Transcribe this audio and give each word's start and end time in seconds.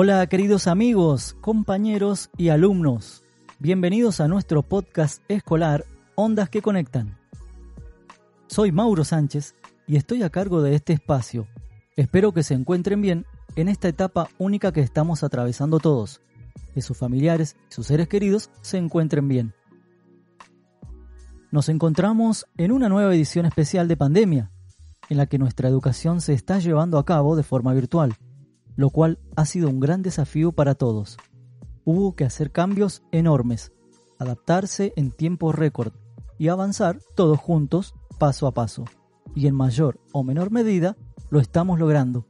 Hola 0.00 0.24
queridos 0.28 0.68
amigos, 0.68 1.36
compañeros 1.40 2.30
y 2.36 2.50
alumnos. 2.50 3.24
Bienvenidos 3.58 4.20
a 4.20 4.28
nuestro 4.28 4.62
podcast 4.62 5.24
escolar 5.26 5.86
Ondas 6.14 6.48
que 6.48 6.62
Conectan. 6.62 7.18
Soy 8.46 8.70
Mauro 8.70 9.04
Sánchez 9.04 9.56
y 9.88 9.96
estoy 9.96 10.22
a 10.22 10.30
cargo 10.30 10.62
de 10.62 10.76
este 10.76 10.92
espacio. 10.92 11.48
Espero 11.96 12.32
que 12.32 12.44
se 12.44 12.54
encuentren 12.54 13.02
bien 13.02 13.26
en 13.56 13.66
esta 13.66 13.88
etapa 13.88 14.28
única 14.38 14.70
que 14.70 14.82
estamos 14.82 15.24
atravesando 15.24 15.80
todos, 15.80 16.20
que 16.74 16.80
sus 16.80 16.96
familiares 16.96 17.56
y 17.68 17.74
sus 17.74 17.88
seres 17.88 18.06
queridos 18.06 18.50
se 18.60 18.78
encuentren 18.78 19.26
bien. 19.26 19.52
Nos 21.50 21.68
encontramos 21.68 22.46
en 22.56 22.70
una 22.70 22.88
nueva 22.88 23.12
edición 23.12 23.46
especial 23.46 23.88
de 23.88 23.96
Pandemia, 23.96 24.52
en 25.08 25.16
la 25.16 25.26
que 25.26 25.38
nuestra 25.38 25.68
educación 25.68 26.20
se 26.20 26.34
está 26.34 26.60
llevando 26.60 26.98
a 26.98 27.04
cabo 27.04 27.34
de 27.34 27.42
forma 27.42 27.74
virtual 27.74 28.16
lo 28.78 28.90
cual 28.90 29.18
ha 29.34 29.44
sido 29.44 29.68
un 29.68 29.80
gran 29.80 30.02
desafío 30.02 30.52
para 30.52 30.76
todos. 30.76 31.18
Hubo 31.84 32.14
que 32.14 32.24
hacer 32.24 32.52
cambios 32.52 33.02
enormes, 33.10 33.72
adaptarse 34.20 34.92
en 34.94 35.10
tiempo 35.10 35.50
récord 35.50 35.94
y 36.38 36.46
avanzar 36.46 37.00
todos 37.16 37.40
juntos, 37.40 37.96
paso 38.20 38.46
a 38.46 38.54
paso. 38.54 38.84
Y 39.34 39.48
en 39.48 39.56
mayor 39.56 39.98
o 40.12 40.22
menor 40.22 40.52
medida 40.52 40.96
lo 41.28 41.40
estamos 41.40 41.80
logrando. 41.80 42.24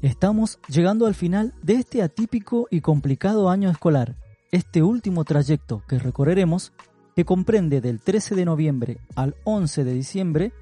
Estamos 0.00 0.58
llegando 0.68 1.04
al 1.04 1.14
final 1.14 1.52
de 1.62 1.74
este 1.74 2.00
atípico 2.00 2.66
y 2.70 2.80
complicado 2.80 3.50
año 3.50 3.68
escolar, 3.68 4.16
este 4.52 4.82
último 4.82 5.24
trayecto 5.24 5.82
que 5.86 5.98
recorreremos, 5.98 6.72
que 7.14 7.26
comprende 7.26 7.82
del 7.82 8.00
13 8.00 8.36
de 8.36 8.46
noviembre 8.46 9.00
al 9.16 9.36
11 9.44 9.84
de 9.84 9.92
diciembre 9.92 10.52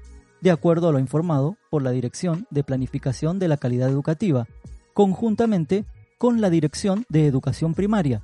de 0.41 0.51
acuerdo 0.51 0.89
a 0.89 0.91
lo 0.91 0.99
informado 0.99 1.57
por 1.69 1.81
la 1.81 1.91
Dirección 1.91 2.47
de 2.49 2.63
Planificación 2.63 3.39
de 3.39 3.47
la 3.47 3.57
Calidad 3.57 3.89
Educativa, 3.89 4.47
conjuntamente 4.93 5.85
con 6.17 6.41
la 6.41 6.49
Dirección 6.49 7.05
de 7.09 7.27
Educación 7.27 7.73
Primaria, 7.73 8.21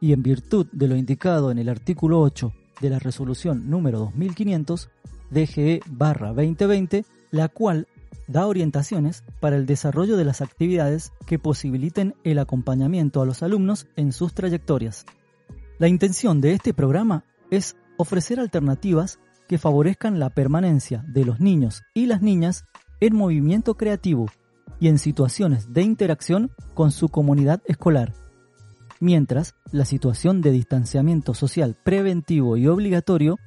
y 0.00 0.12
en 0.12 0.22
virtud 0.22 0.66
de 0.72 0.88
lo 0.88 0.96
indicado 0.96 1.50
en 1.50 1.58
el 1.58 1.68
artículo 1.68 2.20
8 2.20 2.52
de 2.80 2.90
la 2.90 2.98
resolución 2.98 3.70
número 3.70 3.98
2500 3.98 4.90
DGE-2020, 5.30 7.04
la 7.30 7.48
cual 7.48 7.88
da 8.28 8.46
orientaciones 8.46 9.24
para 9.40 9.56
el 9.56 9.66
desarrollo 9.66 10.16
de 10.16 10.24
las 10.24 10.40
actividades 10.40 11.12
que 11.26 11.38
posibiliten 11.38 12.14
el 12.24 12.38
acompañamiento 12.38 13.22
a 13.22 13.26
los 13.26 13.42
alumnos 13.42 13.86
en 13.96 14.12
sus 14.12 14.34
trayectorias. 14.34 15.06
La 15.78 15.88
intención 15.88 16.40
de 16.40 16.52
este 16.52 16.74
programa 16.74 17.24
es 17.50 17.76
ofrecer 17.96 18.40
alternativas 18.40 19.18
que 19.48 19.58
favorezcan 19.58 20.18
la 20.18 20.30
permanencia 20.30 21.04
de 21.08 21.24
los 21.24 21.40
niños 21.40 21.82
y 21.94 22.06
las 22.06 22.22
niñas 22.22 22.64
en 23.00 23.16
movimiento 23.16 23.76
creativo 23.76 24.26
y 24.80 24.88
en 24.88 24.98
situaciones 24.98 25.72
de 25.72 25.82
interacción 25.82 26.50
con 26.74 26.90
su 26.90 27.08
comunidad 27.08 27.62
escolar, 27.66 28.12
mientras 29.00 29.54
la 29.72 29.84
situación 29.84 30.42
de 30.42 30.50
distanciamiento 30.50 31.34
social 31.34 31.76
preventivo 31.82 32.56
y 32.56 32.66
obligatorio 32.66 33.38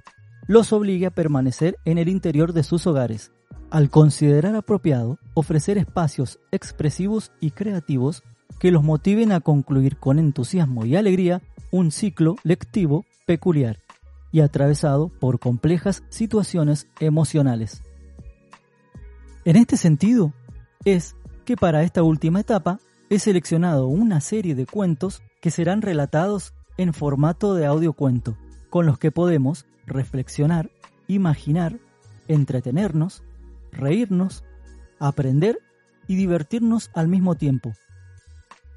los 0.47 0.73
obligue 0.73 1.05
a 1.05 1.11
permanecer 1.11 1.77
en 1.85 1.97
el 1.97 2.09
interior 2.09 2.53
de 2.53 2.63
sus 2.63 2.87
hogares, 2.87 3.31
al 3.69 3.89
considerar 3.89 4.55
apropiado 4.55 5.19
ofrecer 5.35 5.77
espacios 5.77 6.39
expresivos 6.51 7.31
y 7.39 7.51
creativos 7.51 8.23
que 8.59 8.71
los 8.71 8.83
motiven 8.83 9.31
a 9.31 9.41
concluir 9.41 9.97
con 9.97 10.17
entusiasmo 10.17 10.85
y 10.85 10.95
alegría 10.95 11.41
un 11.71 11.91
ciclo 11.91 12.35
lectivo 12.43 13.05
peculiar 13.27 13.79
y 14.31 14.41
atravesado 14.41 15.09
por 15.09 15.39
complejas 15.39 16.03
situaciones 16.09 16.87
emocionales. 16.99 17.81
En 19.45 19.55
este 19.55 19.77
sentido, 19.77 20.33
es 20.85 21.15
que 21.45 21.55
para 21.57 21.83
esta 21.83 22.03
última 22.03 22.39
etapa 22.39 22.79
he 23.09 23.19
seleccionado 23.19 23.87
una 23.87 24.21
serie 24.21 24.55
de 24.55 24.65
cuentos 24.65 25.21
que 25.41 25.51
serán 25.51 25.81
relatados 25.81 26.53
en 26.77 26.93
formato 26.93 27.55
de 27.55 27.65
audiocuento, 27.65 28.37
con 28.69 28.85
los 28.85 28.99
que 28.99 29.11
podemos 29.11 29.65
reflexionar, 29.85 30.69
imaginar, 31.07 31.79
entretenernos, 32.27 33.23
reírnos, 33.71 34.43
aprender 34.99 35.59
y 36.07 36.15
divertirnos 36.15 36.91
al 36.93 37.07
mismo 37.07 37.35
tiempo. 37.35 37.73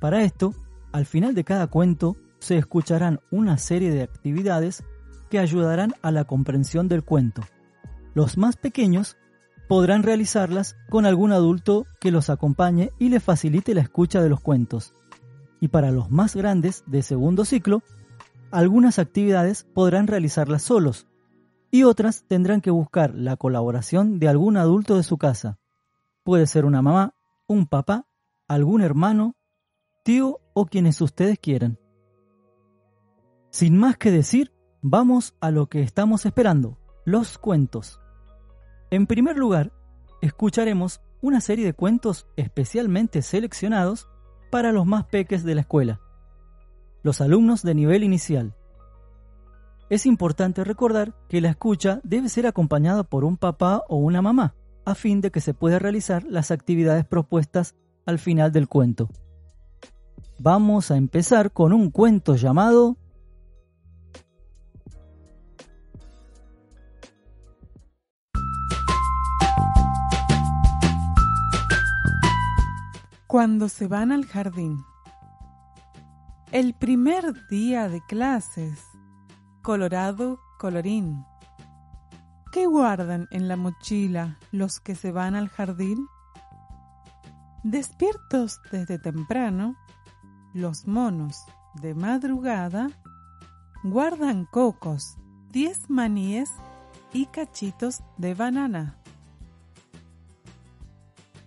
Para 0.00 0.22
esto, 0.24 0.54
al 0.92 1.06
final 1.06 1.34
de 1.34 1.44
cada 1.44 1.66
cuento 1.66 2.16
se 2.38 2.56
escucharán 2.56 3.20
una 3.30 3.58
serie 3.58 3.90
de 3.90 4.02
actividades 4.02 4.82
que 5.32 5.38
ayudarán 5.38 5.94
a 6.02 6.10
la 6.10 6.24
comprensión 6.24 6.88
del 6.88 7.04
cuento. 7.04 7.40
Los 8.12 8.36
más 8.36 8.56
pequeños 8.56 9.16
podrán 9.66 10.02
realizarlas 10.02 10.76
con 10.90 11.06
algún 11.06 11.32
adulto 11.32 11.86
que 12.02 12.10
los 12.10 12.28
acompañe 12.28 12.90
y 12.98 13.08
les 13.08 13.22
facilite 13.22 13.72
la 13.72 13.80
escucha 13.80 14.20
de 14.20 14.28
los 14.28 14.42
cuentos. 14.42 14.92
Y 15.58 15.68
para 15.68 15.90
los 15.90 16.10
más 16.10 16.36
grandes 16.36 16.84
de 16.86 17.00
segundo 17.00 17.46
ciclo, 17.46 17.82
algunas 18.50 18.98
actividades 18.98 19.64
podrán 19.72 20.06
realizarlas 20.06 20.64
solos 20.64 21.06
y 21.70 21.84
otras 21.84 22.24
tendrán 22.28 22.60
que 22.60 22.70
buscar 22.70 23.14
la 23.14 23.38
colaboración 23.38 24.18
de 24.18 24.28
algún 24.28 24.58
adulto 24.58 24.98
de 24.98 25.02
su 25.02 25.16
casa. 25.16 25.58
Puede 26.24 26.46
ser 26.46 26.66
una 26.66 26.82
mamá, 26.82 27.14
un 27.46 27.66
papá, 27.66 28.06
algún 28.48 28.82
hermano, 28.82 29.34
tío 30.04 30.40
o 30.52 30.66
quienes 30.66 31.00
ustedes 31.00 31.38
quieran. 31.38 31.78
Sin 33.48 33.78
más 33.78 33.96
que 33.96 34.10
decir, 34.10 34.52
Vamos 34.84 35.36
a 35.40 35.52
lo 35.52 35.68
que 35.68 35.80
estamos 35.80 36.26
esperando, 36.26 36.76
los 37.04 37.38
cuentos. 37.38 38.00
En 38.90 39.06
primer 39.06 39.38
lugar, 39.38 39.72
escucharemos 40.20 41.00
una 41.20 41.40
serie 41.40 41.64
de 41.64 41.72
cuentos 41.72 42.26
especialmente 42.34 43.22
seleccionados 43.22 44.08
para 44.50 44.72
los 44.72 44.84
más 44.84 45.04
peques 45.04 45.44
de 45.44 45.54
la 45.54 45.60
escuela, 45.60 46.00
los 47.04 47.20
alumnos 47.20 47.62
de 47.62 47.76
nivel 47.76 48.02
inicial. 48.02 48.56
Es 49.88 50.04
importante 50.04 50.64
recordar 50.64 51.14
que 51.28 51.40
la 51.40 51.50
escucha 51.50 52.00
debe 52.02 52.28
ser 52.28 52.48
acompañada 52.48 53.04
por 53.04 53.22
un 53.22 53.36
papá 53.36 53.84
o 53.88 53.98
una 53.98 54.20
mamá, 54.20 54.56
a 54.84 54.96
fin 54.96 55.20
de 55.20 55.30
que 55.30 55.40
se 55.40 55.54
pueda 55.54 55.78
realizar 55.78 56.24
las 56.24 56.50
actividades 56.50 57.04
propuestas 57.04 57.76
al 58.04 58.18
final 58.18 58.50
del 58.50 58.66
cuento. 58.66 59.08
Vamos 60.40 60.90
a 60.90 60.96
empezar 60.96 61.52
con 61.52 61.72
un 61.72 61.92
cuento 61.92 62.34
llamado 62.34 62.96
Cuando 73.32 73.70
se 73.70 73.88
van 73.88 74.12
al 74.12 74.26
jardín. 74.26 74.84
El 76.50 76.74
primer 76.74 77.46
día 77.48 77.88
de 77.88 78.02
clases. 78.02 78.84
Colorado, 79.62 80.38
colorín. 80.58 81.24
¿Qué 82.52 82.66
guardan 82.66 83.28
en 83.30 83.48
la 83.48 83.56
mochila 83.56 84.36
los 84.50 84.80
que 84.80 84.94
se 84.94 85.12
van 85.12 85.34
al 85.34 85.48
jardín? 85.48 86.06
Despiertos 87.62 88.60
desde 88.70 88.98
temprano, 88.98 89.76
los 90.52 90.86
monos 90.86 91.38
de 91.80 91.94
madrugada 91.94 92.90
guardan 93.82 94.44
cocos, 94.44 95.16
diez 95.48 95.88
maníes 95.88 96.50
y 97.14 97.24
cachitos 97.24 98.02
de 98.18 98.34
banana. 98.34 99.01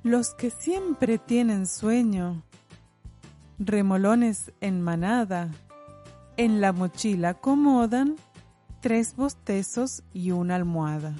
Los 0.05 0.35
que 0.35 0.51
siempre 0.51 1.17
tienen 1.17 1.65
sueño, 1.65 2.43
remolones 3.57 4.53
en 4.61 4.79
manada, 4.79 5.49
en 6.37 6.61
la 6.61 6.73
mochila 6.73 7.29
acomodan 7.29 8.15
tres 8.81 9.15
bostezos 9.15 10.03
y 10.13 10.29
una 10.29 10.57
almohada. 10.57 11.15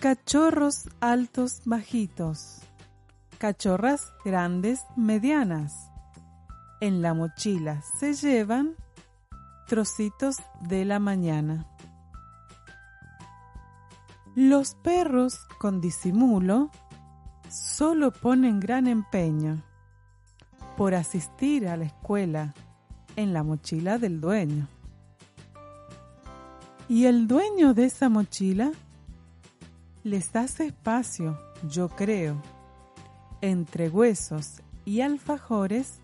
Cachorros 0.00 0.88
altos 0.98 1.62
bajitos, 1.66 2.62
cachorras 3.38 4.12
grandes 4.24 4.80
medianas. 4.96 5.72
En 6.80 7.00
la 7.00 7.14
mochila 7.14 7.80
se 8.00 8.14
llevan 8.14 8.74
trocitos 9.68 10.38
de 10.62 10.84
la 10.84 10.98
mañana. 10.98 11.71
Los 14.34 14.74
perros 14.76 15.40
con 15.58 15.82
disimulo 15.82 16.70
solo 17.50 18.12
ponen 18.12 18.60
gran 18.60 18.86
empeño 18.86 19.62
por 20.76 20.94
asistir 20.94 21.68
a 21.68 21.76
la 21.76 21.84
escuela 21.84 22.54
en 23.16 23.34
la 23.34 23.42
mochila 23.42 23.98
del 23.98 24.22
dueño. 24.22 24.68
Y 26.88 27.04
el 27.04 27.28
dueño 27.28 27.74
de 27.74 27.84
esa 27.84 28.08
mochila 28.08 28.72
les 30.02 30.34
hace 30.34 30.66
espacio, 30.66 31.38
yo 31.68 31.90
creo, 31.90 32.40
entre 33.42 33.90
huesos 33.90 34.62
y 34.86 35.02
alfajores 35.02 36.00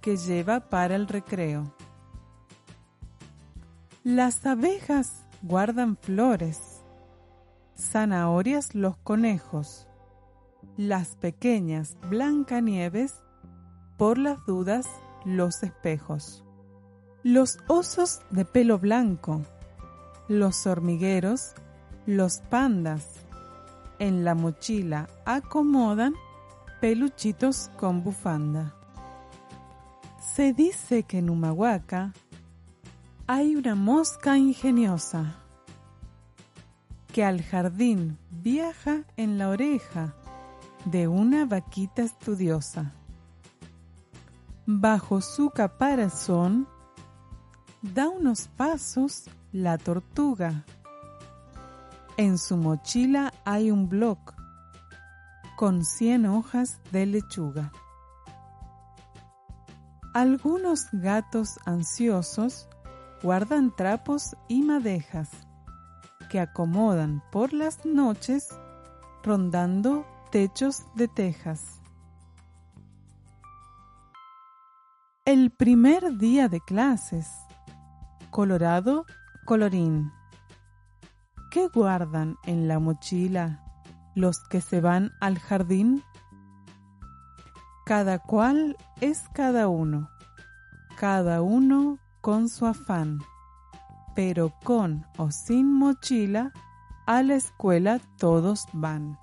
que 0.00 0.16
lleva 0.16 0.60
para 0.68 0.94
el 0.94 1.08
recreo. 1.08 1.74
Las 4.04 4.46
abejas 4.46 5.26
guardan 5.42 5.96
flores, 5.96 6.69
zanahorias 7.80 8.74
los 8.74 8.96
conejos, 8.98 9.88
las 10.76 11.16
pequeñas 11.16 11.96
Blancanieves, 12.08 13.14
por 13.96 14.18
las 14.18 14.44
dudas 14.46 14.86
los 15.24 15.62
espejos, 15.62 16.44
los 17.22 17.58
osos 17.68 18.20
de 18.30 18.44
pelo 18.44 18.78
blanco, 18.78 19.42
los 20.28 20.66
hormigueros, 20.66 21.54
los 22.06 22.38
pandas, 22.38 23.06
en 23.98 24.24
la 24.24 24.34
mochila 24.34 25.08
acomodan 25.26 26.14
peluchitos 26.80 27.70
con 27.76 28.02
bufanda. 28.02 28.74
Se 30.34 30.54
dice 30.54 31.02
que 31.02 31.18
en 31.18 31.28
Humahuaca 31.28 32.14
hay 33.26 33.56
una 33.56 33.74
mosca 33.74 34.38
ingeniosa 34.38 35.36
que 37.12 37.24
al 37.24 37.42
jardín 37.42 38.18
viaja 38.30 39.04
en 39.16 39.38
la 39.38 39.48
oreja 39.48 40.14
de 40.84 41.08
una 41.08 41.44
vaquita 41.44 42.02
estudiosa. 42.02 42.92
Bajo 44.66 45.20
su 45.20 45.50
caparazón 45.50 46.68
da 47.82 48.08
unos 48.08 48.48
pasos 48.48 49.28
la 49.52 49.78
tortuga. 49.78 50.64
En 52.16 52.38
su 52.38 52.56
mochila 52.56 53.32
hay 53.44 53.70
un 53.70 53.88
bloc 53.88 54.34
con 55.56 55.84
cien 55.84 56.26
hojas 56.26 56.78
de 56.92 57.06
lechuga. 57.06 57.72
Algunos 60.14 60.86
gatos 60.92 61.58
ansiosos 61.64 62.68
guardan 63.22 63.74
trapos 63.74 64.36
y 64.48 64.62
madejas 64.62 65.28
que 66.30 66.40
acomodan 66.40 67.22
por 67.30 67.52
las 67.52 67.84
noches 67.84 68.48
rondando 69.22 70.06
techos 70.30 70.84
de 70.94 71.08
tejas. 71.08 71.82
El 75.26 75.50
primer 75.50 76.16
día 76.16 76.48
de 76.48 76.60
clases. 76.60 77.28
Colorado, 78.30 79.04
colorín. 79.44 80.12
¿Qué 81.50 81.66
guardan 81.66 82.36
en 82.44 82.68
la 82.68 82.78
mochila 82.78 83.62
los 84.14 84.38
que 84.48 84.60
se 84.60 84.80
van 84.80 85.10
al 85.20 85.38
jardín? 85.38 86.02
Cada 87.84 88.20
cual 88.20 88.76
es 89.00 89.28
cada 89.34 89.66
uno, 89.66 90.08
cada 90.96 91.42
uno 91.42 91.98
con 92.20 92.48
su 92.48 92.66
afán, 92.66 93.18
pero 94.14 94.52
con 94.64 95.06
o 95.16 95.30
sin 95.30 95.72
mochila, 95.72 96.52
a 97.06 97.22
la 97.22 97.34
escuela 97.34 98.00
todos 98.18 98.66
van. 98.72 99.18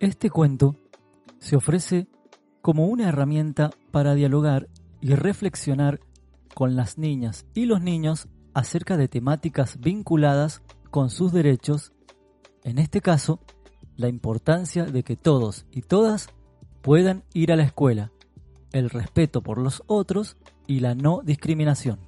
Este 0.00 0.30
cuento 0.30 0.76
se 1.38 1.56
ofrece 1.56 2.08
como 2.62 2.86
una 2.86 3.08
herramienta 3.08 3.70
para 3.90 4.14
dialogar 4.14 4.68
y 5.00 5.14
reflexionar 5.14 6.00
con 6.54 6.76
las 6.76 6.98
niñas 6.98 7.46
y 7.54 7.66
los 7.66 7.80
niños 7.80 8.28
acerca 8.54 8.96
de 8.96 9.08
temáticas 9.08 9.78
vinculadas 9.80 10.62
con 10.90 11.10
sus 11.10 11.32
derechos, 11.32 11.92
en 12.64 12.78
este 12.78 13.00
caso, 13.00 13.40
la 13.96 14.08
importancia 14.08 14.84
de 14.84 15.02
que 15.02 15.16
todos 15.16 15.66
y 15.70 15.82
todas 15.82 16.28
puedan 16.82 17.24
ir 17.34 17.52
a 17.52 17.56
la 17.56 17.64
escuela, 17.64 18.12
el 18.72 18.90
respeto 18.90 19.42
por 19.42 19.58
los 19.58 19.82
otros 19.86 20.36
y 20.66 20.80
la 20.80 20.94
no 20.94 21.22
discriminación. 21.24 21.98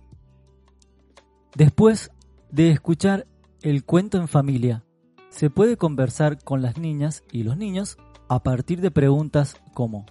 Después 1.54 2.10
de 2.50 2.70
escuchar 2.70 3.26
el 3.62 3.84
cuento 3.84 4.18
en 4.18 4.28
familia, 4.28 4.84
se 5.30 5.50
puede 5.50 5.76
conversar 5.76 6.42
con 6.42 6.62
las 6.62 6.78
niñas 6.78 7.24
y 7.32 7.42
los 7.42 7.56
niños 7.56 7.96
a 8.28 8.42
partir 8.42 8.80
de 8.80 8.90
preguntas 8.90 9.56
como 9.74 10.06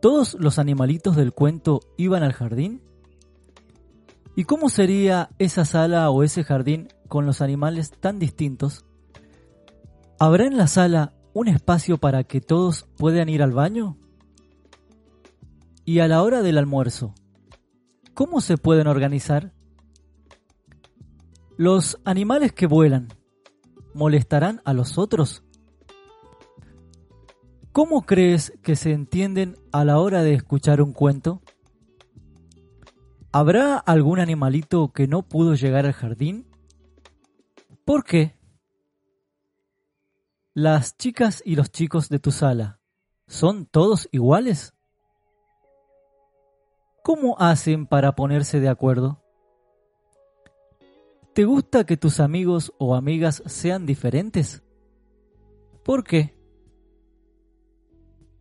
¿Todos 0.00 0.36
los 0.38 0.58
animalitos 0.58 1.16
del 1.16 1.32
cuento 1.32 1.80
iban 1.96 2.22
al 2.22 2.32
jardín? 2.32 2.80
¿Y 4.36 4.44
cómo 4.44 4.68
sería 4.68 5.30
esa 5.38 5.64
sala 5.64 6.10
o 6.10 6.22
ese 6.22 6.44
jardín 6.44 6.88
con 7.08 7.26
los 7.26 7.40
animales 7.40 7.90
tan 7.90 8.18
distintos? 8.18 8.85
¿Habrá 10.18 10.46
en 10.46 10.56
la 10.56 10.66
sala 10.66 11.12
un 11.34 11.46
espacio 11.46 11.98
para 11.98 12.24
que 12.24 12.40
todos 12.40 12.86
puedan 12.96 13.28
ir 13.28 13.42
al 13.42 13.52
baño? 13.52 13.98
Y 15.84 15.98
a 15.98 16.08
la 16.08 16.22
hora 16.22 16.40
del 16.40 16.56
almuerzo, 16.56 17.14
¿cómo 18.14 18.40
se 18.40 18.56
pueden 18.56 18.86
organizar? 18.86 19.52
¿Los 21.58 22.00
animales 22.04 22.52
que 22.52 22.66
vuelan 22.66 23.08
molestarán 23.92 24.62
a 24.64 24.72
los 24.72 24.96
otros? 24.96 25.44
¿Cómo 27.72 28.06
crees 28.06 28.54
que 28.62 28.74
se 28.74 28.92
entienden 28.92 29.56
a 29.70 29.84
la 29.84 29.98
hora 29.98 30.22
de 30.22 30.32
escuchar 30.32 30.80
un 30.80 30.94
cuento? 30.94 31.42
¿Habrá 33.32 33.76
algún 33.76 34.18
animalito 34.18 34.94
que 34.94 35.06
no 35.06 35.28
pudo 35.28 35.54
llegar 35.54 35.84
al 35.84 35.92
jardín? 35.92 36.46
¿Por 37.84 38.02
qué? 38.02 38.35
¿Las 40.58 40.96
chicas 40.96 41.42
y 41.44 41.54
los 41.54 41.70
chicos 41.70 42.08
de 42.08 42.18
tu 42.18 42.30
sala 42.30 42.80
son 43.26 43.66
todos 43.66 44.08
iguales? 44.10 44.72
¿Cómo 47.04 47.36
hacen 47.38 47.86
para 47.86 48.16
ponerse 48.16 48.58
de 48.58 48.70
acuerdo? 48.70 49.22
¿Te 51.34 51.44
gusta 51.44 51.84
que 51.84 51.98
tus 51.98 52.20
amigos 52.20 52.72
o 52.78 52.94
amigas 52.94 53.42
sean 53.44 53.84
diferentes? 53.84 54.62
¿Por 55.84 56.04
qué? 56.04 56.34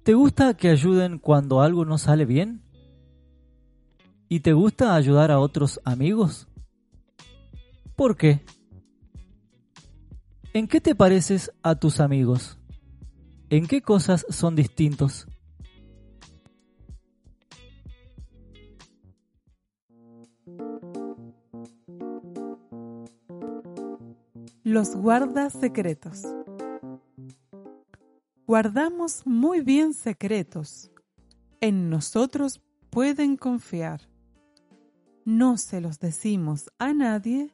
¿Te 0.04 0.14
gusta 0.14 0.56
que 0.56 0.70
ayuden 0.70 1.20
cuando 1.20 1.62
algo 1.62 1.84
no 1.84 1.98
sale 1.98 2.24
bien? 2.24 2.64
¿Y 4.30 4.40
te 4.40 4.54
gusta 4.54 4.96
ayudar 4.96 5.32
a 5.32 5.40
otros 5.40 5.82
amigos? 5.84 6.48
¿Por 7.98 8.16
qué? 8.16 8.46
¿En 10.56 10.70
qué 10.70 10.80
te 10.80 10.96
pareces 10.96 11.52
a 11.64 11.76
tus 11.76 12.00
amigos? 12.00 12.58
¿En 13.50 13.68
qué 13.68 13.82
cosas 13.82 14.26
son 14.30 14.56
distintos? 14.56 15.28
Los 24.64 24.96
guardas 24.96 25.52
secretos. 25.52 26.22
Guardamos 28.48 29.28
muy 29.28 29.60
bien 29.60 29.94
secretos. 29.94 30.90
En 31.60 31.90
nosotros 31.90 32.62
pueden 32.92 33.36
confiar 33.36 34.08
no 35.26 35.58
se 35.58 35.82
los 35.82 36.00
decimos 36.00 36.72
a 36.78 36.94
nadie 36.94 37.52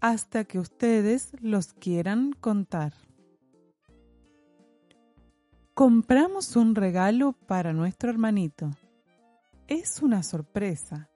hasta 0.00 0.44
que 0.44 0.58
ustedes 0.58 1.32
los 1.40 1.72
quieran 1.72 2.32
contar. 2.32 2.92
Compramos 5.74 6.56
un 6.56 6.74
regalo 6.74 7.32
para 7.32 7.72
nuestro 7.72 8.08
hermanito. 8.08 8.70
Es 9.68 10.00
una 10.00 10.22
sorpresa. 10.22 11.10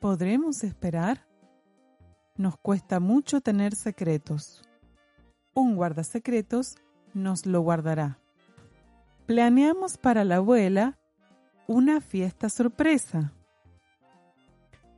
¿Podremos 0.00 0.64
esperar? 0.64 1.26
Nos 2.36 2.56
cuesta 2.58 3.00
mucho 3.00 3.40
tener 3.40 3.74
secretos. 3.74 4.62
Un 5.54 5.76
guardasecretos 5.76 6.76
nos 7.14 7.46
lo 7.46 7.60
guardará. 7.60 8.18
Planeamos 9.26 9.96
para 9.96 10.24
la 10.24 10.36
abuela 10.36 10.98
una 11.66 12.00
fiesta 12.00 12.48
sorpresa 12.48 13.32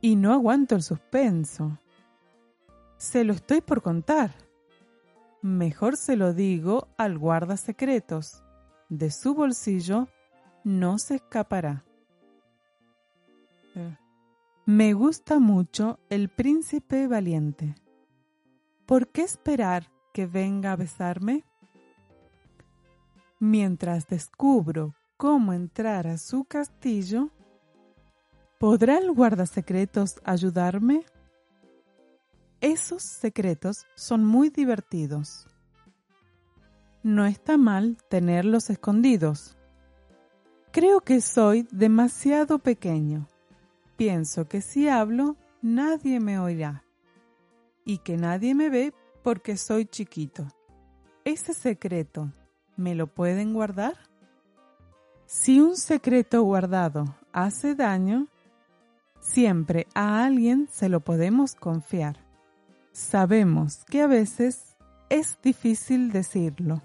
y 0.01 0.15
no 0.15 0.33
aguanto 0.33 0.75
el 0.75 0.81
suspenso. 0.81 1.79
Se 2.97 3.23
lo 3.23 3.33
estoy 3.33 3.61
por 3.61 3.81
contar. 3.81 4.31
Mejor 5.41 5.97
se 5.97 6.15
lo 6.15 6.33
digo 6.33 6.87
al 6.97 7.17
guarda 7.17 7.57
secretos. 7.57 8.43
De 8.89 9.11
su 9.11 9.35
bolsillo 9.35 10.07
no 10.63 10.97
se 10.97 11.15
escapará. 11.15 11.83
Me 14.65 14.93
gusta 14.93 15.39
mucho 15.39 15.99
el 16.09 16.29
príncipe 16.29 17.07
valiente. 17.07 17.75
¿Por 18.85 19.09
qué 19.09 19.21
esperar 19.21 19.91
que 20.13 20.25
venga 20.25 20.71
a 20.71 20.75
besarme? 20.75 21.43
Mientras 23.39 24.07
descubro 24.07 24.95
cómo 25.17 25.53
entrar 25.53 26.07
a 26.07 26.17
su 26.17 26.45
castillo, 26.45 27.29
¿podrá 28.59 28.97
el 28.97 29.11
guardasecretos 29.11 30.21
ayudarme? 30.23 31.05
Esos 32.61 33.03
secretos 33.03 33.85
son 33.95 34.25
muy 34.25 34.49
divertidos. 34.49 35.47
No 37.03 37.25
está 37.25 37.57
mal 37.57 37.97
tenerlos 38.09 38.69
escondidos. 38.69 39.55
Creo 40.71 41.01
que 41.01 41.21
soy 41.21 41.67
demasiado 41.71 42.59
pequeño. 42.59 43.27
Pienso 43.95 44.47
que 44.47 44.61
si 44.61 44.89
hablo, 44.89 45.37
nadie 45.61 46.19
me 46.19 46.39
oirá. 46.39 46.83
Y 47.85 47.99
que 47.99 48.17
nadie 48.17 48.55
me 48.55 48.69
ve 48.69 48.93
porque 49.21 49.57
soy 49.57 49.85
chiquito. 49.85 50.47
Ese 51.23 51.53
secreto, 51.53 52.31
¿me 52.75 52.95
lo 52.95 53.07
pueden 53.07 53.53
guardar? 53.53 53.95
Si 55.27 55.59
un 55.59 55.75
secreto 55.75 56.41
guardado 56.43 57.15
hace 57.31 57.75
daño, 57.75 58.27
siempre 59.19 59.87
a 59.93 60.23
alguien 60.23 60.67
se 60.71 60.89
lo 60.89 60.99
podemos 61.01 61.55
confiar. 61.55 62.24
Sabemos 62.95 63.83
que 63.83 63.99
a 63.99 64.07
veces 64.07 64.77
es 65.09 65.37
difícil 65.43 66.13
decirlo. 66.13 66.81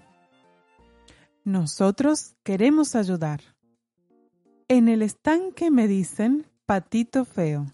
Nosotros 1.45 2.35
queremos 2.43 2.95
ayudar. 2.95 3.39
En 4.67 4.89
el 4.89 5.03
estanque 5.03 5.71
me 5.71 5.87
dicen 5.87 6.45
patito 6.65 7.23
feo. 7.23 7.65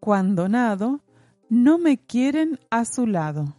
Cuando 0.00 0.48
nado, 0.48 1.02
no 1.50 1.76
me 1.76 1.98
quieren 1.98 2.58
a 2.70 2.86
su 2.86 3.06
lado. 3.06 3.54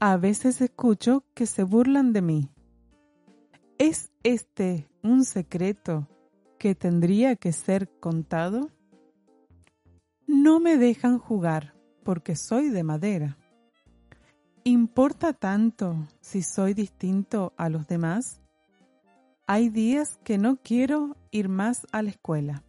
A 0.00 0.16
veces 0.16 0.60
escucho 0.60 1.22
que 1.34 1.46
se 1.46 1.62
burlan 1.62 2.12
de 2.12 2.22
mí. 2.22 2.50
¿Es 3.78 4.10
este 4.24 4.88
un 5.04 5.24
secreto 5.24 6.08
que 6.58 6.74
tendría 6.74 7.36
que 7.36 7.52
ser 7.52 7.88
contado? 8.00 8.68
No 10.26 10.58
me 10.58 10.76
dejan 10.76 11.20
jugar 11.20 11.77
porque 12.08 12.36
soy 12.36 12.70
de 12.70 12.84
madera. 12.84 13.36
¿Importa 14.64 15.34
tanto 15.34 16.08
si 16.22 16.40
soy 16.40 16.72
distinto 16.72 17.52
a 17.58 17.68
los 17.68 17.86
demás? 17.86 18.40
Hay 19.46 19.68
días 19.68 20.18
que 20.24 20.38
no 20.38 20.56
quiero 20.56 21.18
ir 21.30 21.50
más 21.50 21.86
a 21.92 22.00
la 22.00 22.08
escuela. 22.08 22.64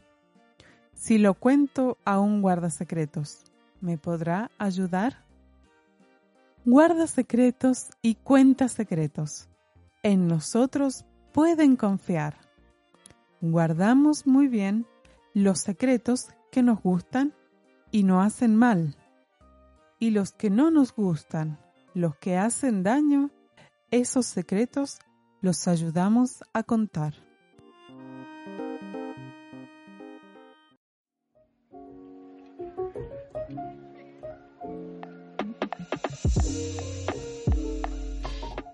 Si 0.93 1.17
lo 1.17 1.35
cuento 1.35 1.97
a 2.03 2.19
un 2.19 2.41
guardasecretos, 2.41 3.45
¿me 3.79 3.97
podrá 3.97 4.51
ayudar? 4.57 5.23
Guarda 6.65 7.07
secretos 7.07 7.91
y 8.01 8.15
cuenta 8.15 8.67
secretos. 8.67 9.47
En 10.03 10.27
nosotros 10.27 11.05
pueden 11.31 11.77
confiar. 11.77 12.35
Guardamos 13.39 14.27
muy 14.27 14.49
bien 14.49 14.85
los 15.33 15.59
secretos 15.59 16.27
que 16.51 16.61
nos 16.61 16.83
gustan 16.83 17.33
y 17.89 18.03
no 18.03 18.21
hacen 18.21 18.57
mal. 18.57 18.97
Y 19.99 20.11
los 20.11 20.31
que 20.31 20.49
no 20.49 20.71
nos 20.71 20.93
gustan 20.93 21.59
los 21.93 22.15
que 22.15 22.37
hacen 22.37 22.83
daño, 22.83 23.31
esos 23.91 24.25
secretos 24.25 24.99
los 25.41 25.67
ayudamos 25.67 26.43
a 26.53 26.63
contar. 26.63 27.15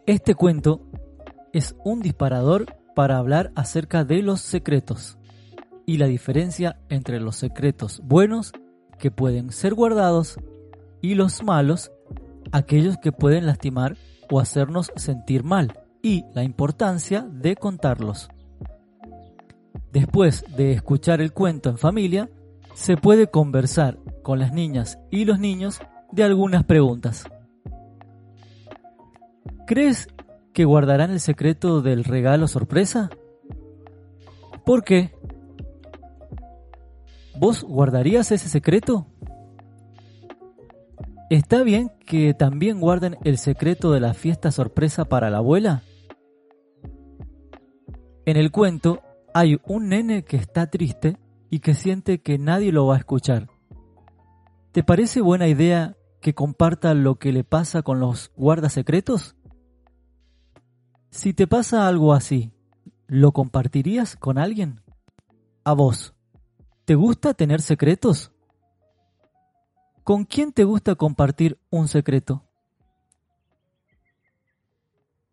Este 0.05 0.35
cuento 0.35 0.81
es 1.51 1.75
un 1.83 2.01
disparador 2.01 2.77
para 2.93 3.17
hablar 3.17 3.51
acerca 3.55 4.03
de 4.03 4.21
los 4.21 4.41
secretos 4.41 5.17
y 5.87 5.97
la 5.97 6.05
diferencia 6.05 6.79
entre 6.89 7.19
los 7.19 7.37
secretos 7.37 8.01
buenos 8.03 8.51
que 8.99 9.09
pueden 9.09 9.51
ser 9.51 9.73
guardados 9.73 10.37
y 11.05 11.13
los 11.13 11.43
malos 11.43 11.91
aquellos 12.51 12.97
que 12.97 13.11
pueden 13.11 13.45
lastimar 13.45 13.95
o 14.31 14.39
hacernos 14.39 14.91
sentir 14.95 15.43
mal 15.43 15.79
y 16.01 16.25
la 16.33 16.43
importancia 16.43 17.21
de 17.21 17.55
contarlos. 17.55 18.29
Después 19.91 20.45
de 20.57 20.71
escuchar 20.71 21.21
el 21.21 21.31
cuento 21.31 21.69
en 21.69 21.77
familia, 21.77 22.29
se 22.73 22.97
puede 22.97 23.27
conversar 23.27 23.99
con 24.23 24.39
las 24.39 24.51
niñas 24.51 24.97
y 25.11 25.25
los 25.25 25.39
niños 25.39 25.79
de 26.11 26.23
algunas 26.23 26.63
preguntas. 26.63 27.25
¿Crees 29.67 30.07
que 30.53 30.65
guardarán 30.65 31.11
el 31.11 31.19
secreto 31.19 31.81
del 31.81 32.03
regalo 32.03 32.47
sorpresa? 32.47 33.11
¿Por 34.65 34.83
qué? 34.83 35.11
¿Vos 37.37 37.63
guardarías 37.63 38.31
ese 38.31 38.49
secreto? 38.49 39.05
¿Está 41.29 41.63
bien 41.63 41.91
que 42.05 42.35
también 42.35 42.79
guarden 42.79 43.17
el 43.23 43.39
secreto 43.39 43.91
de 43.91 43.99
la 43.99 44.13
fiesta 44.13 44.51
sorpresa 44.51 45.05
para 45.05 45.31
la 45.31 45.37
abuela? 45.37 45.81
En 48.25 48.37
el 48.37 48.51
cuento 48.51 49.01
hay 49.33 49.59
un 49.65 49.89
nene 49.89 50.23
que 50.23 50.37
está 50.37 50.67
triste 50.69 51.17
y 51.49 51.59
que 51.59 51.73
siente 51.73 52.21
que 52.21 52.37
nadie 52.37 52.71
lo 52.71 52.85
va 52.85 52.95
a 52.95 52.99
escuchar. 52.99 53.49
¿Te 54.71 54.83
parece 54.83 55.19
buena 55.19 55.47
idea 55.47 55.97
que 56.21 56.35
comparta 56.35 56.93
lo 56.93 57.15
que 57.15 57.31
le 57.31 57.43
pasa 57.43 57.81
con 57.81 57.99
los 57.99 58.31
guardas 58.35 58.73
secretos? 58.73 59.35
Si 61.09 61.33
te 61.33 61.47
pasa 61.47 61.87
algo 61.87 62.13
así, 62.13 62.51
¿lo 63.07 63.31
compartirías 63.31 64.15
con 64.15 64.37
alguien? 64.37 64.81
A 65.63 65.73
vos, 65.73 66.13
¿te 66.85 66.93
gusta 66.93 67.33
tener 67.33 67.61
secretos? 67.61 68.34
¿Con 70.05 70.23
quién 70.23 70.51
te 70.51 70.63
gusta 70.65 70.93
compartir 70.93 71.57
un 71.71 71.87
secreto? 71.87 72.43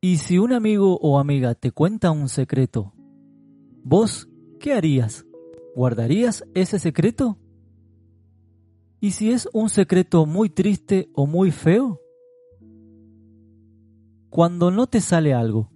Y 0.01 0.17
si 0.17 0.39
un 0.39 0.55
amigo 0.55 0.97
o 0.97 1.19
amiga 1.19 1.55
te 1.55 1.73
cuenta 1.73 2.11
un 2.11 2.31
secreto, 2.31 2.95
¿vos 3.85 4.31
qué 4.59 4.73
harías? 4.73 5.27
¿Guardarías 5.77 6.47
ese 6.55 6.79
secreto? 6.79 7.37
¿Y 8.99 9.11
si 9.11 9.31
es 9.31 9.47
un 9.53 9.69
secreto 9.69 10.25
muy 10.25 10.49
triste 10.49 11.11
o 11.13 11.27
muy 11.27 11.51
feo? 11.51 12.01
Cuando 14.31 14.71
no 14.71 14.87
te 14.87 15.03
sale 15.03 15.35
algo, 15.35 15.71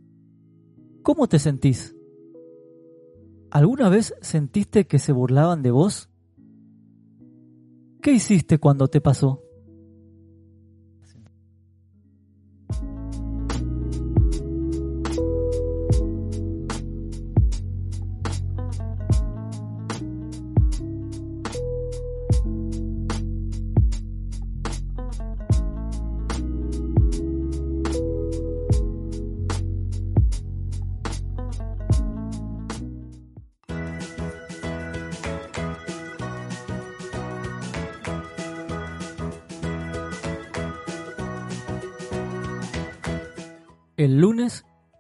¿cómo 1.03 1.29
te 1.29 1.39
sentís? 1.39 1.95
¿Alguna 3.51 3.91
vez 3.91 4.15
sentiste 4.23 4.87
que 4.87 4.99
se 4.99 5.13
burlaban 5.13 5.63
de 5.63 5.71
vos? 5.71 6.09
¿Qué 8.07 8.13
hiciste 8.13 8.59
cuando 8.59 8.87
te 8.87 9.01
pasó? 9.01 9.46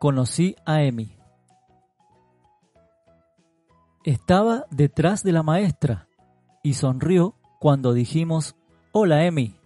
Conocí 0.07 0.55
a 0.65 0.83
Emi. 0.83 1.19
Estaba 4.05 4.65
detrás 4.71 5.25
de 5.25 5.33
la 5.33 5.43
maestra 5.43 6.07
y 6.63 6.75
sonrió 6.75 7.35
cuando 7.59 7.93
dijimos 7.93 8.55
Hola 8.93 9.25
Emi. 9.25 9.57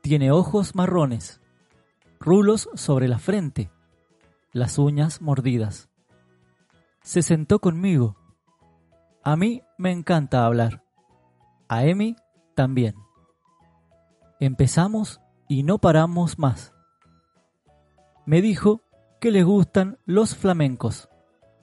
Tiene 0.00 0.32
ojos 0.32 0.74
marrones, 0.74 1.42
rulos 2.18 2.70
sobre 2.76 3.06
la 3.06 3.18
frente, 3.18 3.70
las 4.52 4.78
uñas 4.78 5.20
mordidas. 5.20 5.90
Se 7.02 7.20
sentó 7.20 7.58
conmigo. 7.58 8.16
A 9.22 9.36
mí 9.36 9.60
me 9.76 9.92
encanta 9.92 10.46
hablar. 10.46 10.82
A 11.68 11.84
Emi 11.84 12.16
también. 12.54 12.94
Empezamos 14.40 15.20
y 15.46 15.62
no 15.62 15.76
paramos 15.76 16.38
más 16.38 16.74
me 18.26 18.40
dijo 18.40 18.80
que 19.24 19.30
le 19.30 19.42
gustan 19.42 19.96
los 20.04 20.36
flamencos, 20.36 21.08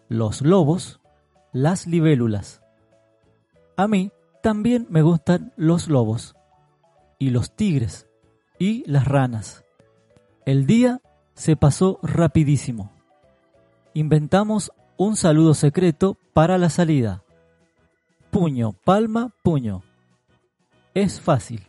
los 0.09 0.41
lobos, 0.41 0.99
las 1.53 1.85
libélulas, 1.85 2.59
A 3.77 3.87
mí 3.87 4.11
también 4.41 4.87
me 4.89 5.03
gustan 5.03 5.53
los 5.57 5.87
lobos 5.87 6.35
y 7.19 7.29
los 7.29 7.55
tigres 7.55 8.07
y 8.57 8.83
las 8.89 9.05
ranas. 9.05 9.63
El 10.47 10.65
día 10.65 11.01
se 11.35 11.55
pasó 11.55 11.99
rapidísimo. 12.01 12.91
Inventamos 13.93 14.71
un 14.97 15.15
saludo 15.15 15.53
secreto 15.53 16.17
para 16.33 16.57
la 16.57 16.71
salida. 16.71 17.23
Puño, 18.31 18.73
palma, 18.73 19.35
puño. 19.43 19.83
Es 20.95 21.21
fácil. 21.21 21.67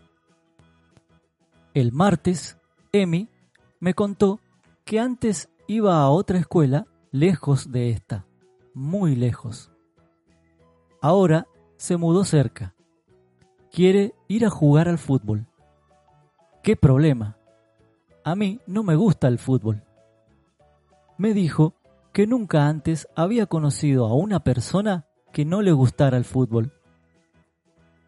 El 1.74 1.92
martes, 1.92 2.56
Emi 2.92 3.28
me 3.78 3.92
contó 3.92 4.40
que 4.86 4.98
antes 4.98 5.50
iba 5.72 6.00
a 6.00 6.10
otra 6.10 6.38
escuela 6.38 6.86
lejos 7.10 7.72
de 7.72 7.90
esta, 7.90 8.26
muy 8.74 9.16
lejos. 9.16 9.72
Ahora 11.00 11.46
se 11.76 11.96
mudó 11.96 12.24
cerca. 12.24 12.74
Quiere 13.70 14.14
ir 14.28 14.44
a 14.44 14.50
jugar 14.50 14.88
al 14.88 14.98
fútbol. 14.98 15.46
¿Qué 16.62 16.76
problema? 16.76 17.38
A 18.22 18.36
mí 18.36 18.60
no 18.66 18.82
me 18.82 18.94
gusta 18.96 19.28
el 19.28 19.38
fútbol. 19.38 19.82
Me 21.16 21.32
dijo 21.32 21.74
que 22.12 22.26
nunca 22.26 22.68
antes 22.68 23.08
había 23.16 23.46
conocido 23.46 24.06
a 24.06 24.14
una 24.14 24.40
persona 24.40 25.06
que 25.32 25.46
no 25.46 25.62
le 25.62 25.72
gustara 25.72 26.18
el 26.18 26.24
fútbol. 26.24 26.72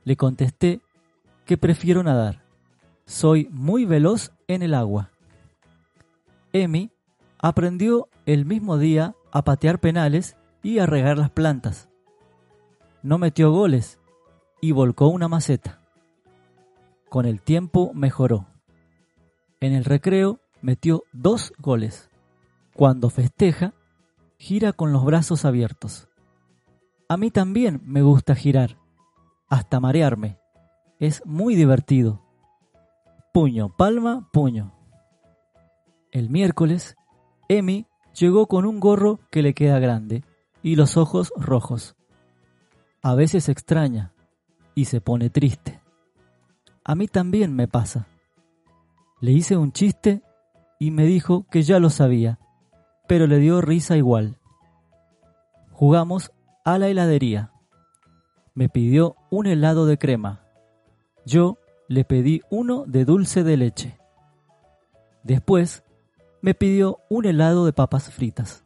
Le 0.04 0.16
contesté 0.16 0.83
que 1.47 1.56
prefiero 1.56 2.02
nadar. 2.02 2.44
Soy 3.06 3.49
muy 3.50 3.87
veloz 3.87 4.33
en 4.49 4.62
el 4.62 4.75
agua. 4.75 5.11
Emi 6.52 6.93
aprendió 7.44 8.08
el 8.24 8.46
mismo 8.46 8.78
día 8.78 9.16
a 9.30 9.44
patear 9.44 9.78
penales 9.78 10.34
y 10.62 10.78
a 10.78 10.86
regar 10.86 11.18
las 11.18 11.28
plantas. 11.28 11.90
No 13.02 13.18
metió 13.18 13.52
goles 13.52 14.00
y 14.62 14.72
volcó 14.72 15.08
una 15.08 15.28
maceta. 15.28 15.78
Con 17.10 17.26
el 17.26 17.42
tiempo 17.42 17.92
mejoró. 17.92 18.46
En 19.60 19.74
el 19.74 19.84
recreo 19.84 20.40
metió 20.62 21.04
dos 21.12 21.52
goles. 21.58 22.08
Cuando 22.72 23.10
festeja, 23.10 23.74
gira 24.38 24.72
con 24.72 24.92
los 24.94 25.04
brazos 25.04 25.44
abiertos. 25.44 26.08
A 27.10 27.18
mí 27.18 27.30
también 27.30 27.82
me 27.84 28.00
gusta 28.00 28.34
girar, 28.34 28.78
hasta 29.50 29.80
marearme. 29.80 30.38
Es 30.98 31.20
muy 31.26 31.56
divertido. 31.56 32.22
Puño, 33.34 33.68
palma, 33.68 34.30
puño. 34.32 34.72
El 36.10 36.30
miércoles, 36.30 36.96
Emi 37.58 37.87
llegó 38.18 38.46
con 38.46 38.64
un 38.64 38.80
gorro 38.80 39.20
que 39.30 39.42
le 39.42 39.54
queda 39.54 39.78
grande 39.78 40.25
y 40.62 40.76
los 40.76 40.96
ojos 40.96 41.32
rojos. 41.37 41.96
A 43.02 43.14
veces 43.14 43.49
extraña 43.49 44.12
y 44.75 44.87
se 44.87 45.00
pone 45.00 45.30
triste. 45.30 45.80
A 46.84 46.94
mí 46.94 47.06
también 47.06 47.54
me 47.54 47.68
pasa. 47.68 48.06
Le 49.20 49.32
hice 49.32 49.56
un 49.56 49.73
chiste 49.73 50.23
y 50.78 50.90
me 50.90 51.06
dijo 51.06 51.46
que 51.50 51.62
ya 51.62 51.78
lo 51.78 51.90
sabía, 51.90 52.38
pero 53.06 53.26
le 53.26 53.38
dio 53.38 53.61
risa 53.61 53.96
igual. 53.96 54.38
Jugamos 55.73 56.32
a 56.64 56.78
la 56.78 56.88
heladería. 56.88 57.52
Me 58.54 58.68
pidió 58.68 59.16
un 59.30 59.46
helado 59.46 59.87
de 59.87 59.99
crema. 59.99 60.46
Yo 61.25 61.58
le 61.88 62.04
pedí 62.04 62.42
uno 62.50 62.84
de 62.87 63.04
dulce 63.04 63.44
de 63.44 63.56
leche. 63.56 63.99
Después 65.23 65.84
me 66.44 66.52
pidió 66.52 67.00
un 67.08 67.24
helado 67.24 67.64
de 67.64 67.72
papas 67.72 68.10
fritas 68.10 68.64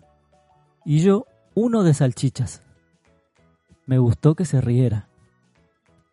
y 0.85 0.99
yo 0.99 1.26
uno 1.54 1.85
de 1.85 1.94
salchichas. 1.94 2.64
Me 3.87 3.99
gustó 3.99 4.35
que 4.35 4.44
se 4.44 4.61
riera. 4.61 5.08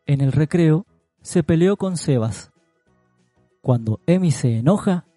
En 0.05 0.21
el 0.21 0.31
recreo 0.31 0.85
se 1.23 1.41
peleó 1.41 1.75
con 1.75 1.97
Sebas. 1.97 2.51
Cuando 3.61 3.99
Emi 4.05 4.29
se 4.29 4.59
enoja, 4.59 5.07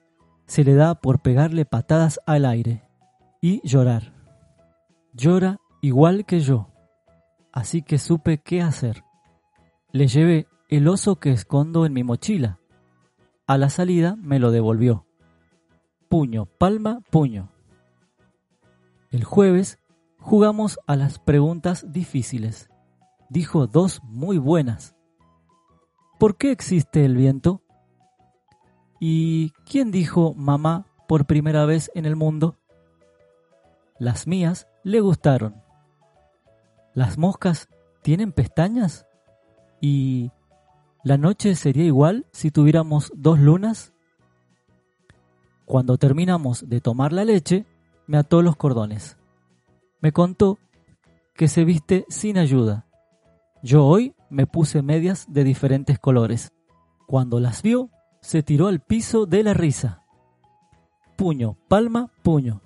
se 0.47 0.65
le 0.65 0.75
da 0.75 0.95
por 0.95 1.21
pegarle 1.21 1.67
patadas 1.67 2.19
al 2.25 2.47
aire 2.47 2.83
y 3.43 3.61
llorar. 3.69 4.15
Llora 5.13 5.59
igual 5.83 6.25
que 6.25 6.41
yo, 6.41 6.71
así 7.53 7.83
que 7.83 7.99
supe 7.99 8.39
qué 8.39 8.63
hacer. 8.63 9.05
Le 9.93 10.07
llevé 10.07 10.47
el 10.71 10.89
oso 10.89 11.17
que 11.17 11.31
escondo 11.31 11.85
en 11.85 11.93
mi 11.93 12.05
mochila. 12.05 12.59
A 13.47 13.59
la 13.59 13.69
salida 13.69 14.17
me 14.17 14.39
lo 14.39 14.51
devolvió 14.51 15.05
puño, 16.09 16.47
palma, 16.47 17.03
puño. 17.11 17.51
El 19.11 19.25
jueves 19.25 19.79
jugamos 20.19 20.79
a 20.87 20.97
las 20.97 21.19
preguntas 21.19 21.93
difíciles. 21.93 22.71
Dijo 23.29 23.67
dos 23.67 24.01
muy 24.05 24.39
buenas. 24.39 24.97
¿Por 26.19 26.37
qué 26.37 26.51
existe 26.51 27.05
el 27.05 27.17
viento? 27.17 27.63
¿Y 29.01 29.51
quién 29.71 29.91
dijo 29.91 30.35
mamá 30.35 30.87
por 31.07 31.27
primera 31.27 31.65
vez 31.65 31.91
en 31.95 32.07
el 32.07 32.17
mundo? 32.17 32.57
Las 33.99 34.27
mías 34.27 34.67
le 34.83 35.01
gustaron. 35.01 35.63
¿Las 36.95 37.19
moscas 37.19 37.69
tienen 38.03 38.33
pestañas? 38.33 39.07
¿Y 39.81 40.33
la 41.05 41.17
noche 41.17 41.55
sería 41.55 41.85
igual 41.85 42.27
si 42.33 42.51
tuviéramos 42.51 43.13
dos 43.15 43.39
lunas? 43.39 43.93
Cuando 45.69 45.99
terminamos 45.99 46.67
de 46.67 46.81
tomar 46.81 47.13
la 47.13 47.27
leche, 47.27 47.67
me 48.07 48.17
ató 48.17 48.41
los 48.41 48.57
cordones. 48.57 49.19
Me 50.01 50.13
contó 50.13 50.57
que 51.35 51.47
se 51.47 51.67
viste 51.67 52.07
sin 52.09 52.39
ayuda. 52.39 52.87
Yo 53.63 53.85
hoy 53.85 54.15
me 54.31 54.47
puse 54.47 54.81
medias 54.81 55.27
de 55.29 55.45
diferentes 55.45 55.99
colores. 55.99 56.55
Cuando 57.07 57.39
las 57.39 57.61
vio, 57.61 57.91
se 58.23 58.43
tiró 58.43 58.69
al 58.69 58.81
piso 58.81 59.27
de 59.27 59.43
la 59.43 59.53
risa. 59.53 60.05
Puño, 61.17 61.59
palma, 61.69 62.11
puño. 62.23 62.63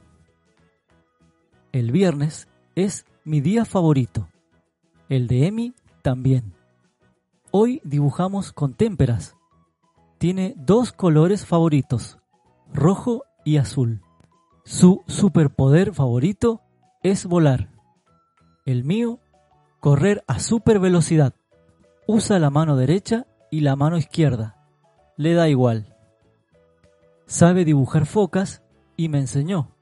El 1.72 1.90
viernes 1.90 2.46
es 2.76 3.04
mi 3.24 3.40
día 3.40 3.64
favorito. 3.64 4.28
El 5.08 5.26
de 5.26 5.48
Emi 5.48 5.74
también. 6.02 6.54
Hoy 7.50 7.80
dibujamos 7.82 8.52
con 8.52 8.74
témperas. 8.74 9.34
Tiene 10.18 10.54
dos 10.56 10.92
colores 10.92 11.44
favoritos, 11.44 12.21
rojo 12.72 13.24
y 13.44 13.56
azul. 13.56 14.02
Su 14.64 15.02
superpoder 15.06 15.92
favorito 15.92 16.62
es 17.02 17.26
volar. 17.26 17.70
El 18.64 18.84
mío, 18.84 19.20
correr 19.80 20.22
a 20.26 20.38
super 20.38 20.78
velocidad. 20.78 21.34
Usa 22.06 22.38
la 22.38 22.50
mano 22.50 22.76
derecha 22.76 23.26
y 23.50 23.60
la 23.60 23.76
mano 23.76 23.96
izquierda. 23.96 24.56
Le 25.16 25.34
da 25.34 25.48
igual. 25.48 25.96
Sabe 27.26 27.64
dibujar 27.64 28.06
focas 28.06 28.62
y 28.96 29.08
me 29.08 29.18
enseñó. 29.18 29.74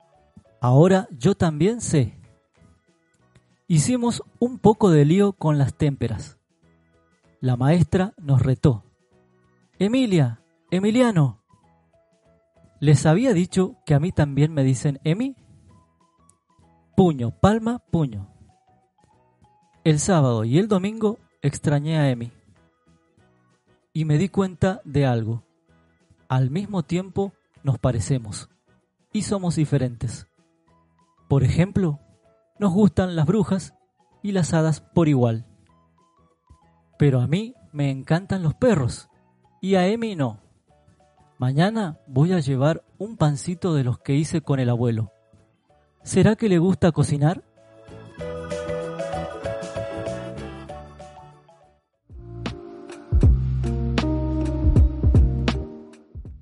Ahora 0.60 1.08
yo 1.10 1.34
también 1.34 1.80
sé. 1.80 2.16
Hicimos 3.68 4.22
un 4.38 4.58
poco 4.58 4.90
de 4.90 5.04
lío 5.04 5.32
con 5.32 5.58
las 5.58 5.74
témperas. 5.74 6.38
La 7.40 7.56
maestra 7.56 8.14
nos 8.18 8.42
retó. 8.42 8.84
Emilia, 9.78 10.42
Emiliano, 10.70 11.39
¿Les 12.80 13.04
había 13.04 13.34
dicho 13.34 13.76
que 13.84 13.92
a 13.92 14.00
mí 14.00 14.10
también 14.10 14.54
me 14.54 14.64
dicen 14.64 15.00
Emi? 15.04 15.36
Puño, 16.96 17.30
palma, 17.30 17.78
puño. 17.78 18.32
El 19.84 19.98
sábado 19.98 20.44
y 20.44 20.58
el 20.58 20.66
domingo 20.66 21.18
extrañé 21.42 21.98
a 21.98 22.08
Emi. 22.08 22.32
Y 23.92 24.06
me 24.06 24.16
di 24.16 24.30
cuenta 24.30 24.80
de 24.84 25.04
algo. 25.04 25.44
Al 26.26 26.50
mismo 26.50 26.82
tiempo 26.82 27.34
nos 27.62 27.78
parecemos. 27.78 28.48
Y 29.12 29.22
somos 29.22 29.56
diferentes. 29.56 30.26
Por 31.28 31.44
ejemplo, 31.44 32.00
nos 32.58 32.72
gustan 32.72 33.14
las 33.14 33.26
brujas 33.26 33.74
y 34.22 34.32
las 34.32 34.54
hadas 34.54 34.80
por 34.80 35.08
igual. 35.08 35.44
Pero 36.98 37.20
a 37.20 37.26
mí 37.26 37.54
me 37.72 37.90
encantan 37.90 38.42
los 38.42 38.54
perros. 38.54 39.10
Y 39.60 39.74
a 39.74 39.86
Emi 39.86 40.16
no. 40.16 40.40
Mañana 41.40 41.98
voy 42.06 42.34
a 42.34 42.40
llevar 42.40 42.84
un 42.98 43.16
pancito 43.16 43.72
de 43.72 43.82
los 43.82 43.98
que 43.98 44.14
hice 44.14 44.42
con 44.42 44.60
el 44.60 44.68
abuelo. 44.68 45.10
¿Será 46.02 46.36
que 46.36 46.50
le 46.50 46.58
gusta 46.58 46.92
cocinar? 46.92 47.42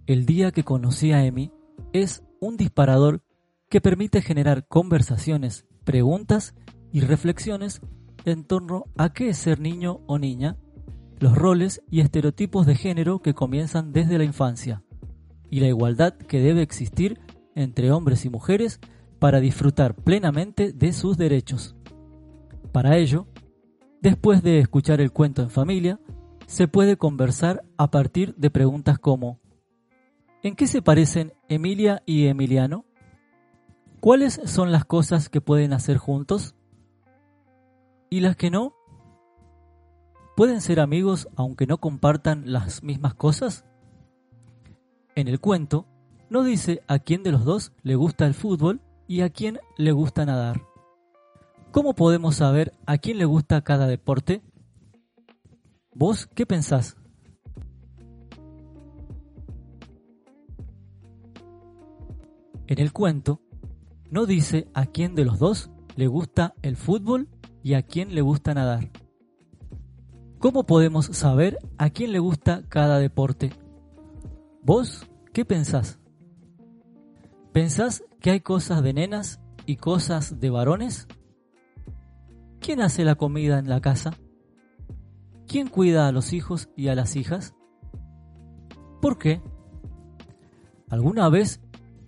El 0.08 0.26
día 0.26 0.50
que 0.50 0.64
conocí 0.64 1.12
a 1.12 1.24
Emi 1.24 1.52
es 1.92 2.24
un 2.40 2.56
disparador 2.56 3.22
que 3.70 3.80
permite 3.80 4.20
generar 4.20 4.66
conversaciones, 4.66 5.64
preguntas 5.84 6.56
y 6.90 7.02
reflexiones 7.02 7.82
en 8.24 8.42
torno 8.42 8.86
a 8.96 9.12
qué 9.12 9.28
es 9.28 9.38
ser 9.38 9.60
niño 9.60 10.00
o 10.08 10.18
niña, 10.18 10.56
los 11.20 11.38
roles 11.38 11.84
y 11.88 12.00
estereotipos 12.00 12.66
de 12.66 12.74
género 12.74 13.22
que 13.22 13.34
comienzan 13.34 13.92
desde 13.92 14.18
la 14.18 14.24
infancia 14.24 14.82
y 15.50 15.60
la 15.60 15.68
igualdad 15.68 16.14
que 16.14 16.40
debe 16.40 16.62
existir 16.62 17.20
entre 17.54 17.90
hombres 17.90 18.24
y 18.24 18.30
mujeres 18.30 18.80
para 19.18 19.40
disfrutar 19.40 19.94
plenamente 19.94 20.72
de 20.72 20.92
sus 20.92 21.16
derechos. 21.16 21.74
Para 22.72 22.96
ello, 22.96 23.26
Después 24.00 24.44
de 24.44 24.60
escuchar 24.60 25.00
el 25.00 25.10
cuento 25.10 25.42
en 25.42 25.50
familia, 25.50 25.98
se 26.46 26.68
puede 26.68 26.96
conversar 26.96 27.64
a 27.76 27.90
partir 27.90 28.34
de 28.36 28.50
preguntas 28.50 28.98
como 28.98 29.40
¿En 30.42 30.54
qué 30.54 30.68
se 30.68 30.82
parecen 30.82 31.32
Emilia 31.48 32.02
y 32.06 32.28
Emiliano? 32.28 32.84
¿Cuáles 33.98 34.40
son 34.44 34.70
las 34.70 34.84
cosas 34.84 35.28
que 35.28 35.40
pueden 35.40 35.72
hacer 35.72 35.96
juntos? 35.96 36.54
¿Y 38.08 38.20
las 38.20 38.36
que 38.36 38.50
no? 38.50 38.72
¿Pueden 40.36 40.60
ser 40.60 40.78
amigos 40.78 41.28
aunque 41.34 41.66
no 41.66 41.78
compartan 41.78 42.52
las 42.52 42.84
mismas 42.84 43.14
cosas? 43.14 43.64
En 45.18 45.26
el 45.26 45.40
cuento, 45.40 45.84
no 46.30 46.44
dice 46.44 46.84
a 46.86 47.00
quién 47.00 47.24
de 47.24 47.32
los 47.32 47.44
dos 47.44 47.72
le 47.82 47.96
gusta 47.96 48.24
el 48.24 48.34
fútbol 48.34 48.80
y 49.08 49.22
a 49.22 49.30
quién 49.30 49.58
le 49.76 49.90
gusta 49.90 50.24
nadar. 50.24 50.62
¿Cómo 51.72 51.94
podemos 51.94 52.36
saber 52.36 52.72
a 52.86 52.98
quién 52.98 53.18
le 53.18 53.24
gusta 53.24 53.62
cada 53.62 53.88
deporte? 53.88 54.42
¿Vos 55.92 56.28
qué 56.36 56.46
pensás? 56.46 56.96
En 62.68 62.78
el 62.78 62.92
cuento, 62.92 63.40
no 64.12 64.24
dice 64.24 64.68
a 64.72 64.86
quién 64.86 65.16
de 65.16 65.24
los 65.24 65.40
dos 65.40 65.68
le 65.96 66.06
gusta 66.06 66.54
el 66.62 66.76
fútbol 66.76 67.28
y 67.64 67.74
a 67.74 67.82
quién 67.82 68.14
le 68.14 68.20
gusta 68.20 68.54
nadar. 68.54 68.88
¿Cómo 70.38 70.64
podemos 70.64 71.06
saber 71.06 71.58
a 71.76 71.90
quién 71.90 72.12
le 72.12 72.20
gusta 72.20 72.62
cada 72.68 73.00
deporte? 73.00 73.50
¿Vos 74.62 75.07
qué 75.38 75.44
pensás? 75.44 76.00
¿Pensás 77.52 78.02
que 78.20 78.32
hay 78.32 78.40
cosas 78.40 78.82
de 78.82 78.92
nenas 78.92 79.40
y 79.66 79.76
cosas 79.76 80.40
de 80.40 80.50
varones? 80.50 81.06
¿Quién 82.58 82.80
hace 82.80 83.04
la 83.04 83.14
comida 83.14 83.60
en 83.60 83.68
la 83.68 83.80
casa? 83.80 84.14
¿Quién 85.46 85.68
cuida 85.68 86.08
a 86.08 86.10
los 86.10 86.32
hijos 86.32 86.70
y 86.74 86.88
a 86.88 86.96
las 86.96 87.14
hijas? 87.14 87.54
¿Por 89.00 89.16
qué? 89.16 89.40
¿Alguna 90.90 91.28
vez 91.28 91.60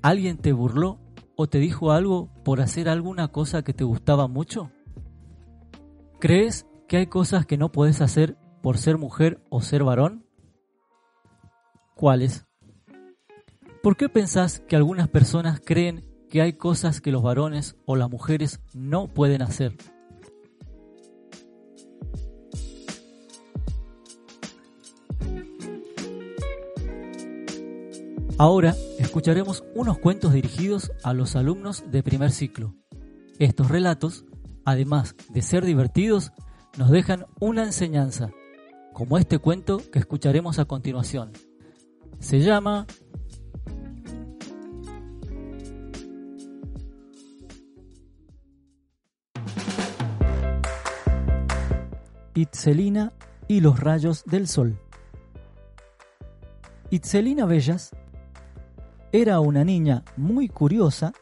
alguien 0.02 0.36
te 0.36 0.52
burló 0.52 0.98
o 1.36 1.48
te 1.48 1.58
dijo 1.58 1.92
algo 1.92 2.34
por 2.42 2.60
hacer 2.60 2.88
alguna 2.88 3.28
cosa 3.28 3.62
que 3.62 3.72
te 3.72 3.84
gustaba 3.84 4.26
mucho? 4.26 4.72
¿Crees 6.18 6.66
que 6.88 6.96
hay 6.96 7.06
cosas 7.06 7.46
que 7.46 7.56
no 7.56 7.70
puedes 7.70 8.00
hacer 8.00 8.36
por 8.60 8.76
ser 8.76 8.98
mujer 8.98 9.40
o 9.50 9.60
ser 9.62 9.84
varón? 9.84 10.26
¿Cuáles? 11.94 12.49
¿Por 13.82 13.96
qué 13.96 14.10
pensás 14.10 14.60
que 14.60 14.76
algunas 14.76 15.08
personas 15.08 15.58
creen 15.64 16.04
que 16.28 16.42
hay 16.42 16.52
cosas 16.52 17.00
que 17.00 17.10
los 17.10 17.22
varones 17.22 17.76
o 17.86 17.96
las 17.96 18.10
mujeres 18.10 18.60
no 18.74 19.08
pueden 19.08 19.40
hacer? 19.40 19.74
Ahora 28.36 28.74
escucharemos 28.98 29.64
unos 29.74 29.98
cuentos 29.98 30.34
dirigidos 30.34 30.92
a 31.02 31.14
los 31.14 31.34
alumnos 31.34 31.84
de 31.90 32.02
primer 32.02 32.32
ciclo. 32.32 32.74
Estos 33.38 33.70
relatos, 33.70 34.26
además 34.66 35.16
de 35.30 35.40
ser 35.40 35.64
divertidos, 35.64 36.32
nos 36.76 36.90
dejan 36.90 37.24
una 37.40 37.64
enseñanza, 37.64 38.30
como 38.92 39.16
este 39.16 39.38
cuento 39.38 39.80
que 39.90 39.98
escucharemos 39.98 40.58
a 40.58 40.66
continuación. 40.66 41.32
Se 42.18 42.40
llama 42.40 42.86
Itzelina 52.40 53.12
y 53.48 53.60
los 53.60 53.80
rayos 53.80 54.24
del 54.24 54.48
sol. 54.48 54.78
Itzelina 56.88 57.44
Bellas 57.44 57.90
era 59.12 59.40
una 59.40 59.62
niña 59.62 60.04
muy 60.16 60.48
curiosa 60.48 61.12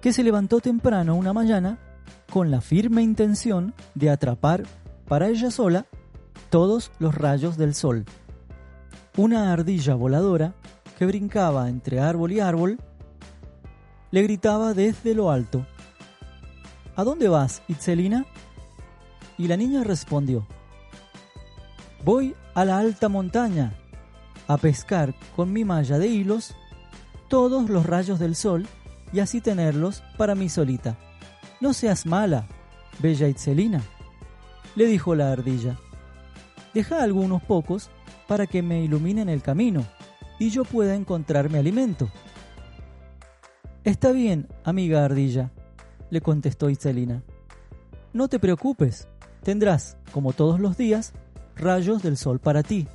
que 0.00 0.12
se 0.12 0.22
levantó 0.22 0.60
temprano 0.60 1.14
una 1.14 1.32
mañana 1.32 1.78
con 2.30 2.50
la 2.50 2.60
firme 2.60 3.02
intención 3.02 3.74
de 3.94 4.10
atrapar 4.10 4.64
para 5.08 5.28
ella 5.28 5.50
sola 5.50 5.86
todos 6.50 6.92
los 6.98 7.14
rayos 7.14 7.56
del 7.56 7.74
sol. 7.74 8.04
Una 9.16 9.52
ardilla 9.52 9.94
voladora 9.94 10.54
que 10.98 11.06
brincaba 11.06 11.68
entre 11.68 12.00
árbol 12.00 12.32
y 12.32 12.40
árbol 12.40 12.78
le 14.10 14.22
gritaba 14.22 14.74
desde 14.74 15.14
lo 15.14 15.30
alto, 15.30 15.64
¿A 16.94 17.04
dónde 17.04 17.28
vas, 17.28 17.62
Itzelina? 17.68 18.26
Y 19.38 19.48
la 19.48 19.56
niña 19.56 19.84
respondió, 19.84 20.46
Voy 22.04 22.34
a 22.54 22.64
la 22.64 22.78
alta 22.78 23.08
montaña 23.08 23.74
a 24.48 24.56
pescar 24.56 25.14
con 25.36 25.52
mi 25.52 25.64
malla 25.64 25.98
de 25.98 26.08
hilos 26.08 26.54
todos 27.28 27.70
los 27.70 27.86
rayos 27.86 28.18
del 28.18 28.34
sol 28.34 28.66
y 29.12 29.20
así 29.20 29.40
tenerlos 29.40 30.02
para 30.18 30.34
mí 30.34 30.48
solita. 30.48 30.96
No 31.60 31.72
seas 31.72 32.06
mala, 32.06 32.46
bella 32.98 33.28
Itzelina, 33.28 33.82
le 34.74 34.86
dijo 34.86 35.14
la 35.14 35.32
ardilla. 35.32 35.78
Deja 36.74 37.02
algunos 37.02 37.42
pocos 37.42 37.90
para 38.26 38.46
que 38.46 38.62
me 38.62 38.82
iluminen 38.82 39.28
el 39.28 39.42
camino 39.42 39.84
y 40.38 40.50
yo 40.50 40.64
pueda 40.64 40.94
encontrarme 40.94 41.58
alimento. 41.58 42.08
Está 43.84 44.12
bien, 44.12 44.48
amiga 44.64 45.04
ardilla, 45.04 45.52
le 46.10 46.20
contestó 46.20 46.68
Itzelina. 46.68 47.22
No 48.12 48.28
te 48.28 48.38
preocupes, 48.38 49.08
tendrás, 49.42 49.96
como 50.12 50.32
todos 50.32 50.60
los 50.60 50.76
días, 50.76 51.12
rayos 51.56 52.02
del 52.02 52.16
sol 52.16 52.38
para 52.38 52.62
ti. 52.62 52.88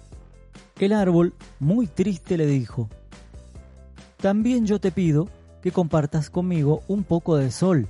El 0.79 0.93
árbol, 0.93 1.33
muy 1.59 1.87
triste, 1.87 2.37
le 2.37 2.45
dijo, 2.45 2.89
También 4.17 4.65
yo 4.65 4.79
te 4.79 4.91
pido 4.91 5.27
que 5.61 5.71
compartas 5.71 6.29
conmigo 6.29 6.81
un 6.87 7.03
poco 7.03 7.35
de 7.37 7.51
sol 7.51 7.87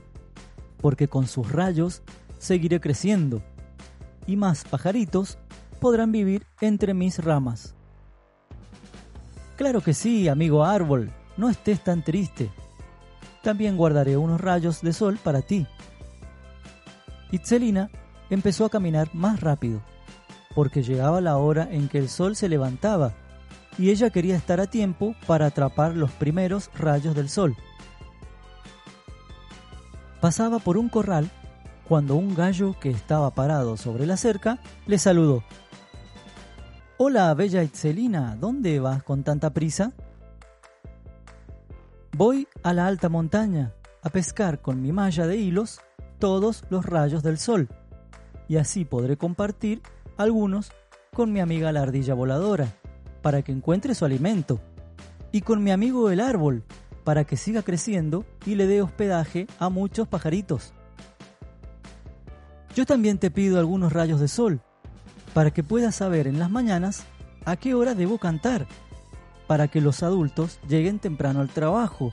porque 0.81 1.07
con 1.07 1.27
sus 1.27 1.51
rayos 1.51 2.01
seguiré 2.37 2.79
creciendo, 2.79 3.41
y 4.25 4.35
más 4.35 4.63
pajaritos 4.63 5.37
podrán 5.79 6.11
vivir 6.11 6.45
entre 6.61 6.93
mis 6.93 7.23
ramas. 7.23 7.75
Claro 9.55 9.81
que 9.81 9.93
sí, 9.93 10.27
amigo 10.27 10.63
árbol, 10.63 11.11
no 11.35 11.49
estés 11.49 11.83
tan 11.83 12.03
triste. 12.03 12.51
También 13.41 13.77
guardaré 13.77 14.17
unos 14.17 14.39
rayos 14.39 14.81
de 14.81 14.93
sol 14.93 15.17
para 15.23 15.41
ti. 15.41 15.65
Itzelina 17.31 17.89
empezó 18.29 18.65
a 18.65 18.69
caminar 18.69 19.09
más 19.13 19.41
rápido, 19.41 19.81
porque 20.55 20.83
llegaba 20.83 21.21
la 21.21 21.37
hora 21.37 21.67
en 21.71 21.87
que 21.89 21.97
el 21.97 22.09
sol 22.09 22.35
se 22.35 22.49
levantaba, 22.49 23.13
y 23.77 23.91
ella 23.91 24.09
quería 24.09 24.35
estar 24.35 24.59
a 24.59 24.67
tiempo 24.67 25.15
para 25.27 25.47
atrapar 25.47 25.95
los 25.95 26.11
primeros 26.11 26.69
rayos 26.75 27.15
del 27.15 27.29
sol 27.29 27.55
pasaba 30.19 30.59
por 30.59 30.77
un 30.77 30.89
corral 30.89 31.29
cuando 31.87 32.15
un 32.15 32.35
gallo 32.35 32.75
que 32.79 32.89
estaba 32.89 33.31
parado 33.31 33.77
sobre 33.77 34.05
la 34.05 34.17
cerca 34.17 34.59
le 34.85 34.97
saludó. 34.97 35.43
Hola, 36.97 37.33
bella 37.33 37.63
Itzelina, 37.63 38.35
¿dónde 38.35 38.79
vas 38.79 39.03
con 39.03 39.23
tanta 39.23 39.51
prisa? 39.53 39.93
Voy 42.11 42.47
a 42.63 42.73
la 42.73 42.87
alta 42.87 43.09
montaña 43.09 43.73
a 44.01 44.09
pescar 44.09 44.61
con 44.61 44.81
mi 44.81 44.91
malla 44.91 45.27
de 45.27 45.37
hilos 45.37 45.79
todos 46.19 46.65
los 46.69 46.85
rayos 46.85 47.21
del 47.21 47.37
sol, 47.37 47.69
y 48.47 48.57
así 48.57 48.85
podré 48.85 49.17
compartir 49.17 49.81
algunos 50.17 50.71
con 51.13 51.31
mi 51.31 51.39
amiga 51.39 51.71
la 51.71 51.81
ardilla 51.81 52.13
voladora, 52.13 52.67
para 53.21 53.41
que 53.41 53.51
encuentre 53.51 53.95
su 53.95 54.05
alimento, 54.05 54.59
y 55.31 55.41
con 55.41 55.63
mi 55.63 55.71
amigo 55.71 56.09
el 56.09 56.19
árbol, 56.19 56.63
para 57.03 57.23
que 57.23 57.37
siga 57.37 57.61
creciendo 57.61 58.25
y 58.45 58.55
le 58.55 58.67
dé 58.67 58.81
hospedaje 58.81 59.47
a 59.59 59.69
muchos 59.69 60.07
pajaritos. 60.07 60.73
Yo 62.75 62.85
también 62.85 63.17
te 63.17 63.31
pido 63.31 63.59
algunos 63.59 63.93
rayos 63.93 64.19
de 64.19 64.27
sol, 64.27 64.61
para 65.33 65.51
que 65.51 65.63
puedas 65.63 65.95
saber 65.95 66.27
en 66.27 66.39
las 66.39 66.49
mañanas 66.49 67.03
a 67.45 67.55
qué 67.55 67.73
hora 67.73 67.95
debo 67.95 68.17
cantar, 68.17 68.67
para 69.47 69.67
que 69.67 69.81
los 69.81 70.03
adultos 70.03 70.59
lleguen 70.67 70.99
temprano 70.99 71.39
al 71.39 71.49
trabajo 71.49 72.11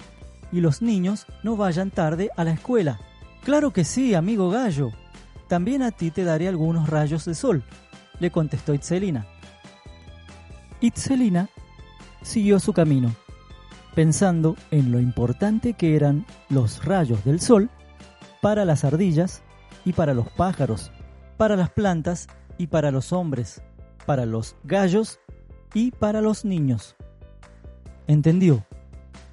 y 0.53 0.61
los 0.61 0.83
niños 0.83 1.27
no 1.43 1.57
vayan 1.57 1.91
tarde 1.91 2.31
a 2.37 2.45
la 2.45 2.53
escuela. 2.53 3.01
Claro 3.43 3.73
que 3.73 3.85
sí, 3.85 4.15
amigo 4.15 4.51
gallo. 4.51 4.93
También 5.49 5.83
a 5.83 5.91
ti 5.91 6.11
te 6.11 6.25
daré 6.25 6.49
algunos 6.49 6.89
rayos 6.89 7.25
de 7.25 7.35
sol, 7.35 7.63
le 8.21 8.31
contestó 8.31 8.75
Itzelina. 8.75 9.27
Itzelina 10.81 11.49
siguió 12.23 12.59
su 12.61 12.73
camino 12.73 13.15
pensando 13.95 14.57
en 14.71 14.91
lo 14.91 15.01
importante 15.01 15.75
que 15.75 15.97
eran 15.97 16.27
los 16.49 16.85
rayos 16.85 17.25
del 17.25 17.41
sol 17.41 17.71
para 18.41 18.65
las 18.65 18.85
ardillas 18.85 19.43
y 19.85 19.93
para 19.93 20.15
los 20.15 20.29
pájaros, 20.31 20.91
para 21.37 21.57
las 21.57 21.71
plantas 21.71 22.29
y 22.59 22.67
para 22.67 22.91
los 22.91 23.13
hombres, 23.13 23.63
para 24.05 24.27
los 24.27 24.57
gallos 24.65 25.21
y 25.73 25.93
para 25.93 26.21
los 26.21 26.45
niños. 26.45 26.97
Entendió 28.07 28.67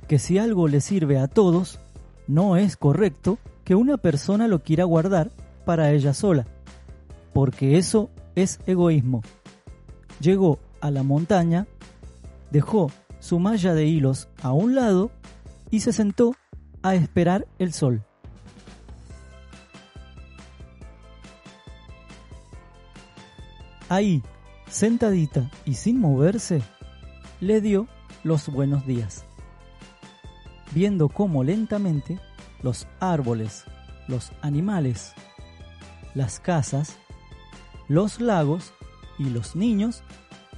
que 0.07 0.19
si 0.19 0.37
algo 0.37 0.67
le 0.67 0.81
sirve 0.81 1.19
a 1.19 1.27
todos, 1.27 1.79
no 2.27 2.55
es 2.55 2.77
correcto 2.77 3.37
que 3.63 3.75
una 3.75 3.97
persona 3.97 4.47
lo 4.47 4.63
quiera 4.63 4.83
guardar 4.83 5.31
para 5.65 5.91
ella 5.91 6.13
sola. 6.13 6.45
porque 7.33 7.77
eso 7.77 8.09
es 8.35 8.59
egoísmo. 8.65 9.21
Llegó 10.19 10.59
a 10.81 10.91
la 10.91 11.03
montaña, 11.03 11.65
dejó 12.51 12.91
su 13.19 13.39
malla 13.39 13.73
de 13.73 13.85
hilos 13.85 14.27
a 14.41 14.51
un 14.51 14.75
lado 14.75 15.11
y 15.69 15.79
se 15.79 15.93
sentó 15.93 16.35
a 16.83 16.95
esperar 16.95 17.47
el 17.59 17.71
sol. 17.71 18.03
Ahí, 23.89 24.23
sentadita 24.67 25.49
y 25.65 25.75
sin 25.75 25.99
moverse, 25.99 26.61
le 27.39 27.59
dio 27.61 27.87
los 28.23 28.47
buenos 28.49 28.85
días, 28.85 29.25
viendo 30.73 31.09
cómo 31.09 31.43
lentamente 31.43 32.19
los 32.61 32.87
árboles, 32.99 33.65
los 34.07 34.31
animales, 34.41 35.13
las 36.13 36.39
casas, 36.39 36.97
los 37.87 38.19
lagos 38.19 38.73
y 39.17 39.25
los 39.25 39.55
niños 39.55 40.03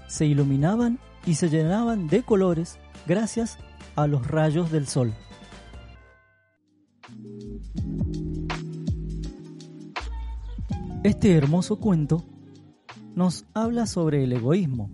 se 0.07 0.25
iluminaban 0.25 0.99
y 1.25 1.35
se 1.35 1.49
llenaban 1.49 2.07
de 2.07 2.23
colores 2.23 2.77
gracias 3.07 3.57
a 3.95 4.07
los 4.07 4.27
rayos 4.27 4.71
del 4.71 4.87
sol. 4.87 5.13
Este 11.03 11.35
hermoso 11.35 11.77
cuento 11.79 12.23
nos 13.15 13.45
habla 13.53 13.85
sobre 13.85 14.23
el 14.23 14.31
egoísmo 14.31 14.89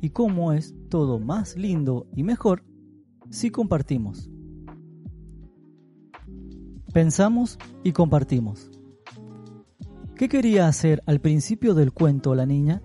y 0.00 0.10
cómo 0.10 0.52
es 0.52 0.74
todo 0.88 1.18
más 1.18 1.56
lindo 1.56 2.06
y 2.14 2.22
mejor 2.22 2.64
si 3.30 3.50
compartimos. 3.50 4.30
Pensamos 6.92 7.58
y 7.84 7.92
compartimos. 7.92 8.70
¿Qué 10.20 10.28
quería 10.28 10.68
hacer 10.68 11.02
al 11.06 11.18
principio 11.18 11.72
del 11.72 11.94
cuento 11.94 12.34
la 12.34 12.44
niña? 12.44 12.82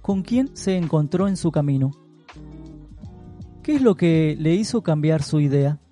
¿Con 0.00 0.22
quién 0.22 0.56
se 0.56 0.78
encontró 0.78 1.28
en 1.28 1.36
su 1.36 1.52
camino? 1.52 1.90
¿Qué 3.62 3.74
es 3.74 3.82
lo 3.82 3.94
que 3.94 4.34
le 4.40 4.54
hizo 4.54 4.82
cambiar 4.82 5.22
su 5.22 5.40
idea? 5.40 5.82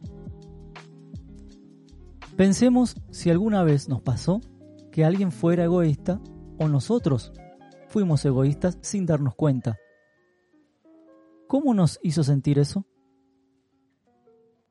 Pensemos 2.35 2.97
si 3.11 3.29
alguna 3.29 3.63
vez 3.63 3.91
nos 3.91 4.01
pasó 4.01 4.41
que 4.91 5.05
alguien 5.05 5.33
fuera 5.33 5.65
egoísta 5.65 6.19
o 6.59 6.67
nosotros 6.67 7.31
fuimos 7.89 8.25
egoístas 8.25 8.79
sin 8.81 9.05
darnos 9.05 9.35
cuenta. 9.35 9.77
¿Cómo 11.47 11.75
nos 11.75 12.01
hizo 12.03 12.25
sentir 12.25 12.59
eso? 12.59 12.87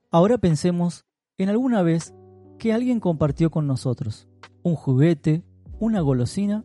Ahora 0.09 0.39
pensemos 0.39 1.05
en 1.37 1.49
alguna 1.49 1.83
vez 1.83 2.15
que 2.61 2.73
alguien 2.73 2.99
compartió 2.99 3.49
con 3.49 3.65
nosotros, 3.65 4.27
un 4.61 4.75
juguete, 4.75 5.43
una 5.79 5.99
golosina 5.99 6.63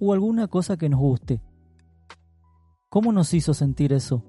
o 0.00 0.14
alguna 0.14 0.48
cosa 0.48 0.78
que 0.78 0.88
nos 0.88 0.98
guste. 0.98 1.42
¿Cómo 2.88 3.12
nos 3.12 3.34
hizo 3.34 3.52
sentir 3.52 3.92
eso? 3.92 4.24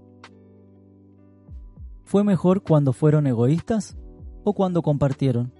¿Fue 2.04 2.26
mejor 2.26 2.64
cuando 2.64 2.92
fueron 2.92 3.28
egoístas 3.28 3.96
o 4.44 4.52
cuando 4.52 4.82
compartieron? 4.82 5.54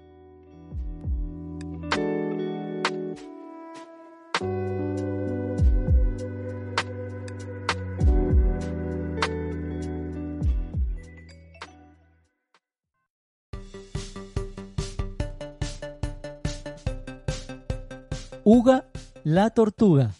La 19.36 19.50
tortuga. 19.50 20.14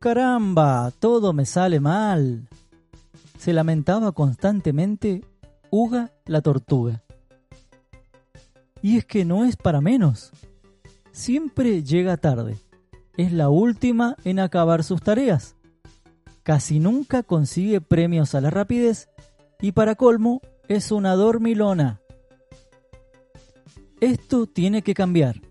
Caramba, 0.00 0.90
todo 0.98 1.32
me 1.32 1.46
sale 1.46 1.78
mal. 1.78 2.48
Se 3.38 3.52
lamentaba 3.52 4.10
constantemente 4.10 5.22
Uga 5.70 6.10
la 6.24 6.40
tortuga. 6.40 7.04
Y 8.82 8.96
es 8.98 9.04
que 9.04 9.24
no 9.24 9.44
es 9.44 9.54
para 9.56 9.80
menos. 9.80 10.32
Siempre 11.12 11.84
llega 11.84 12.16
tarde. 12.16 12.56
Es 13.16 13.32
la 13.32 13.48
última 13.48 14.16
en 14.24 14.40
acabar 14.40 14.82
sus 14.82 15.02
tareas. 15.02 15.54
Casi 16.42 16.80
nunca 16.80 17.22
consigue 17.22 17.80
premios 17.80 18.34
a 18.34 18.40
la 18.40 18.50
rapidez 18.50 19.08
y 19.60 19.70
para 19.70 19.94
colmo 19.94 20.40
es 20.66 20.90
una 20.90 21.14
dormilona. 21.14 22.00
Esto 24.00 24.48
tiene 24.48 24.82
que 24.82 24.92
cambiar. 24.92 25.45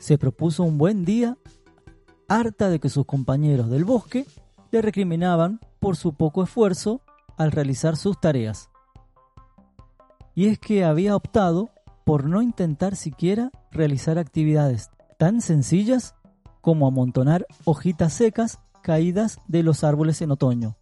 Se 0.00 0.16
propuso 0.16 0.64
un 0.64 0.78
buen 0.78 1.04
día, 1.04 1.36
harta 2.26 2.70
de 2.70 2.80
que 2.80 2.88
sus 2.88 3.04
compañeros 3.04 3.68
del 3.68 3.84
bosque 3.84 4.26
le 4.70 4.80
recriminaban 4.80 5.60
por 5.78 5.94
su 5.94 6.14
poco 6.14 6.42
esfuerzo 6.42 7.02
al 7.36 7.52
realizar 7.52 7.98
sus 7.98 8.18
tareas. 8.18 8.70
Y 10.34 10.46
es 10.46 10.58
que 10.58 10.84
había 10.84 11.14
optado 11.14 11.68
por 12.04 12.24
no 12.24 12.40
intentar 12.40 12.96
siquiera 12.96 13.50
realizar 13.70 14.18
actividades 14.18 14.88
tan 15.18 15.42
sencillas 15.42 16.14
como 16.62 16.86
amontonar 16.86 17.46
hojitas 17.64 18.14
secas 18.14 18.58
caídas 18.82 19.38
de 19.48 19.62
los 19.62 19.84
árboles 19.84 20.22
en 20.22 20.30
otoño, 20.30 20.78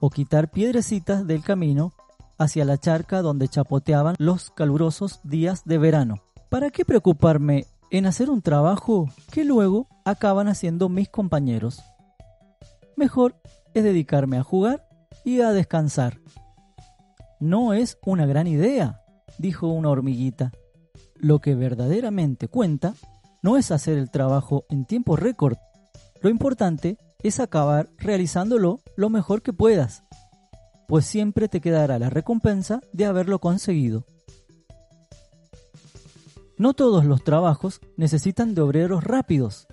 o 0.00 0.10
quitar 0.10 0.50
piedrecitas 0.50 1.24
del 1.24 1.44
camino 1.44 1.92
hacia 2.36 2.64
la 2.64 2.78
charca 2.78 3.22
donde 3.22 3.46
chapoteaban 3.46 4.16
los 4.18 4.50
calurosos 4.50 5.20
días 5.22 5.64
de 5.64 5.78
verano. 5.78 6.16
¿Para 6.48 6.70
qué 6.70 6.84
preocuparme 6.84 7.66
en 7.90 8.06
hacer 8.06 8.30
un 8.30 8.42
trabajo 8.42 9.08
que 9.32 9.44
luego 9.44 9.88
acaban 10.04 10.48
haciendo 10.48 10.88
mis 10.88 11.08
compañeros? 11.08 11.82
Mejor 12.96 13.40
es 13.74 13.84
dedicarme 13.84 14.38
a 14.38 14.42
jugar 14.42 14.86
y 15.24 15.40
a 15.40 15.52
descansar. 15.52 16.18
No 17.40 17.74
es 17.74 17.98
una 18.04 18.26
gran 18.26 18.46
idea, 18.46 19.02
dijo 19.38 19.68
una 19.68 19.90
hormiguita. 19.90 20.52
Lo 21.14 21.40
que 21.40 21.54
verdaderamente 21.54 22.48
cuenta 22.48 22.94
no 23.42 23.56
es 23.56 23.70
hacer 23.70 23.98
el 23.98 24.10
trabajo 24.10 24.64
en 24.70 24.86
tiempo 24.86 25.16
récord. 25.16 25.56
Lo 26.22 26.30
importante 26.30 26.98
es 27.22 27.40
acabar 27.40 27.88
realizándolo 27.98 28.80
lo 28.96 29.10
mejor 29.10 29.42
que 29.42 29.52
puedas, 29.52 30.02
pues 30.88 31.04
siempre 31.04 31.48
te 31.48 31.60
quedará 31.60 31.98
la 31.98 32.10
recompensa 32.10 32.80
de 32.92 33.06
haberlo 33.06 33.40
conseguido. 33.40 34.06
No 36.58 36.72
todos 36.72 37.04
los 37.04 37.22
trabajos 37.22 37.82
necesitan 37.98 38.54
de 38.54 38.62
obreros 38.62 39.04
rápidos. 39.04 39.66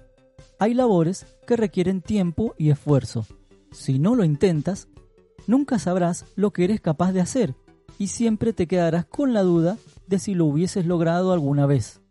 Hay 0.60 0.74
labores 0.74 1.26
que 1.48 1.56
requieren 1.56 2.02
tiempo 2.02 2.56
y 2.58 2.72
esfuerzo. 2.72 3.26
Si 3.72 4.00
no 4.00 4.16
lo 4.16 4.26
intentas, 4.26 4.90
nunca 5.48 5.80
sabrás 5.80 6.26
lo 6.36 6.52
que 6.52 6.66
eres 6.66 6.82
capaz 6.82 7.14
de 7.14 7.22
hacer 7.22 7.56
y 7.98 8.08
siempre 8.08 8.52
te 8.52 8.68
quedarás 8.68 9.06
con 9.06 9.34
la 9.34 9.44
duda 9.44 9.78
de 10.08 10.20
si 10.20 10.34
lo 10.34 10.46
hubieses 10.46 10.86
logrado 10.86 11.32
alguna 11.32 11.66
vez. 11.66 12.02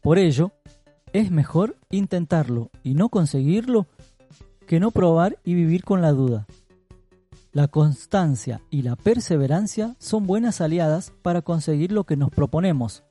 Por 0.00 0.18
ello, 0.18 0.52
es 1.12 1.32
mejor 1.32 1.76
intentarlo 1.90 2.70
y 2.84 2.94
no 2.94 3.08
conseguirlo 3.08 3.88
que 4.68 4.78
no 4.78 4.92
probar 4.92 5.38
y 5.42 5.54
vivir 5.54 5.82
con 5.82 6.02
la 6.02 6.12
duda. 6.12 6.46
La 7.50 7.66
constancia 7.66 8.60
y 8.70 8.82
la 8.82 8.94
perseverancia 8.94 9.96
son 9.98 10.26
buenas 10.26 10.60
aliadas 10.60 11.12
para 11.22 11.42
conseguir 11.42 11.90
lo 11.90 12.04
que 12.04 12.16
nos 12.16 12.30
proponemos 12.30 13.02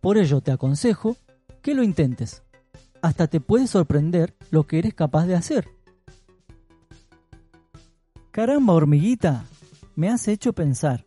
por 0.00 0.18
ello 0.18 0.40
te 0.40 0.52
aconsejo 0.52 1.16
que 1.62 1.74
lo 1.74 1.82
intentes. 1.82 2.42
Hasta 3.02 3.26
te 3.26 3.40
puede 3.40 3.66
sorprender 3.66 4.34
lo 4.50 4.66
que 4.66 4.78
eres 4.78 4.94
capaz 4.94 5.26
de 5.26 5.34
hacer. 5.34 5.68
Caramba, 8.30 8.74
hormiguita, 8.74 9.44
me 9.96 10.08
has 10.08 10.28
hecho 10.28 10.52
pensar. 10.52 11.04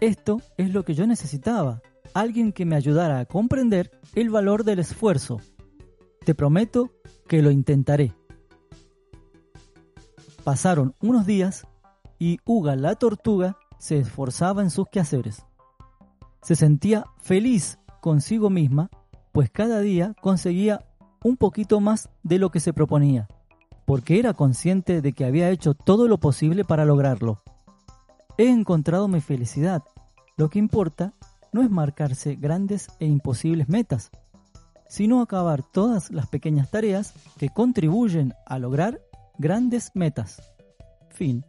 Esto 0.00 0.40
es 0.56 0.72
lo 0.72 0.84
que 0.84 0.94
yo 0.94 1.06
necesitaba, 1.06 1.80
alguien 2.12 2.52
que 2.52 2.64
me 2.64 2.76
ayudara 2.76 3.20
a 3.20 3.24
comprender 3.24 3.90
el 4.14 4.30
valor 4.30 4.64
del 4.64 4.80
esfuerzo. 4.80 5.40
Te 6.24 6.34
prometo 6.34 6.90
que 7.28 7.42
lo 7.42 7.50
intentaré. 7.50 8.12
Pasaron 10.44 10.94
unos 11.00 11.24
días 11.24 11.66
y 12.18 12.38
Uga 12.44 12.74
la 12.74 12.96
tortuga 12.96 13.56
se 13.78 13.98
esforzaba 13.98 14.62
en 14.62 14.70
sus 14.70 14.86
quehaceres. 14.90 15.44
Se 16.42 16.56
sentía 16.56 17.06
feliz 17.18 17.78
consigo 18.00 18.50
misma, 18.50 18.90
pues 19.30 19.48
cada 19.48 19.80
día 19.80 20.14
conseguía 20.20 20.84
un 21.22 21.36
poquito 21.36 21.78
más 21.78 22.08
de 22.24 22.38
lo 22.38 22.50
que 22.50 22.58
se 22.58 22.72
proponía, 22.72 23.28
porque 23.86 24.18
era 24.18 24.34
consciente 24.34 25.00
de 25.00 25.12
que 25.12 25.24
había 25.24 25.50
hecho 25.50 25.74
todo 25.74 26.08
lo 26.08 26.18
posible 26.18 26.64
para 26.64 26.84
lograrlo. 26.84 27.42
He 28.38 28.48
encontrado 28.48 29.06
mi 29.06 29.20
felicidad. 29.20 29.84
Lo 30.36 30.50
que 30.50 30.58
importa 30.58 31.12
no 31.52 31.62
es 31.62 31.70
marcarse 31.70 32.34
grandes 32.34 32.88
e 32.98 33.06
imposibles 33.06 33.68
metas, 33.68 34.10
sino 34.88 35.20
acabar 35.20 35.62
todas 35.62 36.10
las 36.10 36.26
pequeñas 36.26 36.70
tareas 36.70 37.14
que 37.38 37.50
contribuyen 37.50 38.34
a 38.46 38.58
lograr 38.58 39.00
grandes 39.38 39.92
metas. 39.94 40.42
Fin. 41.10 41.44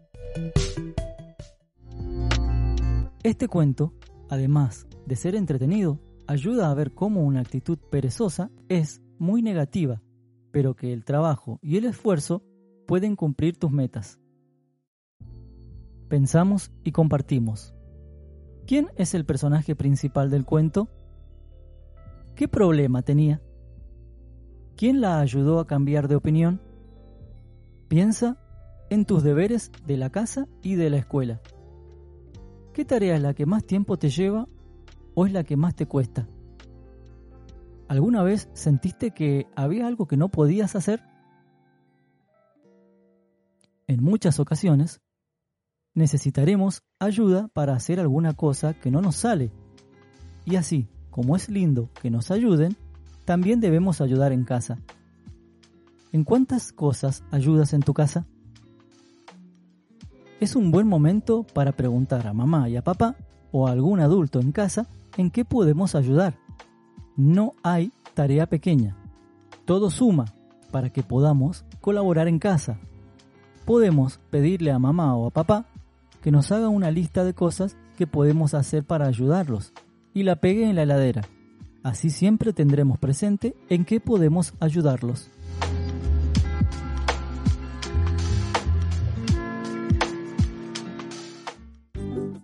Este 3.24 3.48
cuento 3.48 3.94
además 4.34 4.88
de 5.06 5.16
ser 5.16 5.36
entretenido, 5.36 6.00
ayuda 6.28 6.70
a 6.70 6.74
ver 6.74 6.94
cómo 6.94 7.24
una 7.24 7.42
actitud 7.42 7.78
perezosa 7.78 8.52
es 8.70 9.02
muy 9.20 9.42
negativa, 9.42 10.02
pero 10.52 10.76
que 10.76 10.94
el 10.94 11.06
trabajo 11.06 11.60
y 11.62 11.78
el 11.78 11.86
esfuerzo 11.86 12.44
pueden 12.88 13.16
cumplir 13.16 13.58
tus 13.58 13.72
metas. 13.72 14.20
Pensamos 16.10 16.72
y 16.84 16.92
compartimos. 16.92 17.74
¿Quién 18.68 18.90
es 18.96 19.14
el 19.14 19.26
personaje 19.26 19.76
principal 19.76 20.30
del 20.30 20.46
cuento? 20.46 20.90
¿Qué 22.36 22.48
problema 22.48 23.02
tenía? 23.02 23.42
¿Quién 24.76 25.02
la 25.02 25.20
ayudó 25.20 25.60
a 25.60 25.68
cambiar 25.68 26.08
de 26.08 26.16
opinión? 26.16 26.62
Piensa 27.88 28.38
en 28.90 29.06
tus 29.06 29.24
deberes 29.24 29.72
de 29.86 29.98
la 29.98 30.10
casa 30.10 30.48
y 30.62 30.76
de 30.76 30.90
la 30.90 30.98
escuela. 30.98 31.42
¿Qué 32.74 32.86
tarea 32.86 33.16
es 33.16 33.22
la 33.22 33.36
que 33.36 33.46
más 33.46 33.64
tiempo 33.64 33.98
te 33.98 34.10
lleva 34.10 34.48
o 35.14 35.28
es 35.28 35.32
la 35.32 35.44
que 35.44 35.56
más 35.56 35.76
te 35.76 35.86
cuesta? 35.86 36.28
¿Alguna 37.88 38.24
vez 38.24 38.50
sentiste 38.54 39.12
que 39.12 39.46
había 39.56 39.86
algo 39.86 40.08
que 40.08 40.18
no 40.18 40.30
podías 40.30 40.76
hacer? 40.76 41.04
En 43.86 44.04
muchas 44.04 44.40
ocasiones 44.40 45.02
necesitaremos 45.94 46.82
ayuda 46.98 47.48
para 47.50 47.76
hacer 47.76 48.00
alguna 48.00 48.34
cosa 48.34 48.74
que 48.74 48.90
no 48.90 49.02
nos 49.02 49.18
sale. 49.18 49.52
Y 50.44 50.56
así, 50.56 50.88
como 51.12 51.36
es 51.36 51.50
lindo 51.50 51.92
que 52.02 52.10
nos 52.10 52.32
ayuden, 52.32 52.76
también 53.24 53.60
debemos 53.60 54.02
ayudar 54.02 54.32
en 54.32 54.46
casa. 54.46 54.80
¿En 56.12 56.24
cuántas 56.24 56.74
cosas 56.74 57.24
ayudas 57.30 57.74
en 57.74 57.82
tu 57.82 57.94
casa? 57.94 58.26
Es 60.44 60.58
un 60.58 60.72
buen 60.72 60.90
momento 60.90 61.46
para 61.54 61.72
preguntar 61.72 62.28
a 62.28 62.34
mamá 62.34 62.68
y 62.68 62.76
a 62.76 62.84
papá 62.84 63.16
o 63.54 63.66
a 63.66 63.72
algún 63.72 64.02
adulto 64.02 64.42
en 64.42 64.52
casa 64.52 64.88
en 65.16 65.32
qué 65.32 65.46
podemos 65.46 65.96
ayudar. 65.96 66.38
No 67.16 67.54
hay 67.64 67.94
tarea 68.14 68.46
pequeña. 68.48 68.98
Todo 69.64 69.90
suma 69.90 70.26
para 70.70 70.90
que 70.90 71.02
podamos 71.02 71.64
colaborar 71.80 72.28
en 72.28 72.40
casa. 72.40 72.78
Podemos 73.64 74.20
pedirle 74.32 74.72
a 74.72 74.80
mamá 74.80 75.16
o 75.16 75.28
a 75.28 75.30
papá 75.30 75.66
que 76.22 76.30
nos 76.30 76.52
haga 76.52 76.68
una 76.68 76.92
lista 76.92 77.24
de 77.24 77.34
cosas 77.34 77.78
que 77.98 78.06
podemos 78.06 78.54
hacer 78.54 78.84
para 78.84 79.08
ayudarlos 79.08 79.72
y 80.14 80.24
la 80.24 80.42
pegue 80.42 80.70
en 80.70 80.76
la 80.76 80.84
heladera. 80.84 81.22
Así 81.84 82.10
siempre 82.10 82.52
tendremos 82.52 83.00
presente 83.00 83.56
en 83.70 83.86
qué 83.86 84.02
podemos 84.02 84.56
ayudarlos. 84.60 85.30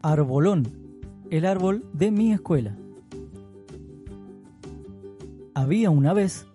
Arbolón, 0.01 0.65
el 1.29 1.45
árbol 1.45 1.83
de 1.91 2.09
mi 2.09 2.31
escuela. 2.31 2.77
Había 5.53 5.89
una 5.89 6.13
vez 6.13 6.47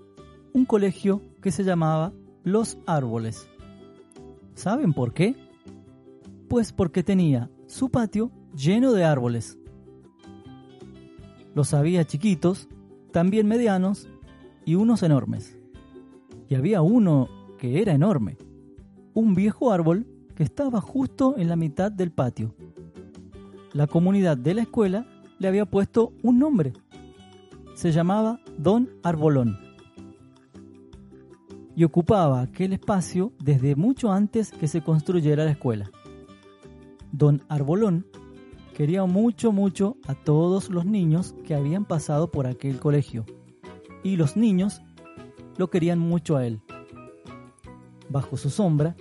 un 0.55 0.65
colegio 0.65 1.21
que 1.43 1.53
se 1.53 1.63
llamaba 1.63 2.15
Los 2.43 2.79
Árboles. 2.87 3.47
¿Saben 4.55 4.95
por 4.95 5.13
qué? 5.13 5.37
Pues 6.49 6.73
porque 6.73 7.03
tenía 7.03 7.51
su 7.67 7.91
patio 7.91 8.31
lleno 8.57 8.93
de 8.93 9.05
árboles. 9.05 9.59
Los 11.55 11.75
había 11.75 12.07
chiquitos 12.07 12.67
también 13.13 13.47
medianos 13.47 14.09
y 14.65 14.77
unos 14.77 15.03
enormes. 15.03 15.59
Y 16.49 16.55
había 16.55 16.81
uno 16.81 17.29
que 17.59 17.83
era 17.83 17.93
enorme, 17.93 18.39
un 19.13 19.35
viejo 19.35 19.71
árbol 19.71 20.07
que 20.35 20.45
estaba 20.45 20.81
justo 20.81 21.37
en 21.37 21.49
la 21.49 21.57
mitad 21.57 21.93
del 21.93 22.11
patio. 22.11 22.55
La 23.75 23.87
comunidad 23.87 24.39
de 24.39 24.55
la 24.55 24.63
escuela 24.63 25.07
le 25.39 25.49
había 25.49 25.67
puesto 25.67 26.15
un 26.23 26.39
nombre. 26.39 26.73
Se 27.75 27.93
llamaba 27.93 28.41
Don 28.57 28.89
Arbolón. 29.03 29.59
Y 31.77 31.85
ocupaba 31.85 32.41
aquel 32.41 32.73
espacio 32.73 33.33
desde 33.43 33.77
mucho 33.77 34.11
antes 34.11 34.51
que 34.51 34.69
se 34.69 34.81
construyera 34.81 35.45
la 35.45 35.51
escuela. 35.51 35.91
Don 37.13 37.43
Arbolón 37.49 38.07
Quería 38.75 39.05
mucho, 39.05 39.53
mucho 39.53 39.97
a 40.09 40.17
todos 40.17 40.69
los 40.69 40.85
niños 40.85 41.37
que 41.47 41.55
habían 41.55 41.85
pasado 41.85 42.33
por 42.33 42.49
aquel 42.49 42.81
colegio. 42.81 43.25
Y 44.03 44.17
los 44.17 44.37
niños 44.37 44.83
lo 45.57 45.71
querían 45.71 46.01
mucho 46.01 46.37
a 46.37 46.45
él. 46.45 46.61
Bajo 48.09 48.37
su 48.37 48.51
sombra, 48.51 48.97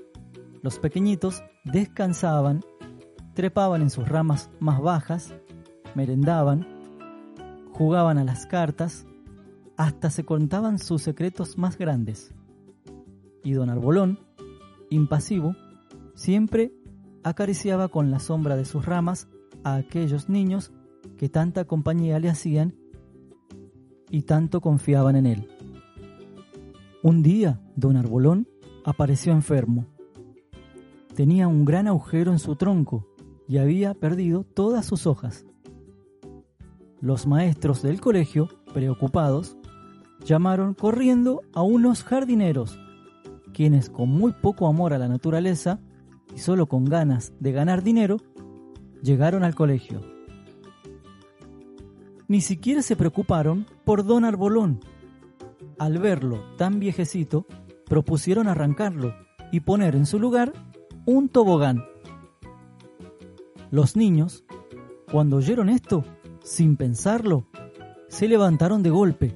los 0.62 0.78
pequeñitos 0.78 1.44
descansaban, 1.64 2.62
trepaban 3.34 3.82
en 3.82 3.90
sus 3.90 4.08
ramas 4.08 4.50
más 4.60 4.82
bajas, 4.82 5.34
merendaban, 5.96 6.68
jugaban 7.72 8.18
a 8.18 8.24
las 8.24 8.46
cartas, 8.46 9.06
hasta 9.78 10.10
se 10.10 10.24
contaban 10.24 10.80
sus 10.80 11.02
secretos 11.02 11.58
más 11.58 11.78
grandes. 11.78 12.34
Y 13.44 13.54
don 13.54 13.70
Arbolón, 13.70 14.20
impasivo, 14.90 15.56
siempre 16.14 16.74
acariciaba 17.24 17.88
con 17.88 18.12
la 18.12 18.20
sombra 18.20 18.56
de 18.56 18.66
sus 18.66 18.86
ramas 18.86 19.28
a 19.64 19.76
aquellos 19.76 20.30
niños 20.30 20.72
que 21.18 21.30
tanta 21.30 21.66
compañía 21.66 22.20
le 22.20 22.30
hacían 22.30 22.76
y 24.10 24.24
tanto 24.24 24.62
confiaban 24.62 25.16
en 25.16 25.26
él. 25.26 25.48
Un 27.02 27.24
día, 27.24 27.60
don 27.76 27.98
Arbolón 27.98 28.48
apareció 28.86 29.34
enfermo. 29.34 29.86
Tenía 31.16 31.48
un 31.48 31.66
gran 31.66 31.88
agujero 31.88 32.32
en 32.32 32.40
su 32.40 32.56
tronco 32.56 33.13
y 33.48 33.58
había 33.58 33.94
perdido 33.94 34.44
todas 34.44 34.86
sus 34.86 35.08
hojas. 35.08 35.46
Los 37.02 37.28
maestros 37.28 37.82
del 37.82 38.00
colegio, 38.00 38.50
preocupados, 38.74 39.58
llamaron 40.26 40.74
corriendo 40.74 41.42
a 41.54 41.62
unos 41.62 42.04
jardineros, 42.04 42.80
quienes 43.54 43.90
con 43.90 44.10
muy 44.10 44.32
poco 44.32 44.68
amor 44.68 44.94
a 44.94 44.98
la 44.98 45.08
naturaleza 45.08 45.80
y 46.36 46.40
solo 46.40 46.68
con 46.68 46.86
ganas 46.86 47.34
de 47.40 47.52
ganar 47.52 47.84
dinero, 47.84 48.18
llegaron 49.02 49.44
al 49.44 49.54
colegio. 49.54 50.02
Ni 52.28 52.42
siquiera 52.42 52.82
se 52.82 52.96
preocuparon 52.96 53.68
por 53.84 54.06
don 54.06 54.26
Arbolón. 54.26 54.80
Al 55.78 56.00
verlo 56.00 56.40
tan 56.58 56.80
viejecito, 56.80 57.46
propusieron 57.86 58.48
arrancarlo 58.48 59.14
y 59.52 59.60
poner 59.60 59.96
en 59.96 60.06
su 60.06 60.20
lugar 60.20 60.54
un 61.06 61.30
tobogán. 61.30 61.84
Los 63.74 63.96
niños, 63.96 64.46
cuando 65.12 65.38
oyeron 65.38 65.68
esto, 65.68 66.06
sin 66.44 66.78
pensarlo, 66.78 67.48
se 68.08 68.28
levantaron 68.28 68.84
de 68.84 68.92
golpe 68.92 69.34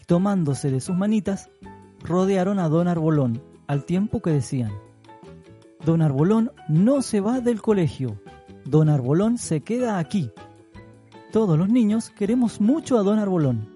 y 0.00 0.04
tomándose 0.04 0.70
de 0.70 0.80
sus 0.80 0.96
manitas, 0.96 1.50
rodearon 1.98 2.60
a 2.60 2.68
don 2.68 2.86
Arbolón 2.86 3.42
al 3.66 3.84
tiempo 3.84 4.22
que 4.22 4.30
decían, 4.30 4.70
Don 5.84 6.00
Arbolón 6.00 6.52
no 6.68 7.02
se 7.02 7.20
va 7.20 7.40
del 7.40 7.60
colegio, 7.60 8.20
Don 8.64 8.88
Arbolón 8.88 9.36
se 9.36 9.62
queda 9.62 9.98
aquí. 9.98 10.30
Todos 11.32 11.58
los 11.58 11.68
niños 11.68 12.10
queremos 12.10 12.60
mucho 12.60 13.00
a 13.00 13.02
Don 13.02 13.18
Arbolón. 13.18 13.68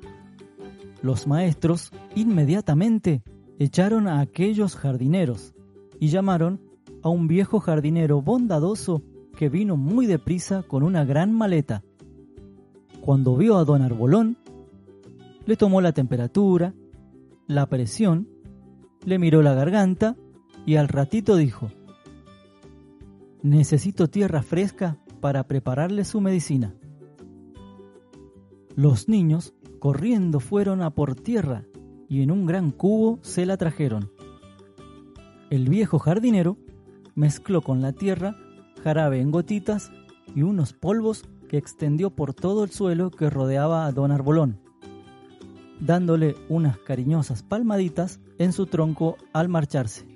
Los 1.03 1.27
maestros 1.27 1.91
inmediatamente 2.15 3.25
echaron 3.59 4.07
a 4.07 4.21
aquellos 4.21 4.77
jardineros 4.77 5.53
y 5.99 6.11
llamaron 6.11 6.61
a 7.03 7.09
un 7.09 7.27
viejo 7.27 7.59
jardinero 7.59 8.23
bondadoso 8.23 9.03
que 9.37 9.49
vino 9.49 9.77
muy 9.77 10.07
deprisa 10.07 10.65
con 10.65 10.83
una 10.83 11.05
gran 11.05 11.33
maleta. 11.33 11.85
Cuando 13.01 13.37
vio 13.37 13.57
a 13.57 13.65
don 13.65 13.83
Arbolón, 13.83 14.39
le 15.45 15.57
tomó 15.57 15.81
la 15.81 15.93
temperatura, 15.93 16.75
la 17.47 17.67
presión, 17.67 18.29
le 19.05 19.21
miró 19.21 19.43
la 19.43 19.55
garganta 19.55 20.17
y 20.65 20.77
al 20.77 20.89
ratito 20.89 21.37
dijo, 21.37 21.71
Necesito 23.43 24.09
tierra 24.09 24.43
fresca 24.43 24.99
para 25.21 25.47
prepararle 25.47 26.05
su 26.05 26.21
medicina. 26.21 26.75
Los 28.75 29.09
niños, 29.09 29.55
corriendo, 29.79 30.41
fueron 30.41 30.83
a 30.83 30.91
por 30.91 31.15
tierra 31.15 31.65
y 32.09 32.23
en 32.23 32.33
un 32.33 32.47
gran 32.47 32.73
cubo 32.73 33.21
se 33.23 33.47
la 33.47 33.57
trajeron. 33.57 34.11
El 35.51 35.69
viejo 35.69 36.01
jardinero 36.01 36.57
mezcló 37.15 37.63
con 37.63 37.81
la 37.81 37.93
tierra 37.93 38.37
jarabe 38.87 39.21
en 39.21 39.33
gotitas 39.33 39.91
y 40.33 40.43
unos 40.43 40.73
polvos 40.73 41.25
que 41.49 41.57
extendió 41.57 42.11
por 42.11 42.35
todo 42.35 42.63
el 42.63 42.71
suelo 42.71 43.11
que 43.11 43.29
rodeaba 43.29 43.85
a 43.85 43.91
don 43.91 44.13
Arbolón, 44.13 44.61
dándole 45.81 46.37
unas 46.49 46.79
cariñosas 46.79 47.43
palmaditas 47.43 48.21
en 48.39 48.53
su 48.53 48.67
tronco 48.67 49.17
al 49.33 49.49
marcharse. 49.49 50.07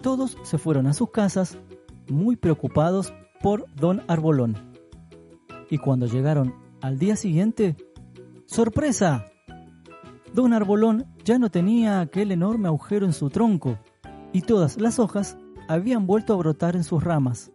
Todos 0.00 0.38
se 0.44 0.56
fueron 0.56 0.86
a 0.86 0.94
sus 0.94 1.10
casas 1.10 1.58
muy 2.08 2.36
preocupados 2.36 3.12
por 3.42 3.66
don 3.74 4.00
Arbolón. 4.08 4.56
Y 5.68 5.76
cuando 5.76 6.06
llegaron 6.06 6.54
al 6.80 6.98
día 6.98 7.16
siguiente, 7.16 7.76
¡sorpresa! 8.46 9.26
Don 10.32 10.54
Arbolón 10.54 11.04
ya 11.22 11.38
no 11.38 11.50
tenía 11.50 12.00
aquel 12.00 12.32
enorme 12.32 12.68
agujero 12.68 13.04
en 13.04 13.12
su 13.12 13.28
tronco 13.28 13.78
y 14.32 14.40
todas 14.40 14.80
las 14.80 14.98
hojas 14.98 15.36
habían 15.68 16.06
vuelto 16.06 16.34
a 16.34 16.36
brotar 16.36 16.76
en 16.76 16.84
sus 16.84 17.02
ramas. 17.02 17.52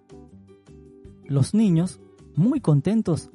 Los 1.25 1.53
niños, 1.53 1.99
muy 2.35 2.59
contentos, 2.59 3.29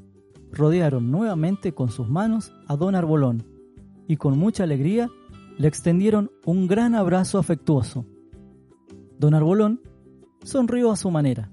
rodearon 0.53 1.11
nuevamente 1.11 1.73
con 1.73 1.91
sus 1.91 2.09
manos 2.09 2.53
a 2.67 2.77
don 2.77 2.95
Arbolón 2.95 3.45
y 4.07 4.17
con 4.17 4.39
mucha 4.39 4.65
alegría 4.65 5.09
le 5.59 5.69
extendieron 5.69 6.31
un 6.45 6.67
gran 6.67 6.95
abrazo 6.95 7.39
afectuoso. 7.39 8.05
Don 9.19 9.35
Arbolón 9.35 9.81
sonrió 10.43 10.93
a 10.93 10.97
su 10.97 11.11
manera, 11.11 11.51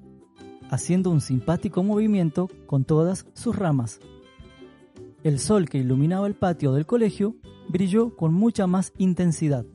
haciendo 0.69 1.09
un 1.09 1.21
simpático 1.21 1.83
movimiento 1.83 2.49
con 2.65 2.83
todas 2.83 3.25
sus 3.33 3.55
ramas. 3.55 3.99
El 5.23 5.39
sol 5.39 5.69
que 5.69 5.77
iluminaba 5.77 6.27
el 6.27 6.35
patio 6.35 6.73
del 6.73 6.85
colegio 6.85 7.35
brilló 7.69 8.15
con 8.15 8.33
mucha 8.33 8.67
más 8.67 8.91
intensidad, 8.97 9.65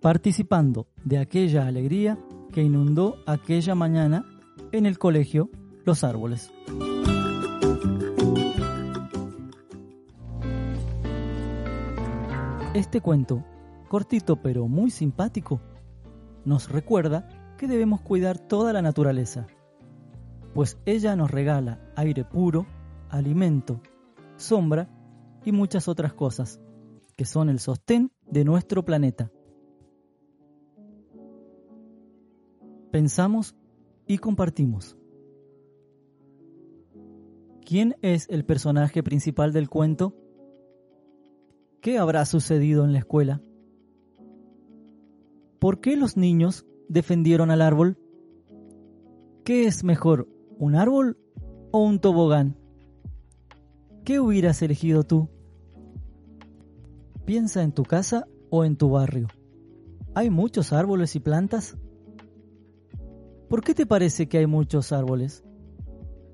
participando 0.00 0.86
de 1.04 1.18
aquella 1.18 1.66
alegría 1.66 2.18
que 2.52 2.62
inundó 2.62 3.16
aquella 3.26 3.74
mañana 3.74 4.24
en 4.72 4.86
el 4.86 4.98
colegio 4.98 5.50
los 5.84 6.04
árboles. 6.04 6.52
Este 12.74 13.00
cuento, 13.00 13.44
cortito 13.88 14.36
pero 14.36 14.66
muy 14.66 14.90
simpático, 14.90 15.60
nos 16.44 16.70
recuerda 16.70 17.28
que 17.58 17.68
debemos 17.68 18.00
cuidar 18.00 18.38
toda 18.38 18.72
la 18.72 18.82
naturaleza, 18.82 19.46
pues 20.54 20.78
ella 20.86 21.14
nos 21.16 21.30
regala 21.30 21.80
aire 21.96 22.24
puro, 22.24 22.66
alimento, 23.10 23.80
sombra 24.36 24.88
y 25.44 25.52
muchas 25.52 25.88
otras 25.88 26.14
cosas, 26.14 26.60
que 27.16 27.24
son 27.24 27.48
el 27.48 27.58
sostén 27.58 28.10
de 28.26 28.44
nuestro 28.44 28.84
planeta. 28.84 29.30
Pensamos 32.92 33.56
y 34.06 34.18
compartimos. 34.18 34.98
¿Quién 37.64 37.96
es 38.02 38.26
el 38.28 38.44
personaje 38.44 39.02
principal 39.02 39.54
del 39.54 39.70
cuento? 39.70 40.14
¿Qué 41.80 41.96
habrá 41.96 42.26
sucedido 42.26 42.84
en 42.84 42.92
la 42.92 42.98
escuela? 42.98 43.40
¿Por 45.58 45.80
qué 45.80 45.96
los 45.96 46.18
niños 46.18 46.66
defendieron 46.90 47.50
al 47.50 47.62
árbol? 47.62 47.96
¿Qué 49.42 49.64
es 49.64 49.84
mejor, 49.84 50.28
un 50.58 50.74
árbol 50.74 51.16
o 51.70 51.82
un 51.82 51.98
tobogán? 51.98 52.58
¿Qué 54.04 54.20
hubieras 54.20 54.60
elegido 54.60 55.02
tú? 55.02 55.30
Piensa 57.24 57.62
en 57.62 57.72
tu 57.72 57.84
casa 57.84 58.28
o 58.50 58.66
en 58.66 58.76
tu 58.76 58.90
barrio. 58.90 59.28
¿Hay 60.14 60.28
muchos 60.28 60.74
árboles 60.74 61.16
y 61.16 61.20
plantas? 61.20 61.78
¿Por 63.52 63.62
qué 63.62 63.74
te 63.74 63.84
parece 63.84 64.30
que 64.30 64.38
hay 64.38 64.46
muchos 64.46 64.92
árboles? 64.92 65.44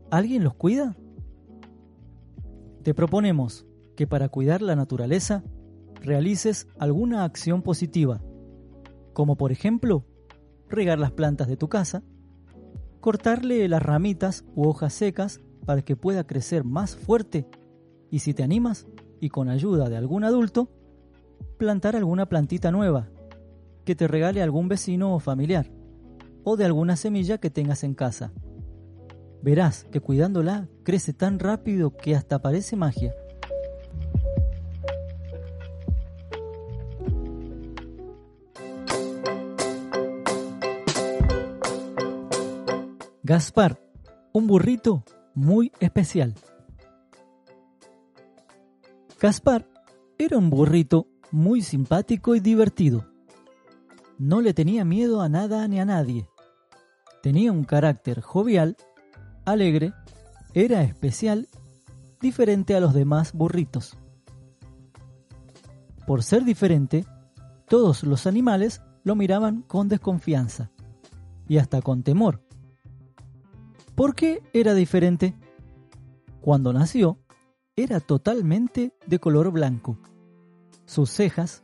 ¿Alguien 0.08 0.44
los 0.44 0.54
cuida? 0.54 0.96
Te 2.84 2.94
proponemos 2.94 3.66
que 3.96 4.06
para 4.06 4.28
cuidar 4.28 4.62
la 4.62 4.76
naturaleza 4.76 5.42
realices 6.00 6.68
alguna 6.78 7.24
acción 7.24 7.62
positiva, 7.62 8.22
como 9.14 9.34
por 9.34 9.50
ejemplo 9.50 10.04
regar 10.68 11.00
las 11.00 11.10
plantas 11.10 11.48
de 11.48 11.56
tu 11.56 11.68
casa, 11.68 12.04
cortarle 13.00 13.66
las 13.66 13.82
ramitas 13.82 14.44
u 14.54 14.68
hojas 14.68 14.92
secas 14.92 15.40
para 15.66 15.82
que 15.82 15.96
pueda 15.96 16.24
crecer 16.24 16.62
más 16.62 16.94
fuerte 16.94 17.48
y 18.12 18.20
si 18.20 18.32
te 18.32 18.44
animas 18.44 18.86
y 19.18 19.30
con 19.30 19.48
ayuda 19.48 19.88
de 19.88 19.96
algún 19.96 20.22
adulto, 20.22 20.70
plantar 21.56 21.96
alguna 21.96 22.26
plantita 22.26 22.70
nueva 22.70 23.08
que 23.84 23.96
te 23.96 24.06
regale 24.06 24.40
algún 24.40 24.68
vecino 24.68 25.16
o 25.16 25.18
familiar 25.18 25.77
o 26.48 26.56
de 26.56 26.64
alguna 26.64 26.96
semilla 26.96 27.36
que 27.36 27.50
tengas 27.50 27.84
en 27.84 27.94
casa. 27.94 28.32
Verás 29.42 29.84
que 29.92 30.00
cuidándola 30.00 30.66
crece 30.82 31.12
tan 31.12 31.38
rápido 31.38 31.94
que 31.94 32.16
hasta 32.16 32.40
parece 32.40 32.74
magia. 32.74 33.14
Gaspar, 43.22 43.78
un 44.32 44.46
burrito 44.46 45.04
muy 45.34 45.70
especial. 45.80 46.34
Gaspar 49.20 49.68
era 50.16 50.38
un 50.38 50.48
burrito 50.48 51.08
muy 51.30 51.60
simpático 51.60 52.34
y 52.34 52.40
divertido. 52.40 53.04
No 54.16 54.40
le 54.40 54.54
tenía 54.54 54.86
miedo 54.86 55.20
a 55.20 55.28
nada 55.28 55.68
ni 55.68 55.78
a 55.78 55.84
nadie. 55.84 56.26
Tenía 57.22 57.52
un 57.52 57.64
carácter 57.64 58.20
jovial, 58.20 58.76
alegre, 59.44 59.92
era 60.54 60.82
especial, 60.82 61.48
diferente 62.20 62.74
a 62.74 62.80
los 62.80 62.94
demás 62.94 63.32
burritos. 63.32 63.96
Por 66.06 66.22
ser 66.22 66.44
diferente, 66.44 67.04
todos 67.66 68.02
los 68.02 68.26
animales 68.26 68.82
lo 69.04 69.14
miraban 69.14 69.62
con 69.62 69.88
desconfianza 69.88 70.70
y 71.48 71.58
hasta 71.58 71.82
con 71.82 72.02
temor. 72.02 72.42
¿Por 73.94 74.14
qué 74.14 74.42
era 74.52 74.74
diferente? 74.74 75.34
Cuando 76.40 76.72
nació, 76.72 77.18
era 77.76 78.00
totalmente 78.00 78.94
de 79.06 79.18
color 79.18 79.50
blanco. 79.50 79.98
Sus 80.86 81.10
cejas, 81.10 81.62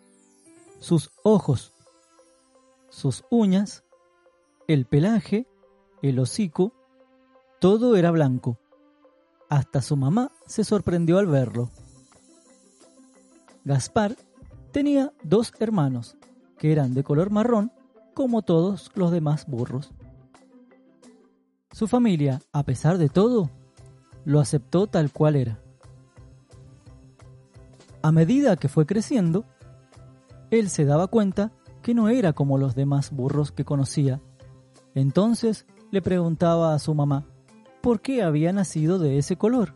sus 0.78 1.11
ojos 1.22 1.74
sus 2.94 3.24
uñas, 3.28 3.84
el 4.67 4.87
pelaje, 4.87 5.47
el 6.03 6.19
hocico, 6.19 6.73
todo 7.61 7.97
era 7.97 8.11
blanco. 8.11 8.59
Hasta 9.49 9.83
su 9.83 9.97
mamá 9.97 10.33
se 10.47 10.65
sorprendió 10.65 11.19
al 11.19 11.27
verlo. 11.27 11.71
Gaspar 13.65 14.17
tenía 14.73 15.12
dos 15.23 15.53
hermanos, 15.59 16.17
que 16.59 16.73
eran 16.73 16.95
de 16.95 17.05
color 17.05 17.31
marrón, 17.31 17.73
como 18.15 18.43
todos 18.43 18.91
los 18.95 19.11
demás 19.11 19.47
burros. 19.47 19.93
Su 21.73 21.89
familia, 21.89 22.41
a 22.53 22.62
pesar 22.62 22.99
de 22.99 23.09
todo, 23.09 23.51
lo 24.25 24.41
aceptó 24.41 24.87
tal 24.87 25.12
cual 25.12 25.37
era. 25.37 25.61
A 28.03 28.12
medida 28.12 28.57
que 28.57 28.69
fue 28.69 28.87
creciendo, 28.87 29.45
él 30.51 30.71
se 30.71 30.85
daba 30.85 31.07
cuenta 31.09 31.53
que 31.83 31.95
no 31.95 32.09
era 32.09 32.33
como 32.33 32.59
los 32.59 32.75
demás 32.75 33.11
burros 33.11 33.51
que 33.51 33.65
conocía. 33.65 34.21
Entonces 34.95 35.66
le 35.90 36.03
preguntaba 36.03 36.74
a 36.74 36.78
su 36.78 36.95
mamá 36.95 37.26
por 37.82 38.01
qué 38.01 38.22
había 38.22 38.53
nacido 38.53 38.99
de 38.99 39.18
ese 39.18 39.36
color. 39.36 39.74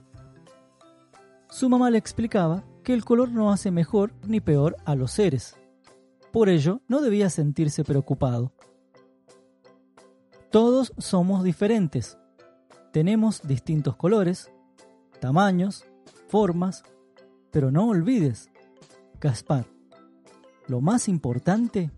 Su 1.51 1.69
mamá 1.69 1.91
le 1.91 1.99
explicaba 1.99 2.65
que 2.83 2.95
el 2.95 3.05
color 3.05 3.31
no 3.31 3.53
hace 3.53 3.71
mejor 3.71 4.15
ni 4.27 4.41
peor 4.41 4.77
a 4.85 4.95
los 4.95 5.11
seres. 5.11 5.57
Por 6.33 6.49
ello, 6.49 6.81
no 6.89 7.01
debía 7.01 7.31
sentirse 7.31 7.85
preocupado. 7.85 8.53
Todos 10.51 10.93
somos 10.99 11.45
diferentes. 11.45 12.19
Tenemos 12.93 13.43
distintos 13.43 13.97
colores, 13.97 14.51
tamaños, 15.21 15.85
formas, 16.29 16.85
pero 17.51 17.71
no 17.71 17.89
olvides, 17.89 18.49
Gaspar, 19.21 19.67
lo 20.67 20.81
más 20.81 21.09
importante 21.09 21.91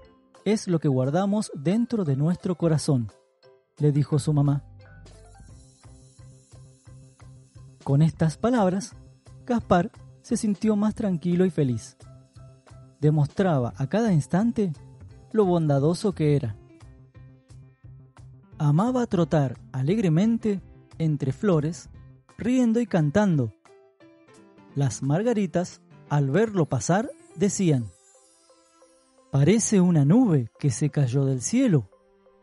es 0.45 0.68
lo 0.68 0.78
que 0.78 0.88
guardamos 0.88 1.51
dentro 1.55 2.05
de 2.05 2.16
nuestro 2.16 2.57
corazón, 2.57 3.11
le 3.78 3.93
dijo 3.93 4.18
su 4.18 4.32
mamá. 4.32 4.64
Con 7.84 8.03
estas 8.03 8.36
palabras, 8.36 8.95
Gaspar 9.47 9.91
se 10.22 10.36
sintió 10.36 10.76
más 10.76 10.95
tranquilo 10.95 11.45
y 11.45 11.51
feliz. 11.51 11.97
Demostraba 13.01 13.72
a 13.76 13.88
cada 13.88 14.12
instante 14.12 14.72
lo 15.32 15.45
bondadoso 15.45 16.12
que 16.12 16.36
era. 16.36 16.57
Amaba 18.59 19.07
trotar 19.07 19.59
alegremente 19.72 20.61
entre 20.99 21.32
flores, 21.32 21.88
riendo 22.36 22.78
y 22.80 22.86
cantando. 22.86 23.55
Las 24.74 25.03
margaritas, 25.03 25.80
al 26.11 26.30
verlo 26.30 26.66
pasar, 26.66 27.11
decían, 27.36 27.86
Parece 29.30 29.80
una 29.80 30.04
nube 30.04 30.50
que 30.58 30.72
se 30.72 30.90
cayó 30.90 31.24
del 31.24 31.40
cielo, 31.40 31.88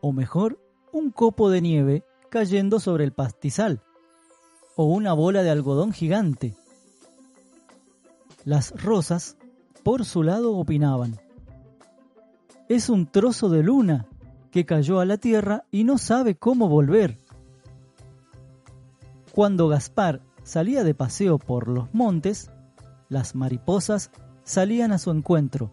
o 0.00 0.12
mejor, 0.12 0.58
un 0.90 1.10
copo 1.10 1.50
de 1.50 1.60
nieve 1.60 2.02
cayendo 2.30 2.80
sobre 2.80 3.04
el 3.04 3.12
pastizal, 3.12 3.82
o 4.74 4.84
una 4.84 5.12
bola 5.12 5.42
de 5.42 5.50
algodón 5.50 5.92
gigante. 5.92 6.56
Las 8.46 8.70
rosas, 8.82 9.36
por 9.82 10.06
su 10.06 10.22
lado, 10.22 10.56
opinaban. 10.56 11.20
Es 12.70 12.88
un 12.88 13.06
trozo 13.06 13.50
de 13.50 13.62
luna 13.62 14.06
que 14.50 14.64
cayó 14.64 15.00
a 15.00 15.04
la 15.04 15.18
tierra 15.18 15.64
y 15.70 15.84
no 15.84 15.98
sabe 15.98 16.36
cómo 16.36 16.70
volver. 16.70 17.18
Cuando 19.34 19.68
Gaspar 19.68 20.22
salía 20.42 20.84
de 20.84 20.94
paseo 20.94 21.38
por 21.38 21.68
los 21.68 21.92
montes, 21.92 22.50
las 23.10 23.34
mariposas 23.34 24.10
salían 24.42 24.92
a 24.92 24.98
su 24.98 25.10
encuentro 25.10 25.70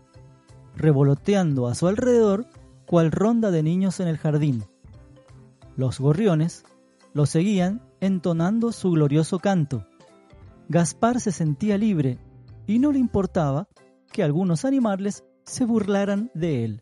revoloteando 0.75 1.67
a 1.67 1.75
su 1.75 1.87
alrededor 1.87 2.45
cual 2.85 3.11
ronda 3.11 3.51
de 3.51 3.63
niños 3.63 3.99
en 3.99 4.07
el 4.07 4.17
jardín. 4.17 4.63
Los 5.75 5.99
gorriones 5.99 6.63
lo 7.13 7.25
seguían 7.25 7.81
entonando 7.99 8.71
su 8.71 8.91
glorioso 8.91 9.39
canto, 9.39 9.85
Gaspar 10.67 11.19
se 11.19 11.31
sentía 11.31 11.77
libre 11.77 12.17
y 12.65 12.79
no 12.79 12.91
le 12.91 12.97
importaba 12.97 13.67
que 14.11 14.23
algunos 14.23 14.65
animales 14.65 15.23
se 15.43 15.63
burlaran 15.63 16.31
de 16.33 16.65
él. 16.65 16.81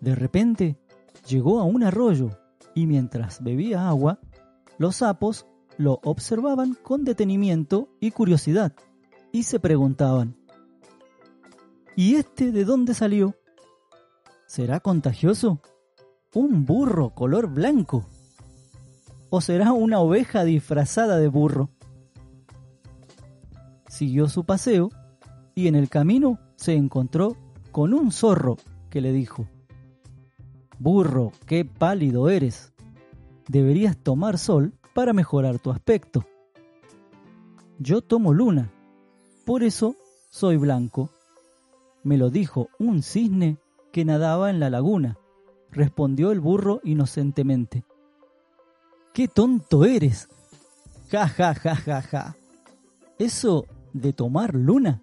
De 0.00 0.16
repente 0.16 0.76
llegó 1.28 1.60
a 1.60 1.64
un 1.64 1.84
arroyo 1.84 2.30
y 2.74 2.86
mientras 2.86 3.42
bebía 3.42 3.88
agua, 3.88 4.18
los 4.78 4.96
sapos 4.96 5.46
lo 5.76 6.00
observaban 6.02 6.74
con 6.74 7.04
detenimiento 7.04 7.88
y 8.00 8.10
curiosidad 8.10 8.72
y 9.30 9.44
se 9.44 9.60
preguntaban, 9.60 10.36
¿y 11.98 12.14
este 12.14 12.52
de 12.52 12.64
dónde 12.64 12.94
salió? 12.94 13.34
¿Será 14.46 14.78
contagioso? 14.78 15.60
¿Un 16.32 16.64
burro 16.64 17.10
color 17.10 17.48
blanco? 17.48 18.06
¿O 19.30 19.40
será 19.40 19.72
una 19.72 19.98
oveja 19.98 20.44
disfrazada 20.44 21.18
de 21.18 21.26
burro? 21.26 21.70
Siguió 23.88 24.28
su 24.28 24.44
paseo 24.44 24.90
y 25.56 25.66
en 25.66 25.74
el 25.74 25.88
camino 25.88 26.38
se 26.54 26.74
encontró 26.74 27.36
con 27.72 27.92
un 27.92 28.12
zorro 28.12 28.58
que 28.90 29.00
le 29.00 29.10
dijo, 29.10 29.48
Burro, 30.78 31.32
qué 31.46 31.64
pálido 31.64 32.28
eres. 32.28 32.72
Deberías 33.48 33.96
tomar 33.96 34.38
sol 34.38 34.72
para 34.94 35.12
mejorar 35.12 35.58
tu 35.58 35.72
aspecto. 35.72 36.24
Yo 37.80 38.02
tomo 38.02 38.32
luna, 38.32 38.70
por 39.44 39.64
eso 39.64 39.96
soy 40.30 40.58
blanco. 40.58 41.10
Me 42.02 42.16
lo 42.16 42.30
dijo 42.30 42.68
un 42.78 43.02
cisne 43.02 43.58
que 43.92 44.04
nadaba 44.04 44.50
en 44.50 44.60
la 44.60 44.70
laguna, 44.70 45.18
respondió 45.70 46.30
el 46.30 46.40
burro 46.40 46.80
inocentemente. 46.84 47.84
¡Qué 49.12 49.28
tonto 49.28 49.84
eres! 49.84 50.28
Ja, 51.10 51.26
ja, 51.26 51.54
ja, 51.54 51.74
ja, 51.74 52.02
ja. 52.02 52.36
Eso 53.18 53.66
de 53.92 54.12
tomar 54.12 54.54
luna 54.54 55.02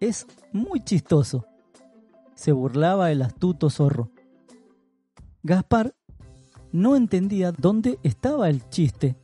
es 0.00 0.26
muy 0.52 0.80
chistoso. 0.80 1.44
Se 2.34 2.52
burlaba 2.52 3.10
el 3.12 3.22
astuto 3.22 3.70
zorro. 3.70 4.10
Gaspar 5.42 5.94
no 6.72 6.96
entendía 6.96 7.52
dónde 7.52 7.98
estaba 8.02 8.48
el 8.48 8.68
chiste, 8.68 9.16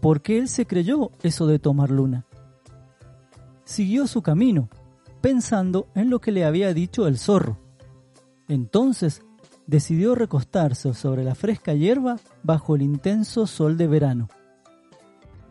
porque 0.00 0.38
él 0.38 0.48
se 0.48 0.66
creyó 0.66 1.10
eso 1.22 1.46
de 1.46 1.58
tomar 1.58 1.90
luna. 1.90 2.26
Siguió 3.64 4.06
su 4.06 4.22
camino, 4.22 4.68
pensando 5.20 5.88
en 5.94 6.10
lo 6.10 6.20
que 6.20 6.32
le 6.32 6.44
había 6.44 6.72
dicho 6.72 7.06
el 7.06 7.18
zorro. 7.18 7.58
Entonces 8.48 9.22
decidió 9.66 10.14
recostarse 10.14 10.94
sobre 10.94 11.22
la 11.24 11.34
fresca 11.34 11.74
hierba 11.74 12.18
bajo 12.42 12.74
el 12.74 12.82
intenso 12.82 13.46
sol 13.46 13.76
de 13.76 13.86
verano. 13.86 14.28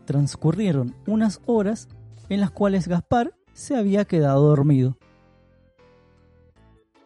Transcurrieron 0.04 0.94
unas 1.06 1.40
horas 1.46 1.88
en 2.28 2.40
las 2.40 2.50
cuales 2.50 2.88
Gaspar 2.88 3.34
se 3.52 3.76
había 3.76 4.04
quedado 4.04 4.48
dormido. 4.48 4.98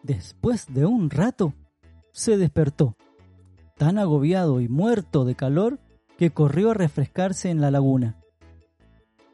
Después 0.03 0.67
de 0.73 0.85
un 0.85 1.09
rato, 1.09 1.53
se 2.11 2.37
despertó, 2.37 2.95
tan 3.77 3.97
agobiado 3.97 4.61
y 4.61 4.67
muerto 4.67 5.25
de 5.25 5.35
calor 5.35 5.79
que 6.17 6.31
corrió 6.31 6.71
a 6.71 6.75
refrescarse 6.75 7.49
en 7.49 7.59
la 7.59 7.71
laguna. 7.71 8.17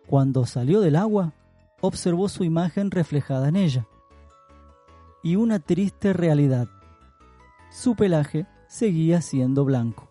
Cuando 0.08 0.46
salió 0.46 0.82
del 0.82 0.96
agua, 0.96 1.34
observó 1.82 2.30
su 2.30 2.44
imagen 2.44 2.92
reflejada 2.92 3.50
en 3.50 3.56
ella. 3.56 3.88
Y 5.24 5.36
una 5.36 5.60
triste 5.60 6.14
realidad. 6.14 6.68
Su 7.70 7.96
pelaje 7.96 8.48
seguía 8.68 9.22
siendo 9.22 9.66
blanco. 9.66 10.10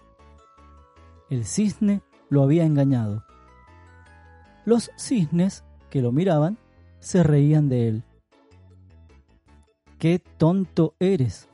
El 1.30 1.44
cisne 1.44 2.02
lo 2.28 2.42
había 2.42 2.64
engañado. 2.64 3.24
Los 4.64 4.90
cisnes 4.96 5.64
que 5.88 6.02
lo 6.02 6.12
miraban 6.12 6.58
se 6.98 7.22
reían 7.22 7.68
de 7.68 7.88
él. 7.88 8.04
¡Qué 9.98 10.18
tonto 10.18 10.94
eres! 10.98 11.48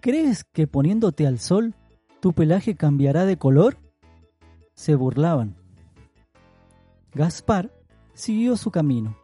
¿Crees 0.00 0.44
que 0.44 0.66
poniéndote 0.66 1.26
al 1.26 1.38
sol 1.38 1.74
tu 2.20 2.32
pelaje 2.32 2.76
cambiará 2.76 3.24
de 3.24 3.36
color? 3.36 3.78
Se 4.74 4.94
burlaban. 4.94 5.56
Gaspar 7.14 7.72
siguió 8.18 8.56
su 8.56 8.72
camino 8.72 9.16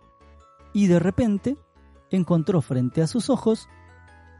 y 0.73 0.87
de 0.87 1.01
repente 1.01 1.57
encontró 2.11 2.63
frente 2.63 3.03
a 3.03 3.09
sus 3.09 3.29
ojos 3.29 3.69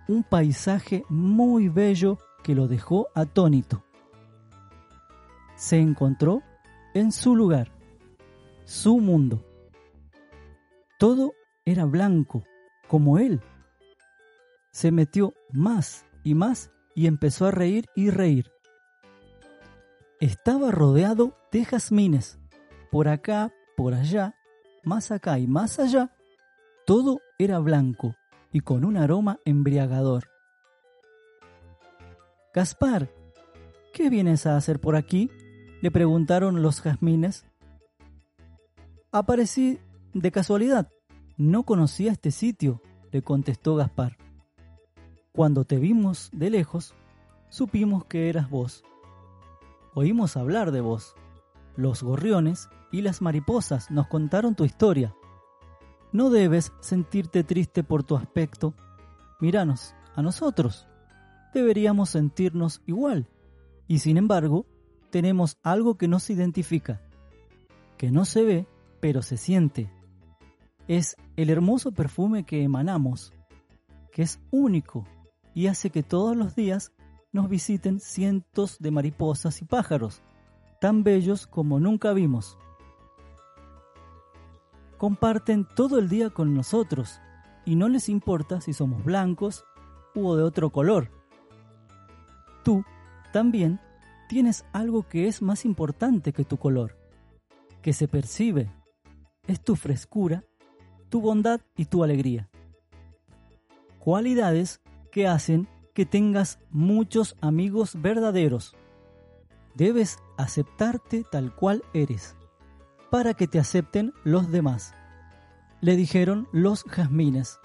un 0.07 0.23
paisaje 0.23 1.05
muy 1.09 1.69
bello 1.69 2.19
que 2.45 2.55
lo 2.55 2.69
dejó 2.69 3.09
atónito. 3.17 3.83
Se 5.57 5.79
encontró 5.79 6.43
en 6.95 7.11
su 7.11 7.35
lugar, 7.35 7.73
su 8.65 9.01
mundo. 9.01 9.45
Todo 11.01 11.33
era 11.65 11.85
blanco, 11.85 12.45
como 12.87 13.19
él. 13.19 13.41
Se 14.71 14.93
metió 14.93 15.35
más 15.53 16.07
y 16.23 16.35
más 16.35 16.71
y 16.95 17.09
empezó 17.09 17.47
a 17.47 17.51
reír 17.51 17.87
y 17.97 18.11
reír. 18.11 18.53
Estaba 20.21 20.71
rodeado 20.71 21.37
de 21.51 21.65
jazmines. 21.65 22.39
Por 22.93 23.09
acá, 23.09 23.53
por 23.77 23.95
allá, 23.95 24.37
más 24.85 25.11
acá 25.11 25.39
y 25.39 25.47
más 25.47 25.79
allá, 25.79 26.11
todo 26.87 27.21
era 27.39 27.59
blanco 27.59 28.15
y 28.53 28.61
con 28.61 28.85
un 28.85 28.97
aroma 28.97 29.39
embriagador. 29.45 30.25
Gaspar, 32.53 33.11
¿qué 33.93 34.11
vienes 34.11 34.47
a 34.47 34.57
hacer 34.57 34.81
por 34.81 34.97
aquí? 34.97 35.31
le 35.85 35.91
preguntaron 35.91 36.63
los 36.63 36.81
jazmines. 36.81 37.45
Aparecí 39.13 39.79
de 40.15 40.33
casualidad. 40.33 40.91
No 41.37 41.65
conocía 41.65 42.11
este 42.11 42.31
sitio, 42.31 42.81
le 43.13 43.21
contestó 43.21 43.77
Gaspar. 43.77 44.17
Cuando 45.33 45.67
te 45.67 45.77
vimos 45.77 46.31
de 46.33 46.49
lejos, 46.49 46.95
supimos 47.51 48.07
que 48.07 48.31
eras 48.31 48.49
vos. 48.49 48.83
Oímos 49.93 50.39
hablar 50.39 50.73
de 50.73 50.81
vos. 50.81 51.15
Los 51.77 52.03
gorriones 52.03 52.69
y 52.93 53.03
las 53.03 53.21
mariposas 53.23 53.91
nos 53.91 54.07
contaron 54.07 54.55
tu 54.55 54.65
historia. 54.65 55.15
No 56.13 56.31
debes 56.31 56.73
sentirte 56.81 57.43
triste 57.43 57.83
por 57.83 58.05
tu 58.05 58.17
aspecto. 58.17 58.75
Míranos, 59.41 59.95
a 60.15 60.23
nosotros. 60.23 60.87
Deberíamos 61.53 62.11
sentirnos 62.11 62.83
igual. 62.87 63.29
Y 63.89 63.99
sin 63.99 64.17
embargo, 64.17 64.67
tenemos 65.11 65.59
algo 65.63 65.97
que 65.97 66.09
nos 66.09 66.31
identifica, 66.31 67.01
que 67.99 68.11
no 68.11 68.25
se 68.25 68.45
ve, 68.45 68.67
pero 69.01 69.23
se 69.23 69.37
siente. 69.37 69.91
Es 70.89 71.17
el 71.37 71.51
hermoso 71.51 71.93
perfume 71.93 72.45
que 72.45 72.63
emanamos, 72.63 73.33
que 74.13 74.23
es 74.23 74.41
único 74.51 75.07
y 75.55 75.67
hace 75.69 75.91
que 75.91 76.03
todos 76.03 76.37
los 76.37 76.55
días 76.55 76.93
nos 77.33 77.49
visiten 77.49 78.01
cientos 78.01 78.79
de 78.79 78.91
mariposas 78.91 79.61
y 79.63 79.65
pájaros, 79.65 80.23
tan 80.85 81.03
bellos 81.03 81.47
como 81.47 81.81
nunca 81.81 82.13
vimos. 82.13 82.59
Comparten 84.99 85.65
todo 85.65 85.99
el 85.99 86.11
día 86.11 86.29
con 86.29 86.55
nosotros 86.55 87.23
y 87.65 87.75
no 87.75 87.89
les 87.89 88.11
importa 88.11 88.61
si 88.61 88.75
somos 88.75 89.03
blancos 89.03 89.65
u 90.15 90.35
de 90.35 90.43
otro 90.43 90.69
color. 90.69 91.11
Tú 92.65 92.85
también 93.33 93.81
tienes 94.29 94.67
algo 94.75 95.09
que 95.09 95.27
es 95.27 95.41
más 95.41 95.65
importante 95.65 96.35
que 96.35 96.45
tu 96.45 96.59
color, 96.59 96.99
que 97.81 97.95
se 97.95 98.07
percibe, 98.07 98.71
es 99.47 99.65
tu 99.65 99.77
frescura, 99.77 100.45
tu 101.09 101.23
bondad 101.23 101.63
y 101.79 101.87
tu 101.87 102.05
alegría. 102.05 102.51
Cualidades 104.01 104.83
que 105.11 105.29
hacen 105.29 105.67
que 105.95 106.05
tengas 106.05 106.59
muchos 106.69 107.39
amigos 107.41 107.99
verdaderos. 108.03 108.77
Debes 109.75 110.19
aceptarte 110.37 111.25
tal 111.31 111.55
cual 111.55 111.83
eres, 111.93 112.37
para 113.11 113.35
que 113.35 113.49
te 113.49 113.59
acepten 113.59 114.13
los 114.23 114.51
demás, 114.51 114.95
le 115.81 115.97
dijeron 115.97 116.49
los 116.53 116.85
jazmines. 116.85 117.59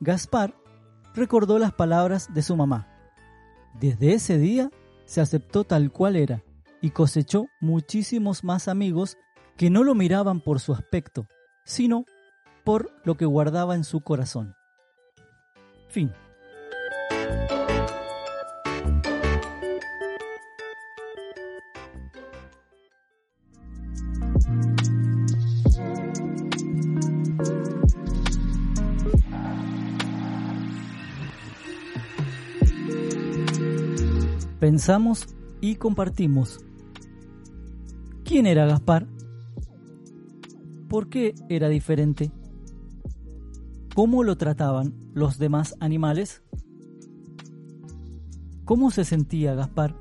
Gaspar 0.00 0.54
recordó 1.14 1.58
las 1.58 1.72
palabras 1.72 2.32
de 2.32 2.42
su 2.42 2.56
mamá. 2.56 2.88
Desde 3.74 4.14
ese 4.14 4.38
día 4.38 4.70
se 5.04 5.20
aceptó 5.20 5.64
tal 5.64 5.90
cual 5.90 6.16
era 6.16 6.42
y 6.80 6.90
cosechó 6.90 7.46
muchísimos 7.60 8.44
más 8.44 8.68
amigos 8.68 9.16
que 9.56 9.70
no 9.70 9.84
lo 9.84 9.94
miraban 9.94 10.40
por 10.40 10.60
su 10.60 10.72
aspecto, 10.72 11.26
sino 11.64 12.04
por 12.64 12.90
lo 13.04 13.16
que 13.16 13.26
guardaba 13.26 13.74
en 13.74 13.84
su 13.84 14.00
corazón. 14.00 14.54
Fin. 15.88 16.12
Pensamos 34.62 35.26
y 35.60 35.74
compartimos. 35.74 36.60
¿Quién 38.24 38.46
era 38.46 38.64
Gaspar? 38.64 39.08
¿Por 40.88 41.08
qué 41.08 41.34
era 41.48 41.68
diferente? 41.68 42.30
¿Cómo 43.92 44.22
lo 44.22 44.36
trataban 44.36 44.94
los 45.14 45.38
demás 45.38 45.74
animales? 45.80 46.44
¿Cómo 48.64 48.92
se 48.92 49.04
sentía 49.04 49.56
Gaspar? 49.56 49.96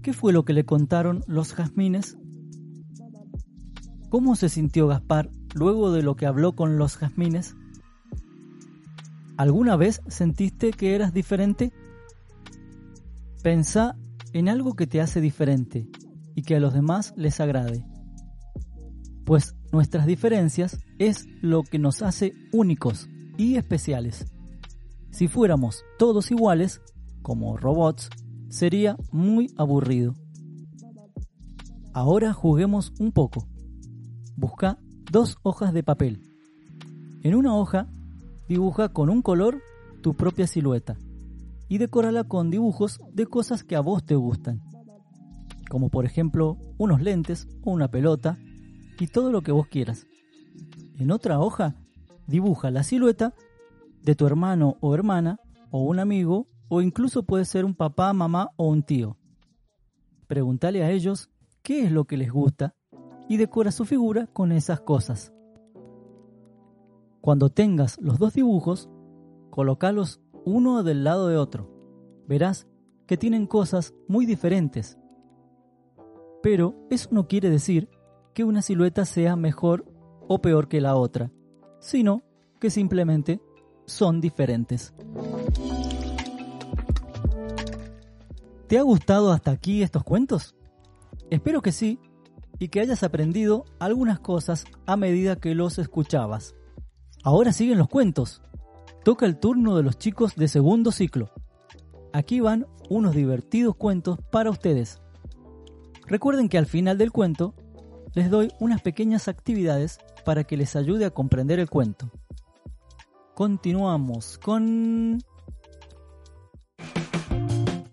¿Qué 0.00 0.12
fue 0.12 0.32
lo 0.32 0.44
que 0.44 0.52
le 0.52 0.64
contaron 0.64 1.24
los 1.26 1.52
jazmines? 1.52 2.16
¿Cómo 4.08 4.36
se 4.36 4.48
sintió 4.48 4.86
Gaspar 4.86 5.32
luego 5.52 5.90
de 5.90 6.04
lo 6.04 6.14
que 6.14 6.26
habló 6.26 6.54
con 6.54 6.78
los 6.78 6.96
jazmines? 6.96 7.56
¿Alguna 9.36 9.74
vez 9.74 10.00
sentiste 10.06 10.70
que 10.70 10.94
eras 10.94 11.12
diferente? 11.12 11.72
Pensá 13.42 13.96
en 14.34 14.50
algo 14.50 14.74
que 14.74 14.86
te 14.86 15.00
hace 15.00 15.22
diferente 15.22 15.88
y 16.34 16.42
que 16.42 16.56
a 16.56 16.60
los 16.60 16.74
demás 16.74 17.14
les 17.16 17.40
agrade. 17.40 17.86
Pues 19.24 19.56
nuestras 19.72 20.04
diferencias 20.04 20.78
es 20.98 21.26
lo 21.40 21.62
que 21.62 21.78
nos 21.78 22.02
hace 22.02 22.34
únicos 22.52 23.08
y 23.38 23.56
especiales. 23.56 24.26
Si 25.10 25.26
fuéramos 25.26 25.84
todos 25.98 26.30
iguales, 26.30 26.82
como 27.22 27.56
robots, 27.56 28.10
sería 28.50 28.96
muy 29.10 29.50
aburrido. 29.56 30.14
Ahora 31.94 32.34
juguemos 32.34 32.92
un 32.98 33.10
poco. 33.10 33.48
Busca 34.36 34.78
dos 35.10 35.38
hojas 35.42 35.72
de 35.72 35.82
papel. 35.82 36.20
En 37.22 37.34
una 37.34 37.56
hoja, 37.56 37.88
dibuja 38.48 38.90
con 38.90 39.08
un 39.08 39.22
color 39.22 39.62
tu 40.02 40.14
propia 40.14 40.46
silueta 40.46 40.98
y 41.70 41.78
decórala 41.78 42.24
con 42.24 42.50
dibujos 42.50 43.00
de 43.12 43.26
cosas 43.26 43.62
que 43.62 43.76
a 43.76 43.80
vos 43.80 44.04
te 44.04 44.16
gustan, 44.16 44.60
como 45.70 45.88
por 45.88 46.04
ejemplo 46.04 46.58
unos 46.78 47.00
lentes 47.00 47.46
o 47.62 47.70
una 47.70 47.88
pelota 47.88 48.38
y 48.98 49.06
todo 49.06 49.30
lo 49.30 49.42
que 49.42 49.52
vos 49.52 49.68
quieras. 49.68 50.04
En 50.98 51.12
otra 51.12 51.38
hoja, 51.38 51.76
dibuja 52.26 52.72
la 52.72 52.82
silueta 52.82 53.34
de 54.02 54.16
tu 54.16 54.26
hermano 54.26 54.78
o 54.80 54.94
hermana 54.94 55.38
o 55.70 55.84
un 55.84 56.00
amigo 56.00 56.48
o 56.68 56.82
incluso 56.82 57.22
puede 57.22 57.44
ser 57.44 57.64
un 57.64 57.76
papá, 57.76 58.12
mamá 58.12 58.50
o 58.56 58.66
un 58.66 58.82
tío. 58.82 59.16
Pregúntale 60.26 60.82
a 60.82 60.90
ellos 60.90 61.30
qué 61.62 61.84
es 61.84 61.92
lo 61.92 62.04
que 62.04 62.16
les 62.16 62.32
gusta 62.32 62.74
y 63.28 63.36
decora 63.36 63.70
su 63.70 63.84
figura 63.84 64.26
con 64.26 64.50
esas 64.50 64.80
cosas. 64.80 65.32
Cuando 67.20 67.48
tengas 67.48 67.96
los 68.00 68.18
dos 68.18 68.34
dibujos, 68.34 68.90
colócalos 69.50 70.20
uno 70.44 70.82
del 70.82 71.04
lado 71.04 71.28
de 71.28 71.36
otro. 71.36 71.68
Verás 72.26 72.66
que 73.06 73.16
tienen 73.16 73.46
cosas 73.46 73.94
muy 74.08 74.26
diferentes. 74.26 74.98
Pero 76.42 76.74
eso 76.90 77.08
no 77.12 77.26
quiere 77.26 77.50
decir 77.50 77.88
que 78.34 78.44
una 78.44 78.62
silueta 78.62 79.04
sea 79.04 79.36
mejor 79.36 79.84
o 80.28 80.40
peor 80.40 80.68
que 80.68 80.80
la 80.80 80.96
otra, 80.96 81.30
sino 81.80 82.22
que 82.60 82.70
simplemente 82.70 83.40
son 83.86 84.20
diferentes. 84.20 84.94
¿Te 88.68 88.78
ha 88.78 88.82
gustado 88.82 89.32
hasta 89.32 89.50
aquí 89.50 89.82
estos 89.82 90.04
cuentos? 90.04 90.54
Espero 91.30 91.60
que 91.60 91.72
sí 91.72 91.98
y 92.60 92.68
que 92.68 92.80
hayas 92.80 93.02
aprendido 93.02 93.64
algunas 93.80 94.20
cosas 94.20 94.64
a 94.86 94.96
medida 94.96 95.36
que 95.36 95.56
los 95.56 95.78
escuchabas. 95.78 96.54
Ahora 97.24 97.52
siguen 97.52 97.78
los 97.78 97.88
cuentos. 97.88 98.42
Toca 99.04 99.24
el 99.24 99.38
turno 99.38 99.76
de 99.76 99.82
los 99.82 99.98
chicos 99.98 100.36
de 100.36 100.46
segundo 100.46 100.92
ciclo. 100.92 101.30
Aquí 102.12 102.40
van 102.40 102.66
unos 102.88 103.14
divertidos 103.14 103.74
cuentos 103.76 104.18
para 104.30 104.50
ustedes. 104.50 105.00
Recuerden 106.06 106.48
que 106.48 106.58
al 106.58 106.66
final 106.66 106.98
del 106.98 107.12
cuento 107.12 107.54
les 108.14 108.30
doy 108.30 108.52
unas 108.58 108.82
pequeñas 108.82 109.28
actividades 109.28 110.00
para 110.24 110.44
que 110.44 110.56
les 110.56 110.76
ayude 110.76 111.04
a 111.06 111.10
comprender 111.10 111.60
el 111.60 111.70
cuento. 111.70 112.10
Continuamos 113.34 114.38
con 114.38 115.18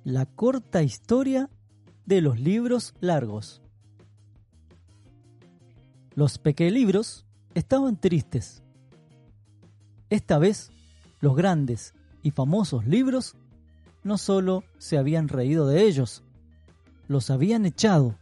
la 0.03 0.26
corta 0.26 0.84
historia 0.84 1.49
de 2.05 2.22
los 2.22 2.39
libros 2.39 2.95
largos. 2.99 3.62
Los 6.16 6.38
pequeños 6.38 7.26
estaban 7.53 7.99
tristes. 8.01 8.64
Esta 10.10 10.39
vez, 10.39 10.72
los 11.20 11.36
grandes 11.36 11.93
y 12.24 12.32
famosos 12.32 12.86
libros 12.86 13.36
no 14.03 14.18
solo 14.18 14.63
se 14.78 14.97
habían 14.97 15.28
reído 15.28 15.68
de 15.68 15.84
ellos, 15.84 16.24
los 17.07 17.30
habían 17.30 17.65
echado. 17.65 18.15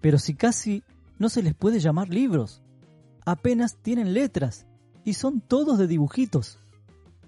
Pero 0.00 0.18
si 0.18 0.34
casi 0.34 0.82
no 1.18 1.28
se 1.28 1.42
les 1.42 1.54
puede 1.54 1.80
llamar 1.80 2.08
libros, 2.08 2.62
apenas 3.24 3.76
tienen 3.76 4.14
letras 4.14 4.66
y 5.04 5.14
son 5.14 5.40
todos 5.40 5.78
de 5.78 5.86
dibujitos 5.86 6.58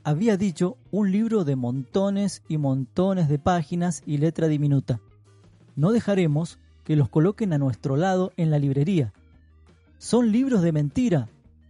había 0.08 0.38
dicho 0.38 0.78
un 0.90 1.12
libro 1.12 1.44
de 1.44 1.54
montones 1.54 2.42
y 2.48 2.56
montones 2.56 3.28
de 3.28 3.38
páginas 3.38 4.02
y 4.06 4.16
letra 4.16 4.48
diminuta. 4.48 5.00
No 5.76 5.92
dejaremos 5.92 6.58
que 6.84 6.96
los 6.96 7.10
coloquen 7.10 7.52
a 7.52 7.58
nuestro 7.58 7.94
lado 7.96 8.32
en 8.38 8.50
la 8.50 8.58
librería. 8.58 9.12
Son 9.98 10.32
libros 10.32 10.62
de 10.62 10.72
mentira, 10.72 11.28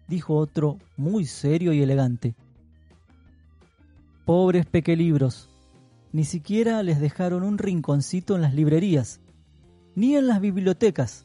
dijo 0.08 0.34
otro 0.36 0.78
muy 0.96 1.24
serio 1.26 1.72
y 1.72 1.82
elegante. 1.82 2.34
Pobres 4.24 4.66
pequelibros, 4.66 5.48
ni 6.12 6.24
siquiera 6.24 6.82
les 6.82 7.00
dejaron 7.00 7.42
un 7.42 7.58
rinconcito 7.58 8.34
en 8.34 8.42
las 8.42 8.54
librerías, 8.54 9.20
ni 9.94 10.16
en 10.16 10.26
las 10.26 10.40
bibliotecas. 10.40 11.24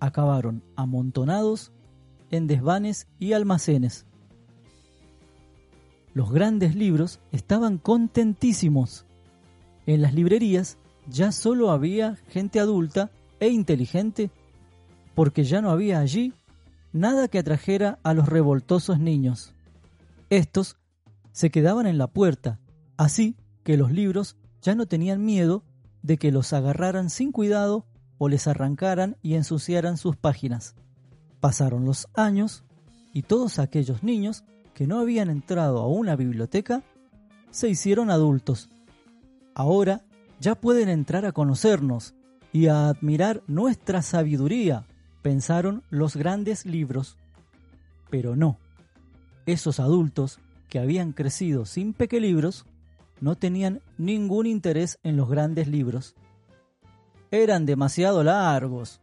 Acabaron 0.00 0.62
amontonados 0.76 1.72
en 2.30 2.46
desvanes 2.46 3.06
y 3.18 3.32
almacenes 3.32 4.06
los 6.16 6.32
grandes 6.32 6.74
libros 6.74 7.20
estaban 7.30 7.76
contentísimos. 7.76 9.04
En 9.84 10.00
las 10.00 10.14
librerías 10.14 10.78
ya 11.06 11.30
solo 11.30 11.70
había 11.70 12.16
gente 12.30 12.58
adulta 12.58 13.10
e 13.38 13.50
inteligente, 13.50 14.30
porque 15.14 15.44
ya 15.44 15.60
no 15.60 15.70
había 15.70 15.98
allí 15.98 16.32
nada 16.96 17.28
que 17.28 17.38
atrajera 17.38 17.98
a 18.02 18.14
los 18.14 18.28
revoltosos 18.28 18.98
niños. 18.98 19.52
Estos 20.30 20.76
se 21.32 21.50
quedaban 21.50 21.86
en 21.86 21.98
la 21.98 22.06
puerta, 22.06 22.58
así 22.96 23.36
que 23.62 23.76
los 23.76 23.92
libros 23.92 24.36
ya 24.62 24.74
no 24.74 24.86
tenían 24.86 25.24
miedo 25.24 25.62
de 26.02 26.16
que 26.16 26.32
los 26.32 26.52
agarraran 26.52 27.10
sin 27.10 27.32
cuidado 27.32 27.86
o 28.18 28.28
les 28.28 28.46
arrancaran 28.46 29.16
y 29.22 29.34
ensuciaran 29.34 29.96
sus 29.96 30.16
páginas. 30.16 30.74
Pasaron 31.40 31.84
los 31.84 32.08
años 32.14 32.64
y 33.12 33.22
todos 33.22 33.58
aquellos 33.58 34.02
niños 34.02 34.44
que 34.74 34.86
no 34.86 34.98
habían 34.98 35.30
entrado 35.30 35.80
a 35.80 35.88
una 35.88 36.16
biblioteca 36.16 36.82
se 37.50 37.68
hicieron 37.68 38.10
adultos. 38.10 38.68
Ahora 39.54 40.04
ya 40.40 40.54
pueden 40.54 40.88
entrar 40.88 41.24
a 41.24 41.32
conocernos 41.32 42.14
y 42.52 42.68
a 42.68 42.88
admirar 42.88 43.42
nuestra 43.46 44.02
sabiduría, 44.02 44.86
pensaron 45.26 45.82
los 45.90 46.14
grandes 46.14 46.64
libros. 46.64 47.16
Pero 48.10 48.36
no, 48.36 48.58
esos 49.44 49.80
adultos 49.80 50.38
que 50.68 50.78
habían 50.78 51.10
crecido 51.10 51.66
sin 51.66 51.94
pequelibros 51.94 52.64
no 53.20 53.34
tenían 53.34 53.80
ningún 53.98 54.46
interés 54.46 55.00
en 55.02 55.16
los 55.16 55.28
grandes 55.28 55.66
libros. 55.66 56.14
Eran 57.32 57.66
demasiado 57.66 58.22
largos. 58.22 59.00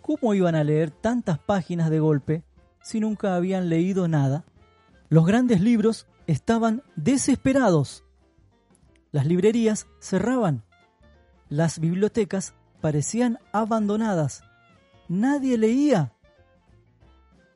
¿Cómo 0.00 0.34
iban 0.34 0.56
a 0.56 0.64
leer 0.64 0.90
tantas 0.90 1.38
páginas 1.38 1.90
de 1.90 2.00
golpe 2.00 2.42
si 2.82 2.98
nunca 2.98 3.36
habían 3.36 3.68
leído 3.68 4.08
nada? 4.08 4.44
Los 5.10 5.26
grandes 5.26 5.60
libros 5.60 6.08
estaban 6.26 6.82
desesperados. 6.96 8.02
Las 9.12 9.26
librerías 9.26 9.86
cerraban. 10.00 10.64
Las 11.48 11.78
bibliotecas 11.78 12.54
parecían 12.80 13.38
abandonadas. 13.52 14.42
Nadie 15.08 15.58
leía. 15.58 16.12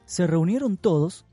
Se 0.05 0.27
reunieron 0.27 0.77
todos, 0.77 1.25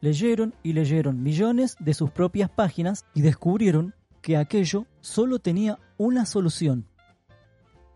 leyeron 0.00 0.54
y 0.62 0.72
leyeron 0.72 1.22
millones 1.22 1.76
de 1.80 1.94
sus 1.94 2.10
propias 2.10 2.50
páginas 2.50 3.04
y 3.14 3.20
descubrieron 3.20 3.94
que 4.22 4.36
aquello 4.36 4.86
solo 5.00 5.38
tenía 5.38 5.78
una 5.98 6.26
solución. 6.26 6.86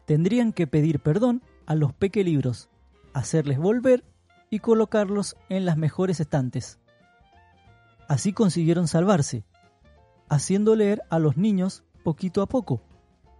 Tendrían 0.06 0.52
que 0.52 0.66
pedir 0.66 1.00
perdón 1.00 1.42
a 1.66 1.74
los 1.74 1.94
pequelibros, 1.94 2.68
hacerles 3.14 3.58
volver 3.58 4.04
y 4.50 4.58
colocarlos 4.58 5.36
en 5.48 5.64
las 5.64 5.78
mejores 5.78 6.20
estantes. 6.20 6.78
Así 8.08 8.34
consiguieron 8.34 8.88
salvarse, 8.88 9.44
haciendo 10.28 10.76
leer 10.76 11.02
a 11.08 11.18
los 11.18 11.38
niños 11.38 11.84
poquito 12.02 12.42
a 12.42 12.46
poco, 12.46 12.82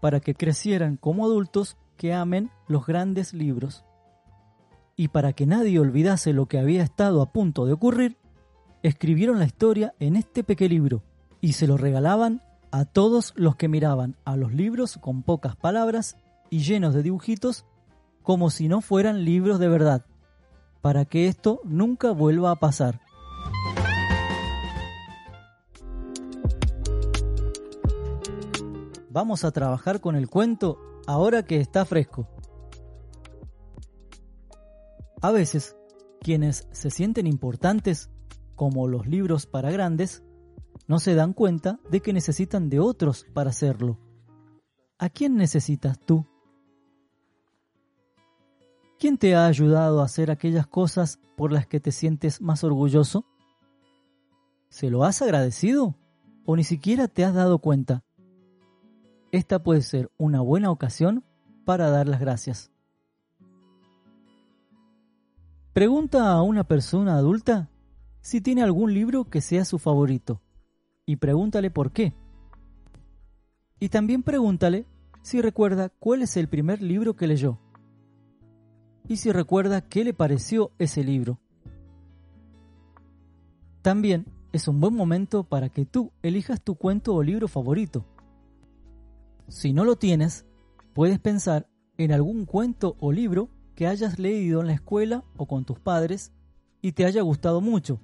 para 0.00 0.20
que 0.20 0.34
crecieran 0.34 0.96
como 0.96 1.26
adultos 1.26 1.76
que 1.98 2.14
amen 2.14 2.50
los 2.66 2.86
grandes 2.86 3.34
libros. 3.34 3.84
Y 4.96 5.08
para 5.08 5.32
que 5.32 5.46
nadie 5.46 5.78
olvidase 5.78 6.32
lo 6.32 6.46
que 6.46 6.58
había 6.58 6.82
estado 6.82 7.20
a 7.20 7.32
punto 7.32 7.66
de 7.66 7.72
ocurrir, 7.72 8.16
escribieron 8.82 9.38
la 9.38 9.46
historia 9.46 9.94
en 9.98 10.16
este 10.16 10.44
pequeño 10.44 10.70
libro 10.70 11.02
y 11.40 11.52
se 11.54 11.66
lo 11.66 11.76
regalaban 11.76 12.42
a 12.70 12.84
todos 12.84 13.32
los 13.36 13.56
que 13.56 13.68
miraban 13.68 14.16
a 14.24 14.36
los 14.36 14.52
libros 14.52 14.98
con 14.98 15.22
pocas 15.22 15.56
palabras 15.56 16.16
y 16.50 16.60
llenos 16.60 16.94
de 16.94 17.02
dibujitos 17.02 17.64
como 18.22 18.50
si 18.50 18.68
no 18.68 18.80
fueran 18.80 19.24
libros 19.24 19.58
de 19.58 19.68
verdad, 19.68 20.06
para 20.80 21.04
que 21.04 21.28
esto 21.28 21.60
nunca 21.64 22.12
vuelva 22.12 22.50
a 22.50 22.56
pasar. 22.56 23.00
Vamos 29.10 29.44
a 29.44 29.52
trabajar 29.52 30.00
con 30.00 30.16
el 30.16 30.28
cuento 30.28 30.78
ahora 31.06 31.44
que 31.44 31.60
está 31.60 31.84
fresco. 31.84 32.26
A 35.24 35.30
veces, 35.30 35.74
quienes 36.20 36.68
se 36.70 36.90
sienten 36.90 37.26
importantes, 37.26 38.10
como 38.56 38.86
los 38.88 39.06
libros 39.06 39.46
para 39.46 39.70
grandes, 39.70 40.22
no 40.86 40.98
se 40.98 41.14
dan 41.14 41.32
cuenta 41.32 41.80
de 41.90 42.00
que 42.00 42.12
necesitan 42.12 42.68
de 42.68 42.78
otros 42.78 43.24
para 43.32 43.48
hacerlo. 43.48 43.98
¿A 44.98 45.08
quién 45.08 45.36
necesitas 45.36 45.98
tú? 45.98 46.26
¿Quién 48.98 49.16
te 49.16 49.34
ha 49.34 49.46
ayudado 49.46 50.02
a 50.02 50.04
hacer 50.04 50.30
aquellas 50.30 50.66
cosas 50.66 51.18
por 51.38 51.52
las 51.52 51.66
que 51.66 51.80
te 51.80 51.90
sientes 51.90 52.42
más 52.42 52.62
orgulloso? 52.62 53.24
¿Se 54.68 54.90
lo 54.90 55.04
has 55.04 55.22
agradecido 55.22 55.96
o 56.44 56.54
ni 56.54 56.64
siquiera 56.64 57.08
te 57.08 57.24
has 57.24 57.32
dado 57.32 57.60
cuenta? 57.60 58.04
Esta 59.32 59.62
puede 59.62 59.80
ser 59.80 60.10
una 60.18 60.42
buena 60.42 60.70
ocasión 60.70 61.24
para 61.64 61.88
dar 61.88 62.08
las 62.08 62.20
gracias. 62.20 62.73
Pregunta 65.74 66.30
a 66.30 66.40
una 66.42 66.62
persona 66.62 67.16
adulta 67.16 67.68
si 68.20 68.40
tiene 68.40 68.62
algún 68.62 68.94
libro 68.94 69.24
que 69.24 69.40
sea 69.40 69.64
su 69.64 69.80
favorito 69.80 70.40
y 71.04 71.16
pregúntale 71.16 71.68
por 71.68 71.90
qué. 71.90 72.12
Y 73.80 73.88
también 73.88 74.22
pregúntale 74.22 74.86
si 75.22 75.42
recuerda 75.42 75.88
cuál 75.88 76.22
es 76.22 76.36
el 76.36 76.46
primer 76.46 76.80
libro 76.80 77.16
que 77.16 77.26
leyó 77.26 77.58
y 79.08 79.16
si 79.16 79.32
recuerda 79.32 79.80
qué 79.80 80.04
le 80.04 80.14
pareció 80.14 80.70
ese 80.78 81.02
libro. 81.02 81.40
También 83.82 84.26
es 84.52 84.68
un 84.68 84.78
buen 84.78 84.94
momento 84.94 85.42
para 85.42 85.70
que 85.70 85.84
tú 85.84 86.12
elijas 86.22 86.62
tu 86.62 86.76
cuento 86.76 87.16
o 87.16 87.22
libro 87.24 87.48
favorito. 87.48 88.04
Si 89.48 89.72
no 89.72 89.84
lo 89.84 89.96
tienes, 89.96 90.46
puedes 90.92 91.18
pensar 91.18 91.68
en 91.98 92.12
algún 92.12 92.44
cuento 92.44 92.94
o 93.00 93.10
libro 93.10 93.48
que 93.74 93.86
hayas 93.86 94.18
leído 94.18 94.60
en 94.60 94.68
la 94.68 94.74
escuela 94.74 95.24
o 95.36 95.46
con 95.46 95.64
tus 95.64 95.78
padres 95.78 96.32
y 96.80 96.92
te 96.92 97.04
haya 97.04 97.22
gustado 97.22 97.60
mucho, 97.60 98.00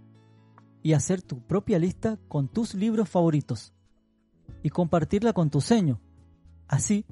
y 0.82 0.94
hacer 0.94 1.22
tu 1.22 1.40
propia 1.40 1.78
lista 1.78 2.18
con 2.28 2.48
tus 2.48 2.74
libros 2.74 3.08
favoritos 3.08 3.74
y 4.62 4.70
compartirla 4.70 5.32
con 5.32 5.50
tu 5.50 5.60
seño. 5.60 6.00
Así 6.66 7.04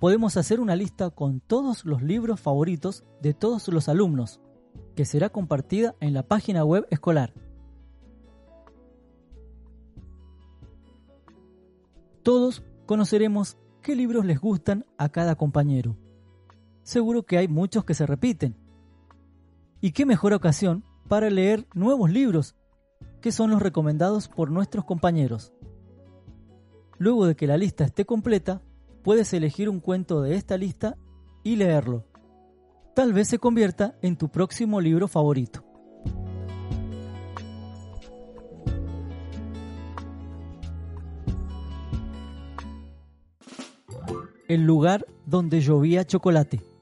podemos 0.00 0.36
hacer 0.36 0.60
una 0.60 0.76
lista 0.76 1.10
con 1.10 1.40
todos 1.40 1.84
los 1.84 2.02
libros 2.02 2.40
favoritos 2.40 3.04
de 3.22 3.34
todos 3.34 3.68
los 3.68 3.88
alumnos, 3.88 4.40
que 4.94 5.04
será 5.04 5.30
compartida 5.30 5.94
en 6.00 6.12
la 6.12 6.22
página 6.22 6.64
web 6.64 6.86
escolar. 6.90 7.32
Todos 12.22 12.62
conoceremos 12.86 13.56
qué 13.82 13.94
libros 13.94 14.24
les 14.24 14.40
gustan 14.40 14.86
a 14.96 15.10
cada 15.10 15.34
compañero. 15.34 15.96
Seguro 16.84 17.22
que 17.22 17.38
hay 17.38 17.48
muchos 17.48 17.84
que 17.84 17.94
se 17.94 18.04
repiten. 18.04 18.54
¿Y 19.80 19.92
qué 19.92 20.04
mejor 20.04 20.34
ocasión 20.34 20.84
para 21.08 21.30
leer 21.30 21.66
nuevos 21.74 22.10
libros 22.10 22.54
que 23.22 23.32
son 23.32 23.50
los 23.50 23.62
recomendados 23.62 24.28
por 24.28 24.50
nuestros 24.50 24.84
compañeros? 24.84 25.54
Luego 26.98 27.26
de 27.26 27.36
que 27.36 27.46
la 27.46 27.56
lista 27.56 27.84
esté 27.84 28.04
completa, 28.04 28.60
puedes 29.02 29.32
elegir 29.32 29.70
un 29.70 29.80
cuento 29.80 30.20
de 30.20 30.36
esta 30.36 30.58
lista 30.58 30.98
y 31.42 31.56
leerlo. 31.56 32.04
Tal 32.94 33.14
vez 33.14 33.28
se 33.28 33.38
convierta 33.38 33.96
en 34.02 34.16
tu 34.16 34.28
próximo 34.28 34.78
libro 34.82 35.08
favorito. 35.08 35.64
El 44.48 44.66
lugar 44.66 45.06
donde 45.24 45.62
llovía 45.62 46.06
chocolate. 46.06 46.73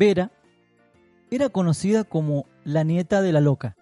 Vera 0.00 0.32
era 1.30 1.50
conocida 1.50 2.04
como 2.04 2.46
la 2.64 2.84
nieta 2.84 3.20
de 3.20 3.32
la 3.32 3.42
loca. 3.42 3.76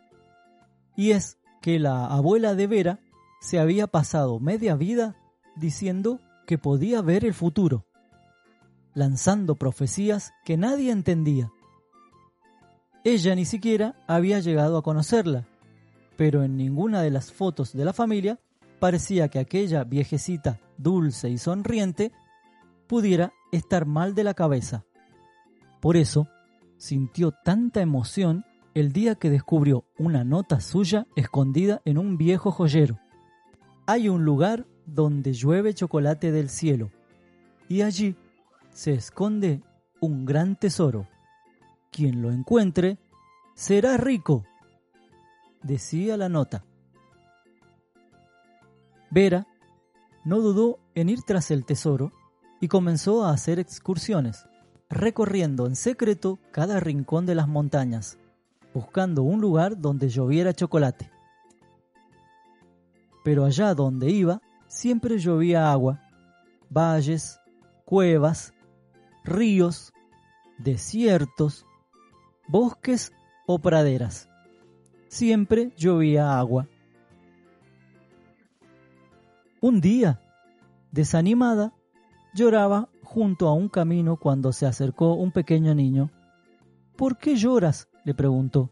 Y 0.96 1.12
es 1.12 1.38
que 1.62 1.78
la 1.78 2.06
abuela 2.06 2.56
de 2.56 2.66
Vera 2.66 2.98
se 3.40 3.60
había 3.60 3.86
pasado 3.86 4.40
media 4.40 4.74
vida 4.74 5.14
diciendo 5.54 6.18
que 6.44 6.58
podía 6.58 7.02
ver 7.02 7.24
el 7.24 7.34
futuro, 7.34 7.86
lanzando 8.94 9.54
profecías 9.54 10.32
que 10.44 10.56
nadie 10.56 10.90
entendía. 10.90 11.52
Ella 13.04 13.36
ni 13.36 13.44
siquiera 13.44 13.94
había 14.08 14.40
llegado 14.40 14.76
a 14.76 14.82
conocerla, 14.82 15.46
pero 16.16 16.42
en 16.42 16.56
ninguna 16.56 17.00
de 17.00 17.12
las 17.12 17.30
fotos 17.30 17.72
de 17.72 17.84
la 17.84 17.92
familia 17.92 18.40
parecía 18.80 19.28
que 19.28 19.38
aquella 19.38 19.84
viejecita 19.84 20.58
dulce 20.78 21.30
y 21.30 21.38
sonriente 21.38 22.10
pudiera 22.88 23.32
estar 23.52 23.86
mal 23.86 24.16
de 24.16 24.24
la 24.24 24.34
cabeza. 24.34 24.84
Por 25.80 25.96
eso, 25.96 26.28
sintió 26.76 27.32
tanta 27.32 27.80
emoción 27.80 28.44
el 28.74 28.92
día 28.92 29.14
que 29.16 29.30
descubrió 29.30 29.84
una 29.98 30.24
nota 30.24 30.60
suya 30.60 31.06
escondida 31.16 31.82
en 31.84 31.98
un 31.98 32.16
viejo 32.16 32.50
joyero. 32.50 32.98
Hay 33.86 34.08
un 34.08 34.24
lugar 34.24 34.66
donde 34.86 35.32
llueve 35.32 35.74
chocolate 35.74 36.32
del 36.32 36.48
cielo, 36.48 36.90
y 37.68 37.82
allí 37.82 38.16
se 38.70 38.94
esconde 38.94 39.62
un 40.00 40.24
gran 40.24 40.56
tesoro. 40.56 41.08
Quien 41.90 42.22
lo 42.22 42.30
encuentre 42.30 42.98
será 43.54 43.96
rico, 43.96 44.44
decía 45.62 46.16
la 46.16 46.28
nota. 46.28 46.64
Vera 49.10 49.46
no 50.24 50.40
dudó 50.40 50.78
en 50.94 51.08
ir 51.08 51.22
tras 51.22 51.50
el 51.50 51.64
tesoro 51.64 52.12
y 52.60 52.68
comenzó 52.68 53.24
a 53.24 53.32
hacer 53.32 53.58
excursiones, 53.58 54.46
recorriendo 54.88 55.66
en 55.66 55.76
secreto 55.76 56.38
cada 56.50 56.80
rincón 56.80 57.26
de 57.26 57.34
las 57.34 57.48
montañas, 57.48 58.18
buscando 58.72 59.22
un 59.22 59.40
lugar 59.40 59.78
donde 59.78 60.08
lloviera 60.08 60.52
chocolate. 60.52 61.10
Pero 63.24 63.44
allá 63.44 63.74
donde 63.74 64.10
iba, 64.10 64.40
siempre 64.66 65.18
llovía 65.18 65.70
agua, 65.70 66.00
valles, 66.70 67.40
cuevas, 67.84 68.54
ríos, 69.24 69.92
desiertos, 70.58 71.66
bosques 72.46 73.12
o 73.46 73.58
praderas. 73.58 74.28
Siempre 75.08 75.72
llovía 75.76 76.38
agua. 76.38 76.68
Un 79.60 79.80
día, 79.80 80.20
desanimada, 80.92 81.72
lloraba 82.34 82.88
junto 83.08 83.48
a 83.48 83.54
un 83.54 83.70
camino 83.70 84.18
cuando 84.18 84.52
se 84.52 84.66
acercó 84.66 85.14
un 85.14 85.32
pequeño 85.32 85.74
niño. 85.74 86.10
¿Por 86.94 87.16
qué 87.16 87.36
lloras? 87.36 87.88
le 88.04 88.12
preguntó. 88.12 88.70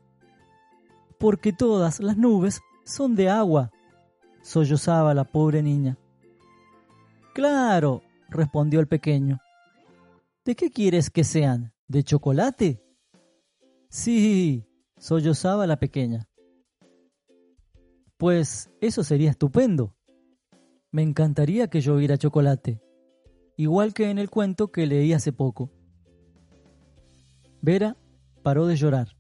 Porque 1.19 1.55
todas 1.55 2.01
las 2.01 2.19
nubes 2.19 2.61
son 2.85 3.17
de 3.17 3.31
agua, 3.31 3.71
sollozaba 4.43 5.15
la 5.15 5.25
pobre 5.25 5.63
niña. 5.63 5.97
Claro, 7.33 8.03
respondió 8.29 8.79
el 8.81 8.87
pequeño. 8.87 9.39
¿De 10.45 10.55
qué 10.55 10.71
quieres 10.71 11.09
que 11.09 11.25
sean? 11.25 11.73
¿De 11.89 12.05
chocolate? 12.05 12.83
Sí, 13.89 14.67
sollozaba 14.99 15.67
la 15.67 15.79
pequeña. 15.79 16.29
Pues 18.19 18.71
eso 18.83 19.03
sería 19.03 19.31
estupendo. 19.31 19.95
Me 20.91 21.03
encantaría 21.03 21.69
que 21.69 21.81
lloviera 21.81 22.19
chocolate, 22.19 22.83
igual 23.57 23.95
que 23.95 24.11
en 24.11 24.19
el 24.19 24.31
cuento 24.31 24.69
que 24.69 24.87
leí 24.87 25.13
hace 25.13 25.33
poco. 25.33 25.71
Vera 27.63 27.97
paró 28.43 28.67
de 28.67 28.77
llorar. 28.77 29.17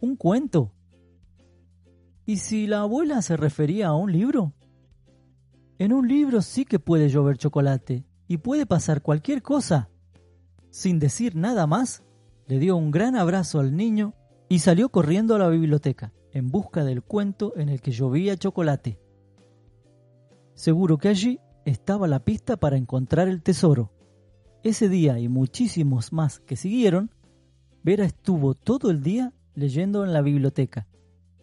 ¿Un 0.00 0.16
cuento? 0.16 0.72
¿Y 2.24 2.38
si 2.38 2.66
la 2.66 2.80
abuela 2.80 3.22
se 3.22 3.36
refería 3.36 3.88
a 3.88 3.94
un 3.94 4.10
libro? 4.10 4.52
En 5.78 5.92
un 5.92 6.08
libro 6.08 6.42
sí 6.42 6.64
que 6.64 6.78
puede 6.78 7.08
llover 7.08 7.36
chocolate 7.36 8.04
y 8.26 8.38
puede 8.38 8.66
pasar 8.66 9.02
cualquier 9.02 9.42
cosa. 9.42 9.90
Sin 10.70 10.98
decir 10.98 11.36
nada 11.36 11.66
más, 11.66 12.02
le 12.46 12.58
dio 12.58 12.76
un 12.76 12.90
gran 12.90 13.14
abrazo 13.16 13.60
al 13.60 13.76
niño 13.76 14.14
y 14.48 14.60
salió 14.60 14.88
corriendo 14.88 15.34
a 15.34 15.38
la 15.38 15.48
biblioteca 15.48 16.12
en 16.32 16.48
busca 16.48 16.84
del 16.84 17.02
cuento 17.02 17.52
en 17.56 17.68
el 17.68 17.80
que 17.80 17.92
llovía 17.92 18.36
chocolate. 18.36 19.00
Seguro 20.54 20.98
que 20.98 21.08
allí 21.08 21.40
estaba 21.66 22.08
la 22.08 22.24
pista 22.24 22.56
para 22.56 22.78
encontrar 22.78 23.28
el 23.28 23.42
tesoro. 23.42 23.92
Ese 24.62 24.88
día 24.88 25.18
y 25.18 25.28
muchísimos 25.28 26.14
más 26.14 26.40
que 26.40 26.56
siguieron, 26.56 27.10
Vera 27.82 28.06
estuvo 28.06 28.54
todo 28.54 28.90
el 28.90 29.02
día 29.02 29.34
leyendo 29.54 30.02
en 30.02 30.14
la 30.14 30.22
biblioteca 30.22 30.88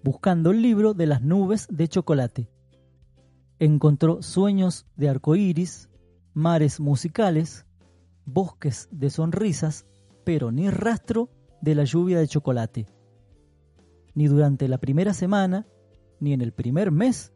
buscando 0.04 0.52
el 0.52 0.62
libro 0.62 0.94
de 0.94 1.08
las 1.08 1.22
nubes 1.22 1.68
de 1.72 1.88
chocolate. 1.88 2.50
Encontró 3.60 4.22
sueños 4.22 4.86
de 4.98 5.10
arcoíris, 5.10 5.90
mares 6.34 6.80
musicales, 6.80 7.66
bosques 8.26 8.90
de 8.92 9.10
sonrisas, 9.10 9.86
pero 10.26 10.52
ni 10.52 10.70
rastro 10.70 11.30
de 11.62 11.76
la 11.76 11.86
lluvia 11.86 12.20
de 12.20 12.28
chocolate. 12.28 12.86
Ni 14.14 14.28
durante 14.28 14.68
la 14.68 14.78
primera 14.78 15.14
semana, 15.14 15.66
ni 16.20 16.34
en 16.34 16.42
el 16.42 16.52
primer 16.52 16.92
mes, 16.92 17.32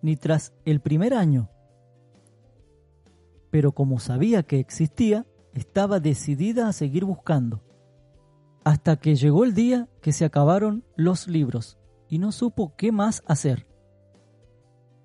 ni 0.00 0.16
tras 0.16 0.54
el 0.64 0.80
primer 0.80 1.12
año. 1.12 1.50
Pero 3.52 3.72
como 3.72 4.00
sabía 4.00 4.42
que 4.42 4.58
existía, 4.58 5.26
estaba 5.52 6.00
decidida 6.00 6.68
a 6.68 6.72
seguir 6.72 7.04
buscando. 7.04 7.62
Hasta 8.64 8.96
que 8.96 9.14
llegó 9.14 9.44
el 9.44 9.52
día 9.52 9.90
que 10.00 10.12
se 10.12 10.24
acabaron 10.24 10.84
los 10.96 11.28
libros 11.28 11.78
y 12.08 12.18
no 12.18 12.32
supo 12.32 12.74
qué 12.76 12.92
más 12.92 13.22
hacer. 13.26 13.66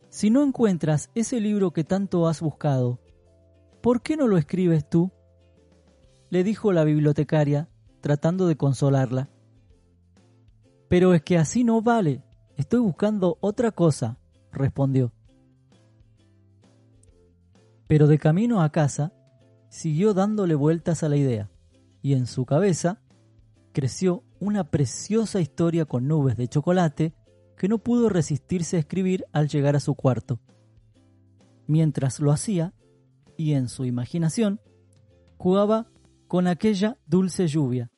Si 0.10 0.30
no 0.30 0.44
encuentras 0.44 1.12
ese 1.14 1.42
libro 1.42 1.72
que 1.72 1.84
tanto 1.84 2.26
has 2.26 2.42
buscado, 2.42 3.02
¿por 3.82 4.02
qué 4.02 4.16
no 4.16 4.28
lo 4.28 4.38
escribes 4.38 4.90
tú? 4.90 5.12
le 6.30 6.46
dijo 6.46 6.72
la 6.72 6.86
bibliotecaria, 6.86 7.70
tratando 8.00 8.48
de 8.48 8.56
consolarla. 8.56 9.30
Pero 10.88 11.14
es 11.14 11.22
que 11.22 11.38
así 11.38 11.66
no 11.66 11.82
vale, 11.82 12.24
estoy 12.56 12.80
buscando 12.80 13.38
otra 13.42 13.72
cosa, 13.72 14.18
respondió. 14.54 15.12
Pero 17.88 18.08
de 18.08 18.20
camino 18.20 18.62
a 18.62 18.72
casa, 18.72 19.14
siguió 19.70 20.14
dándole 20.14 20.56
vueltas 20.56 21.04
a 21.04 21.10
la 21.10 21.18
idea, 21.18 21.50
y 22.02 22.14
en 22.14 22.26
su 22.28 22.46
cabeza 22.46 23.02
creció 23.74 24.24
una 24.40 24.66
preciosa 24.70 25.40
historia 25.40 25.86
con 25.86 26.08
nubes 26.08 26.38
de 26.38 26.48
chocolate 26.48 27.14
que 27.58 27.68
no 27.68 27.80
pudo 27.80 28.10
resistirse 28.10 28.78
a 28.78 28.80
escribir 28.80 29.26
al 29.32 29.48
llegar 29.48 29.76
a 29.76 29.80
su 29.80 29.96
cuarto. 29.96 30.40
Mientras 31.66 32.20
lo 32.20 32.32
hacía, 32.32 32.74
y 33.36 33.54
en 33.54 33.68
su 33.68 33.86
imaginación, 33.86 34.62
jugaba 35.38 35.88
con 36.28 36.48
aquella 36.48 36.98
dulce 37.06 37.48
lluvia. 37.48 37.92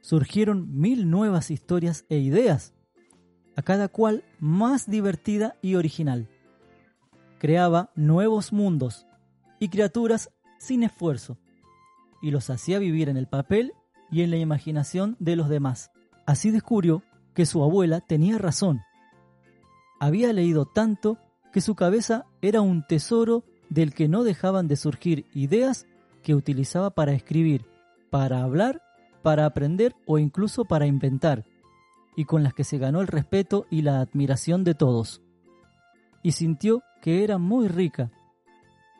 Surgieron 0.00 0.78
mil 0.78 1.10
nuevas 1.10 1.50
historias 1.50 2.04
e 2.08 2.18
ideas, 2.18 2.74
a 3.56 3.62
cada 3.62 3.88
cual 3.88 4.24
más 4.38 4.88
divertida 4.88 5.56
y 5.62 5.74
original. 5.74 6.28
Creaba 7.38 7.90
nuevos 7.94 8.52
mundos 8.52 9.06
y 9.58 9.68
criaturas 9.68 10.30
sin 10.58 10.82
esfuerzo, 10.82 11.38
y 12.22 12.30
los 12.30 12.50
hacía 12.50 12.78
vivir 12.78 13.08
en 13.08 13.16
el 13.16 13.26
papel 13.26 13.72
y 14.10 14.22
en 14.22 14.30
la 14.30 14.36
imaginación 14.36 15.16
de 15.18 15.36
los 15.36 15.48
demás. 15.48 15.90
Así 16.26 16.50
descubrió 16.50 17.02
que 17.34 17.46
su 17.46 17.62
abuela 17.62 18.00
tenía 18.00 18.38
razón. 18.38 18.80
Había 20.00 20.32
leído 20.32 20.64
tanto 20.66 21.18
que 21.52 21.60
su 21.60 21.74
cabeza 21.74 22.26
era 22.42 22.60
un 22.60 22.86
tesoro 22.86 23.44
del 23.68 23.94
que 23.94 24.08
no 24.08 24.24
dejaban 24.24 24.68
de 24.68 24.76
surgir 24.76 25.26
ideas 25.34 25.86
que 26.22 26.34
utilizaba 26.34 26.90
para 26.90 27.12
escribir, 27.12 27.66
para 28.10 28.42
hablar, 28.42 28.82
para 29.22 29.46
aprender 29.46 29.94
o 30.06 30.18
incluso 30.18 30.64
para 30.64 30.86
inventar, 30.86 31.44
y 32.16 32.24
con 32.24 32.42
las 32.42 32.54
que 32.54 32.64
se 32.64 32.78
ganó 32.78 33.00
el 33.00 33.06
respeto 33.06 33.66
y 33.70 33.82
la 33.82 34.00
admiración 34.00 34.64
de 34.64 34.74
todos. 34.74 35.22
Y 36.22 36.32
sintió 36.32 36.82
que 37.06 37.22
era 37.22 37.38
muy 37.38 37.68
rica, 37.68 38.10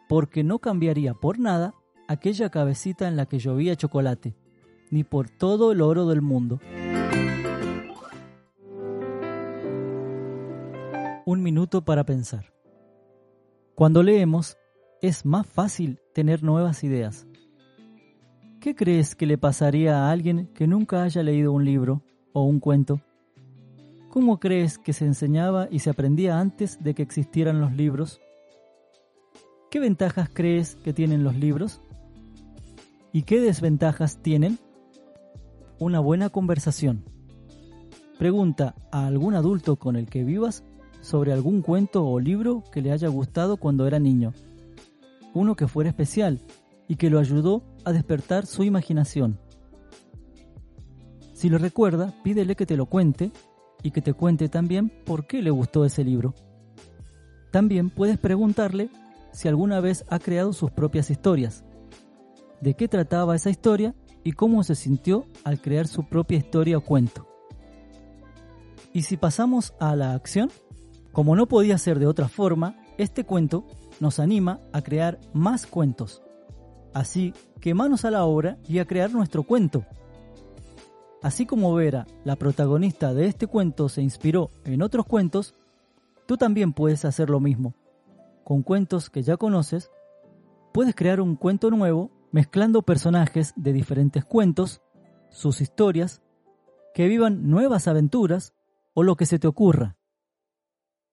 porque 0.09 0.45
no 0.45 0.61
cambiaría 0.61 1.15
por 1.15 1.41
nada 1.41 1.75
aquella 2.07 2.51
cabecita 2.51 3.09
en 3.09 3.17
la 3.17 3.27
que 3.27 3.41
llovía 3.41 3.75
chocolate, 3.75 4.37
ni 4.93 5.03
por 5.03 5.29
todo 5.29 5.73
el 5.73 5.83
oro 5.83 6.07
del 6.07 6.23
mundo. 6.23 6.61
un 11.25 11.43
minuto 11.43 11.85
para 11.85 12.05
pensar. 12.05 12.53
Cuando 13.75 14.05
leemos, 14.05 14.57
es 15.03 15.27
más 15.27 15.45
fácil 15.45 15.99
tener 16.15 16.45
nuevas 16.45 16.85
ideas. 16.85 17.27
¿Qué 18.61 18.77
crees 18.77 19.17
que 19.17 19.27
le 19.27 19.37
pasaría 19.37 20.05
a 20.05 20.13
alguien 20.13 20.47
que 20.55 20.69
nunca 20.69 21.03
haya 21.03 21.25
leído 21.25 21.51
un 21.51 21.65
libro 21.65 22.03
o 22.33 22.45
un 22.45 22.61
cuento? 22.61 23.01
¿Cómo 24.17 24.41
crees 24.41 24.79
que 24.79 24.95
se 24.95 25.05
enseñaba 25.05 25.69
y 25.71 25.81
se 25.81 25.91
aprendía 25.91 26.41
antes 26.41 26.83
de 26.83 26.95
que 26.95 27.03
existieran 27.03 27.61
los 27.61 27.77
libros? 27.77 28.23
¿Qué 29.71 29.79
ventajas 29.79 30.31
crees 30.33 30.77
que 30.77 30.95
tienen 30.95 31.23
los 31.23 31.37
libros? 31.37 31.83
¿Y 33.13 33.25
qué 33.25 33.41
desventajas 33.41 34.23
tienen? 34.23 34.59
Una 35.79 36.01
buena 36.01 36.31
conversación. 36.31 37.05
Pregunta 38.19 38.75
a 38.91 39.07
algún 39.07 39.35
adulto 39.35 39.77
con 39.77 39.97
el 39.97 40.09
que 40.09 40.25
vivas 40.25 40.65
sobre 41.03 41.35
algún 41.35 41.61
cuento 41.61 42.07
o 42.07 42.19
libro 42.19 42.65
que 42.73 42.81
le 42.81 42.93
haya 42.93 43.09
gustado 43.09 43.59
cuando 43.59 43.87
era 43.87 43.99
niño. 43.99 44.33
Uno 45.35 45.57
que 45.57 45.69
fuera 45.69 45.91
especial 45.91 46.41
y 46.89 46.97
que 46.97 47.11
lo 47.11 47.19
ayudó 47.19 47.65
a 47.85 47.93
despertar 47.93 48.47
su 48.47 48.63
imaginación. 48.63 49.39
Si 51.35 51.51
lo 51.51 51.59
recuerda, 51.59 52.15
pídele 52.25 52.57
que 52.57 52.65
te 52.65 52.79
lo 52.79 52.87
cuente 52.87 53.31
y 53.87 53.93
que 53.93 54.03
te 54.03 54.15
cuente 54.15 54.49
también 54.49 54.91
por 55.05 55.29
qué 55.29 55.41
le 55.41 55.51
gustó 55.51 55.85
ese 55.85 56.03
libro. 56.03 56.35
También 57.53 57.89
puedes 57.89 58.19
preguntarle 58.19 58.91
si 59.31 59.47
alguna 59.47 59.79
vez 59.79 60.05
ha 60.09 60.19
creado 60.19 60.53
sus 60.53 60.73
propias 60.73 61.09
historias, 61.09 61.65
de 62.61 62.75
qué 62.75 62.89
trataba 62.89 63.37
esa 63.37 63.49
historia 63.49 63.95
y 64.25 64.33
cómo 64.33 64.65
se 64.65 64.75
sintió 64.75 65.27
al 65.45 65.61
crear 65.61 65.87
su 65.87 66.09
propia 66.09 66.37
historia 66.37 66.79
o 66.79 66.81
cuento. 66.81 67.29
Y 68.93 69.03
si 69.03 69.17
pasamos 69.17 69.73
a 69.79 69.95
la 69.95 70.15
acción, 70.15 70.51
como 71.13 71.37
no 71.37 71.47
podía 71.47 71.79
ser 71.79 72.01
de 72.01 72.09
otra 72.09 72.27
forma, 72.27 72.75
este 72.99 73.23
cuento 73.23 73.69
nos 74.01 74.19
anima 74.19 74.59
a 74.73 74.83
crear 74.83 75.21
más 75.33 75.65
cuentos. 75.65 76.25
Así 76.93 77.35
que 77.61 77.73
manos 77.73 78.05
a 78.05 78.11
la 78.11 78.25
obra 78.25 78.59
y 78.67 78.81
a 78.81 78.85
crear 78.85 79.13
nuestro 79.13 79.45
cuento. 79.45 79.85
Así 81.27 81.45
como 81.45 81.75
Vera, 81.75 82.07
la 82.23 82.37
protagonista 82.37 83.13
de 83.13 83.27
este 83.27 83.49
cuento, 83.49 83.89
se 83.89 84.01
inspiró 84.01 84.49
en 84.65 84.81
otros 84.81 85.07
cuentos, 85.07 85.57
tú 86.25 86.37
también 86.37 86.73
puedes 86.73 87.05
hacer 87.05 87.31
lo 87.31 87.41
mismo. 87.41 87.75
Con 88.45 88.63
cuentos 88.63 89.11
que 89.11 89.25
ya 89.25 89.37
conoces, 89.37 89.91
puedes 90.73 90.95
crear 90.95 91.21
un 91.21 91.35
cuento 91.35 91.69
nuevo 91.73 92.13
mezclando 92.31 92.83
personajes 92.83 93.55
de 93.57 93.73
diferentes 93.73 94.25
cuentos, 94.25 94.83
sus 95.29 95.61
historias, 95.61 96.23
que 96.95 97.09
vivan 97.09 97.51
nuevas 97.51 97.89
aventuras 97.89 98.55
o 98.95 99.03
lo 99.03 99.17
que 99.17 99.27
se 99.27 99.41
te 99.41 99.49
ocurra. 99.49 99.97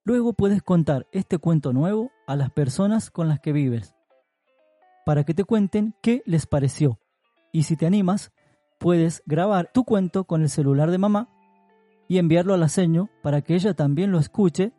Luego 0.03 0.33
puedes 0.33 0.61
contar 0.61 1.07
este 1.11 1.39
cuento 1.39 1.73
nuevo 1.73 2.11
a 2.27 2.35
las 2.35 2.51
personas 2.51 3.09
con 3.09 3.27
las 3.27 3.39
que 3.39 3.51
vives, 3.51 3.95
para 5.07 5.23
que 5.23 5.33
te 5.33 5.43
cuenten 5.43 5.95
qué 6.03 6.21
les 6.27 6.45
pareció. 6.45 6.99
Y 7.51 7.63
si 7.63 7.75
te 7.75 7.87
animas, 7.87 8.31
puedes 8.83 9.23
grabar 9.25 9.71
tu 9.71 9.85
cuento 9.85 10.25
con 10.25 10.41
el 10.41 10.49
celular 10.49 10.91
de 10.91 10.97
mamá 10.97 11.29
y 12.09 12.17
enviarlo 12.17 12.53
a 12.53 12.57
la 12.57 12.67
seño 12.67 13.09
para 13.21 13.41
que 13.41 13.55
ella 13.55 13.73
también 13.73 14.11
lo 14.11 14.19
escuche 14.19 14.73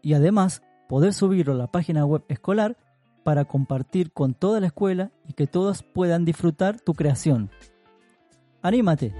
y 0.00 0.14
además 0.14 0.62
poder 0.88 1.12
subirlo 1.12 1.52
a 1.52 1.56
la 1.56 1.66
página 1.66 2.06
web 2.06 2.24
escolar 2.28 2.78
para 3.22 3.44
compartir 3.44 4.12
con 4.12 4.32
toda 4.32 4.60
la 4.60 4.68
escuela 4.68 5.10
y 5.28 5.34
que 5.34 5.46
todos 5.46 5.82
puedan 5.82 6.24
disfrutar 6.24 6.80
tu 6.80 6.94
creación. 6.94 7.50
¡Anímate! 8.62 9.12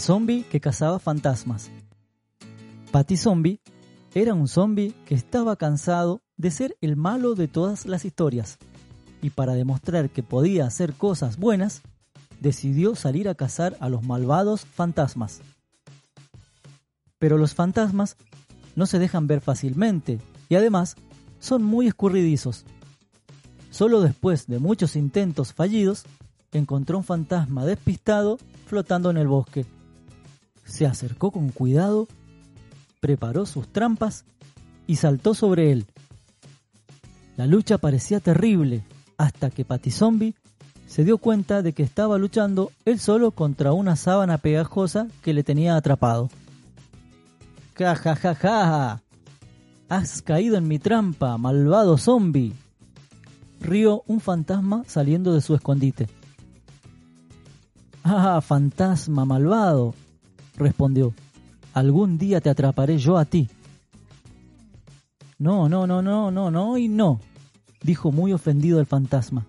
Zombie 0.00 0.44
que 0.44 0.60
cazaba 0.60 0.98
fantasmas. 0.98 1.70
Patty 2.90 3.16
Zombie 3.16 3.60
era 4.14 4.34
un 4.34 4.48
zombie 4.48 4.94
que 5.04 5.14
estaba 5.14 5.54
cansado 5.56 6.22
de 6.36 6.50
ser 6.50 6.76
el 6.80 6.96
malo 6.96 7.34
de 7.34 7.46
todas 7.46 7.86
las 7.86 8.04
historias 8.04 8.58
y 9.22 9.30
para 9.30 9.52
demostrar 9.52 10.10
que 10.10 10.22
podía 10.22 10.66
hacer 10.66 10.94
cosas 10.94 11.36
buenas, 11.36 11.82
decidió 12.40 12.94
salir 12.94 13.28
a 13.28 13.34
cazar 13.34 13.76
a 13.78 13.88
los 13.88 14.02
malvados 14.02 14.64
fantasmas. 14.64 15.42
Pero 17.18 17.36
los 17.36 17.54
fantasmas 17.54 18.16
no 18.74 18.86
se 18.86 18.98
dejan 18.98 19.26
ver 19.26 19.42
fácilmente 19.42 20.18
y 20.48 20.54
además 20.54 20.96
son 21.38 21.62
muy 21.62 21.86
escurridizos. 21.86 22.64
Solo 23.70 24.00
después 24.00 24.46
de 24.46 24.58
muchos 24.58 24.96
intentos 24.96 25.52
fallidos, 25.52 26.04
encontró 26.52 26.96
un 26.96 27.04
fantasma 27.04 27.66
despistado 27.66 28.38
flotando 28.66 29.10
en 29.10 29.18
el 29.18 29.28
bosque 29.28 29.66
se 30.70 30.86
acercó 30.86 31.32
con 31.32 31.50
cuidado, 31.50 32.06
preparó 33.00 33.44
sus 33.44 33.68
trampas 33.68 34.24
y 34.86 34.96
saltó 34.96 35.34
sobre 35.34 35.72
él. 35.72 35.86
La 37.36 37.46
lucha 37.46 37.78
parecía 37.78 38.20
terrible 38.20 38.84
hasta 39.18 39.50
que 39.50 39.66
Zombie 39.90 40.34
se 40.86 41.04
dio 41.04 41.18
cuenta 41.18 41.62
de 41.62 41.72
que 41.72 41.82
estaba 41.82 42.18
luchando 42.18 42.72
él 42.84 42.98
solo 43.00 43.32
contra 43.32 43.72
una 43.72 43.96
sábana 43.96 44.38
pegajosa 44.38 45.08
que 45.22 45.34
le 45.34 45.42
tenía 45.42 45.76
atrapado. 45.76 46.30
¡Ja, 47.76 47.94
ja, 47.94 48.14
ja, 48.14 48.34
ja! 48.34 49.02
Has 49.88 50.22
caído 50.22 50.56
en 50.56 50.68
mi 50.68 50.78
trampa, 50.78 51.36
malvado 51.36 51.98
zombie. 51.98 52.52
rió 53.60 54.02
un 54.06 54.20
fantasma 54.20 54.84
saliendo 54.86 55.34
de 55.34 55.40
su 55.40 55.54
escondite. 55.54 56.08
Ah, 58.04 58.40
fantasma 58.40 59.24
malvado, 59.24 59.94
respondió. 60.60 61.12
Algún 61.72 62.18
día 62.18 62.40
te 62.40 62.50
atraparé 62.50 62.98
yo 62.98 63.16
a 63.16 63.24
ti. 63.24 63.48
No, 65.38 65.68
no, 65.68 65.86
no, 65.86 66.02
no, 66.02 66.30
no, 66.30 66.50
no 66.50 66.76
y 66.76 66.88
no, 66.88 67.20
dijo 67.82 68.12
muy 68.12 68.32
ofendido 68.32 68.78
el 68.78 68.86
fantasma. 68.86 69.46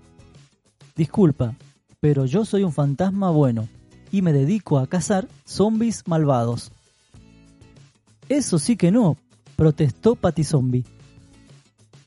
Disculpa, 0.96 1.56
pero 2.00 2.26
yo 2.26 2.46
soy 2.46 2.64
un 2.64 2.72
fantasma 2.72 3.30
bueno 3.30 3.68
y 4.12 4.22
me 4.22 4.34
dedico 4.34 4.80
a 4.80 4.88
cazar 4.88 5.28
zombis 5.48 6.08
malvados. 6.08 6.72
Eso 8.30 8.58
sí 8.60 8.78
que 8.78 8.92
no, 8.92 9.18
protestó 9.56 10.16
Patty 10.16 10.44
Zombie. 10.44 10.86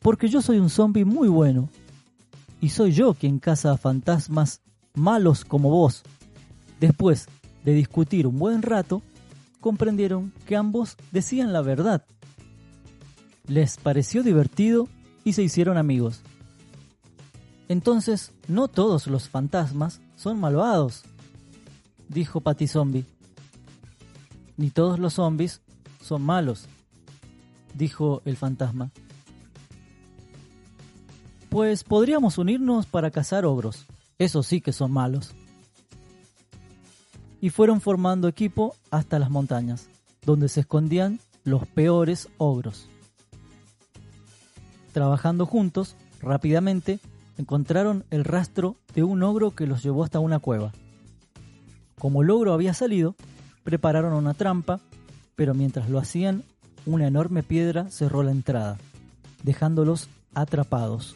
Porque 0.00 0.28
yo 0.28 0.42
soy 0.42 0.58
un 0.58 0.70
zombie 0.70 1.04
muy 1.04 1.28
bueno. 1.28 1.68
Y 2.60 2.70
soy 2.70 2.92
yo 2.92 3.14
quien 3.14 3.38
caza 3.38 3.72
a 3.72 3.76
fantasmas 3.76 4.60
malos 4.94 5.44
como 5.44 5.70
vos. 5.70 6.02
Después 6.80 7.28
de 7.64 7.72
discutir 7.72 8.26
un 8.26 8.38
buen 8.38 8.62
rato, 8.62 9.02
comprendieron 9.60 10.32
que 10.46 10.56
ambos 10.56 10.96
decían 11.10 11.52
la 11.52 11.62
verdad. 11.62 12.04
Les 13.46 13.76
pareció 13.78 14.22
divertido 14.22 14.88
y 15.24 15.32
se 15.32 15.42
hicieron 15.42 15.76
amigos. 15.76 16.20
Entonces, 17.68 18.32
no 18.46 18.68
todos 18.68 19.06
los 19.06 19.28
fantasmas 19.28 20.00
son 20.16 20.38
malvados, 20.38 21.04
dijo 22.08 22.40
Patty 22.40 22.66
Zombie. 22.66 23.06
Ni 24.56 24.70
todos 24.70 24.98
los 24.98 25.14
zombies 25.14 25.62
son 26.02 26.22
malos, 26.22 26.66
dijo 27.74 28.22
el 28.24 28.36
fantasma. 28.36 28.90
Pues 31.48 31.84
podríamos 31.84 32.36
unirnos 32.36 32.86
para 32.86 33.10
cazar 33.10 33.44
ogros. 33.44 33.86
Esos 34.18 34.46
sí 34.46 34.60
que 34.60 34.72
son 34.72 34.92
malos. 34.92 35.34
Y 37.44 37.50
fueron 37.50 37.82
formando 37.82 38.26
equipo 38.26 38.74
hasta 38.90 39.18
las 39.18 39.28
montañas, 39.28 39.90
donde 40.24 40.48
se 40.48 40.60
escondían 40.60 41.20
los 41.44 41.66
peores 41.66 42.30
ogros. 42.38 42.88
Trabajando 44.94 45.44
juntos, 45.44 45.94
rápidamente 46.22 47.00
encontraron 47.36 48.06
el 48.08 48.24
rastro 48.24 48.76
de 48.94 49.02
un 49.02 49.22
ogro 49.22 49.50
que 49.50 49.66
los 49.66 49.82
llevó 49.82 50.04
hasta 50.04 50.20
una 50.20 50.38
cueva. 50.38 50.72
Como 51.98 52.22
el 52.22 52.30
ogro 52.30 52.54
había 52.54 52.72
salido, 52.72 53.14
prepararon 53.62 54.14
una 54.14 54.32
trampa, 54.32 54.80
pero 55.36 55.52
mientras 55.52 55.90
lo 55.90 55.98
hacían, 55.98 56.44
una 56.86 57.08
enorme 57.08 57.42
piedra 57.42 57.90
cerró 57.90 58.22
la 58.22 58.30
entrada, 58.30 58.78
dejándolos 59.42 60.08
atrapados. 60.32 61.14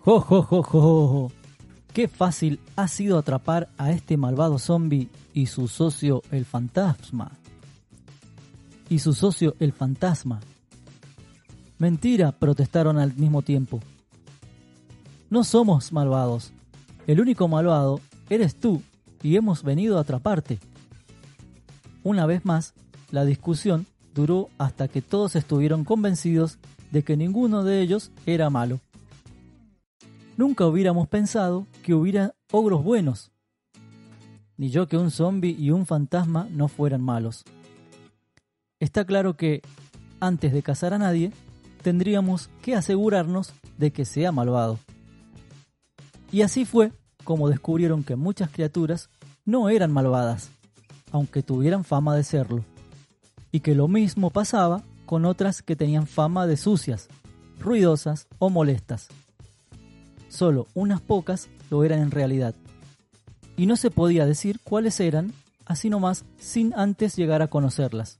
¡Jo, 0.00 0.18
jo, 0.18 0.42
jo, 0.42 0.62
jo! 0.64 1.43
¡Qué 1.94 2.08
fácil 2.08 2.58
ha 2.74 2.88
sido 2.88 3.18
atrapar 3.18 3.68
a 3.78 3.92
este 3.92 4.16
malvado 4.16 4.58
zombie 4.58 5.08
y 5.32 5.46
su 5.46 5.68
socio 5.68 6.22
el 6.32 6.44
fantasma! 6.44 7.30
Y 8.88 8.98
su 8.98 9.14
socio 9.14 9.54
el 9.60 9.72
fantasma. 9.72 10.40
Mentira, 11.78 12.32
protestaron 12.32 12.98
al 12.98 13.14
mismo 13.14 13.42
tiempo. 13.42 13.80
No 15.30 15.44
somos 15.44 15.92
malvados. 15.92 16.52
El 17.06 17.20
único 17.20 17.46
malvado 17.46 18.00
eres 18.28 18.56
tú 18.56 18.82
y 19.22 19.36
hemos 19.36 19.62
venido 19.62 19.96
a 19.96 20.00
atraparte. 20.00 20.58
Una 22.02 22.26
vez 22.26 22.44
más, 22.44 22.74
la 23.12 23.24
discusión 23.24 23.86
duró 24.16 24.48
hasta 24.58 24.88
que 24.88 25.00
todos 25.00 25.36
estuvieron 25.36 25.84
convencidos 25.84 26.58
de 26.90 27.04
que 27.04 27.16
ninguno 27.16 27.62
de 27.62 27.82
ellos 27.82 28.10
era 28.26 28.50
malo. 28.50 28.80
Nunca 30.36 30.66
hubiéramos 30.66 31.06
pensado 31.06 31.66
que 31.82 31.94
hubiera 31.94 32.34
ogros 32.50 32.82
buenos, 32.82 33.30
ni 34.56 34.68
yo 34.68 34.88
que 34.88 34.96
un 34.96 35.10
zombie 35.10 35.54
y 35.56 35.70
un 35.70 35.86
fantasma 35.86 36.48
no 36.50 36.66
fueran 36.66 37.02
malos. 37.02 37.44
Está 38.80 39.04
claro 39.04 39.36
que, 39.36 39.62
antes 40.18 40.52
de 40.52 40.62
cazar 40.62 40.92
a 40.92 40.98
nadie, 40.98 41.32
tendríamos 41.82 42.50
que 42.62 42.74
asegurarnos 42.74 43.52
de 43.78 43.92
que 43.92 44.04
sea 44.04 44.32
malvado. 44.32 44.78
Y 46.32 46.42
así 46.42 46.64
fue 46.64 46.92
como 47.22 47.48
descubrieron 47.48 48.02
que 48.02 48.16
muchas 48.16 48.50
criaturas 48.50 49.10
no 49.44 49.68
eran 49.68 49.92
malvadas, 49.92 50.50
aunque 51.12 51.42
tuvieran 51.42 51.84
fama 51.84 52.16
de 52.16 52.24
serlo, 52.24 52.64
y 53.52 53.60
que 53.60 53.74
lo 53.76 53.86
mismo 53.86 54.30
pasaba 54.30 54.82
con 55.06 55.24
otras 55.26 55.62
que 55.62 55.76
tenían 55.76 56.08
fama 56.08 56.46
de 56.46 56.56
sucias, 56.56 57.08
ruidosas 57.60 58.26
o 58.38 58.50
molestas. 58.50 59.08
Solo 60.34 60.66
unas 60.74 61.00
pocas 61.00 61.48
lo 61.70 61.84
eran 61.84 62.00
en 62.00 62.10
realidad, 62.10 62.56
y 63.56 63.66
no 63.66 63.76
se 63.76 63.92
podía 63.92 64.26
decir 64.26 64.58
cuáles 64.64 64.98
eran, 64.98 65.32
así 65.64 65.88
nomás, 65.88 66.24
sin 66.38 66.74
antes 66.74 67.14
llegar 67.14 67.40
a 67.40 67.46
conocerlas. 67.46 68.18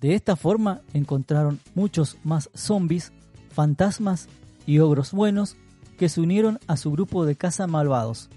De 0.00 0.16
esta 0.16 0.34
forma 0.34 0.80
encontraron 0.92 1.60
muchos 1.76 2.16
más 2.24 2.50
zombies, 2.52 3.12
fantasmas 3.52 4.26
y 4.66 4.80
ogros 4.80 5.12
buenos 5.12 5.54
que 5.98 6.08
se 6.08 6.20
unieron 6.20 6.58
a 6.66 6.76
su 6.76 6.90
grupo 6.90 7.24
de 7.24 7.36
caza 7.36 7.68
malvados, 7.68 8.28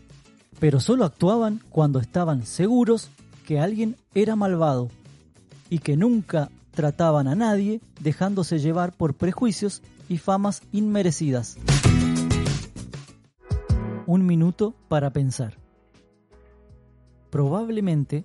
pero 0.60 0.80
solo 0.80 1.04
actuaban 1.04 1.64
cuando 1.72 2.00
estaban 2.00 2.46
seguros 2.46 3.10
que 3.48 3.60
alguien 3.60 3.96
era 4.14 4.36
malvado 4.36 4.92
y 5.72 5.80
que 5.80 5.98
nunca 5.98 6.52
trataban 6.76 7.28
a 7.28 7.34
nadie 7.34 7.82
dejándose 8.02 8.60
llevar 8.60 8.94
por 8.94 9.16
prejuicios 9.16 9.82
y 10.10 10.20
famas 10.20 10.62
inmerecidas. 10.72 11.58
Un 14.08 14.26
minuto 14.26 14.74
para 14.88 15.10
pensar. 15.10 15.58
Probablemente 17.30 18.24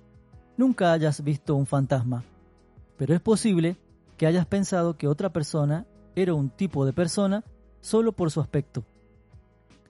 nunca 0.55 0.93
hayas 0.93 1.21
visto 1.21 1.55
un 1.55 1.65
fantasma, 1.65 2.23
pero 2.97 3.13
es 3.13 3.19
posible 3.19 3.75
que 4.15 4.25
hayas 4.25 4.45
pensado 4.45 4.95
que 4.95 5.09
otra 5.09 5.33
persona 5.33 5.85
era 6.15 6.33
un 6.33 6.49
tipo 6.49 6.85
de 6.85 6.93
persona 6.93 7.43
solo 7.81 8.13
por 8.13 8.31
su 8.31 8.39
aspecto. 8.39 8.85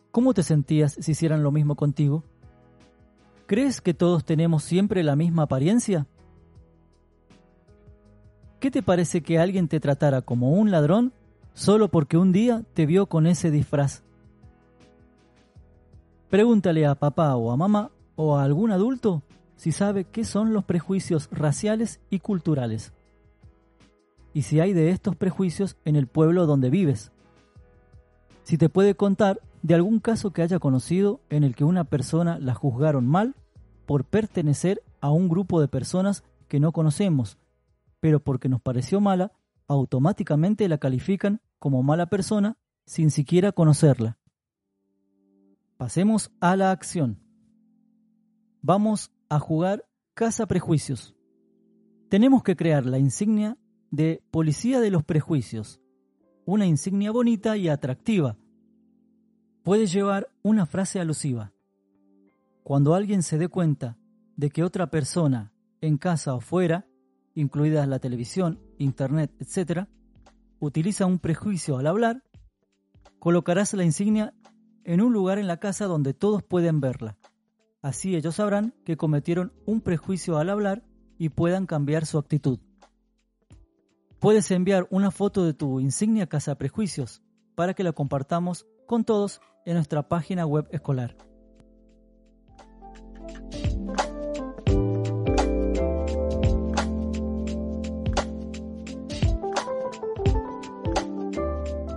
¿Cómo 0.10 0.34
te 0.34 0.42
sentías 0.42 0.94
si 1.00 1.12
hicieran 1.12 1.44
lo 1.44 1.52
mismo 1.52 1.76
contigo? 1.76 2.24
¿Crees 3.46 3.80
que 3.80 3.94
todos 3.94 4.26
tenemos 4.26 4.64
siempre 4.64 5.04
la 5.04 5.16
misma 5.16 5.44
apariencia? 5.44 6.08
¿Qué 8.60 8.72
te 8.72 8.82
parece 8.82 9.22
que 9.22 9.38
alguien 9.38 9.68
te 9.68 9.80
tratara 9.80 10.24
como 10.24 10.54
un 10.54 10.72
ladrón 10.72 11.14
solo 11.54 11.90
porque 11.90 12.18
un 12.18 12.32
día 12.32 12.64
te 12.74 12.88
vio 12.88 13.06
con 13.06 13.28
ese 13.28 13.52
disfraz? 13.52 14.02
Pregúntale 16.34 16.88
a 16.88 16.96
papá 16.96 17.36
o 17.36 17.52
a 17.52 17.58
mamá 17.58 17.92
o 18.16 18.36
a 18.36 18.44
algún 18.44 18.72
adulto 18.72 19.22
si 19.56 19.72
sabe 19.72 20.06
qué 20.06 20.26
son 20.26 20.52
los 20.52 20.64
prejuicios 20.64 21.30
raciales 21.32 22.00
y 22.10 22.18
culturales. 22.22 22.92
Y 24.34 24.42
si 24.42 24.60
hay 24.60 24.74
de 24.74 24.90
estos 24.90 25.16
prejuicios 25.16 25.78
en 25.86 25.96
el 25.96 26.08
pueblo 26.08 26.48
donde 26.48 26.72
vives. 26.72 27.12
Si 28.42 28.58
te 28.58 28.68
puede 28.68 28.96
contar 28.96 29.42
de 29.62 29.76
algún 29.76 30.00
caso 30.00 30.34
que 30.34 30.42
haya 30.42 30.58
conocido 30.58 31.22
en 31.30 31.44
el 31.44 31.54
que 31.54 31.66
una 31.66 31.84
persona 31.84 32.40
la 32.40 32.56
juzgaron 32.56 33.06
mal 33.06 33.36
por 33.86 34.04
pertenecer 34.04 34.82
a 35.02 35.12
un 35.12 35.30
grupo 35.30 35.62
de 35.62 35.68
personas 35.68 36.24
que 36.48 36.60
no 36.60 36.72
conocemos, 36.72 37.38
pero 38.00 38.20
porque 38.20 38.50
nos 38.50 38.60
pareció 38.60 39.00
mala, 39.00 39.34
automáticamente 39.68 40.68
la 40.68 40.80
califican 40.80 41.42
como 41.60 41.84
mala 41.84 42.08
persona 42.08 42.58
sin 42.88 43.12
siquiera 43.12 43.52
conocerla. 43.52 44.18
Pasemos 45.84 46.32
a 46.40 46.56
la 46.56 46.72
acción. 46.72 47.20
Vamos 48.62 49.12
a 49.28 49.38
jugar 49.38 49.84
Casa 50.14 50.46
Prejuicios. 50.46 51.14
Tenemos 52.08 52.42
que 52.42 52.56
crear 52.56 52.86
la 52.86 53.00
insignia 53.00 53.58
de 53.92 54.24
Policía 54.32 54.80
de 54.80 54.92
los 54.92 55.04
Prejuicios, 55.04 55.82
una 56.46 56.66
insignia 56.66 57.12
bonita 57.12 57.58
y 57.58 57.68
atractiva 57.68 58.38
puede 59.64 59.86
llevar 59.88 60.30
una 60.42 60.66
frase 60.66 61.02
alusiva. 61.02 61.52
Cuando 62.64 62.96
alguien 62.96 63.22
se 63.22 63.38
dé 63.38 63.50
cuenta 63.50 63.98
de 64.38 64.52
que 64.52 64.64
otra 64.64 64.90
persona, 64.90 65.52
en 65.82 65.98
casa 65.98 66.34
o 66.34 66.40
fuera, 66.40 66.88
incluidas 67.36 67.90
la 67.90 68.00
televisión, 68.00 68.62
internet, 68.78 69.34
etc., 69.38 69.90
utiliza 70.62 71.06
un 71.06 71.20
prejuicio 71.20 71.78
al 71.78 71.88
hablar, 71.88 72.24
colocarás 73.20 73.74
la 73.74 73.84
insignia 73.84 74.34
en 74.86 75.02
un 75.02 75.14
lugar 75.14 75.40
en 75.40 75.48
la 75.48 75.58
casa 75.58 75.86
donde 75.86 76.14
todos 76.14 76.44
pueden 76.44 76.82
verla. 76.82 77.18
Así 77.82 78.16
ellos 78.16 78.36
sabrán 78.36 78.74
que 78.86 78.98
cometieron 78.98 79.54
un 79.66 79.82
prejuicio 79.82 80.38
al 80.38 80.50
hablar 80.50 80.84
y 81.18 81.30
puedan 81.30 81.66
cambiar 81.66 82.06
su 82.06 82.18
actitud. 82.18 82.60
Puedes 84.20 84.50
enviar 84.52 84.88
una 84.90 85.12
foto 85.12 85.44
de 85.44 85.54
tu 85.54 85.80
insignia 85.80 86.28
Casa 86.28 86.56
Prejuicios 86.56 87.22
para 87.56 87.74
que 87.74 87.84
la 87.84 87.92
compartamos 87.92 88.66
con 88.88 89.04
todos 89.04 89.42
en 89.66 89.76
nuestra 89.76 90.08
página 90.08 90.46
web 90.46 90.68
escolar. 90.72 91.18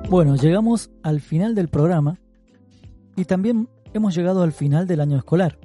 Bueno, 0.09 0.37
llegamos 0.37 0.91
al 1.03 1.21
final 1.21 1.55
del 1.57 1.69
programa 1.69 2.19
y 3.17 3.25
también 3.25 3.69
hemos 3.95 4.15
llegado 4.15 4.43
al 4.43 4.53
final 4.53 4.87
del 4.87 5.01
año 5.01 5.17
escolar. 5.17 5.59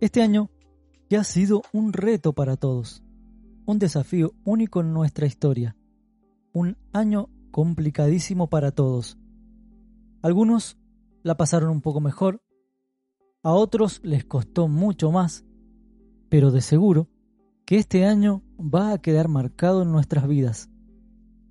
Este 0.00 0.22
año 0.22 0.50
que 1.08 1.16
ha 1.16 1.24
sido 1.24 1.62
un 1.72 1.92
reto 1.92 2.32
para 2.32 2.56
todos, 2.56 3.02
un 3.66 3.78
desafío 3.78 4.34
único 4.44 4.80
en 4.80 4.92
nuestra 4.92 5.26
historia, 5.26 5.76
un 6.52 6.76
año 6.92 7.30
complicadísimo 7.50 8.48
para 8.48 8.70
todos. 8.72 9.18
Algunos 10.22 10.76
la 11.22 11.36
pasaron 11.36 11.70
un 11.70 11.80
poco 11.80 12.00
mejor, 12.00 12.42
a 13.42 13.52
otros 13.52 14.00
les 14.02 14.24
costó 14.24 14.68
mucho 14.68 15.10
más, 15.10 15.44
pero 16.28 16.50
de 16.50 16.60
seguro 16.60 17.08
que 17.64 17.76
este 17.76 18.04
año 18.04 18.42
va 18.58 18.92
a 18.92 18.98
quedar 18.98 19.28
marcado 19.28 19.82
en 19.82 19.92
nuestras 19.92 20.26
vidas. 20.26 20.70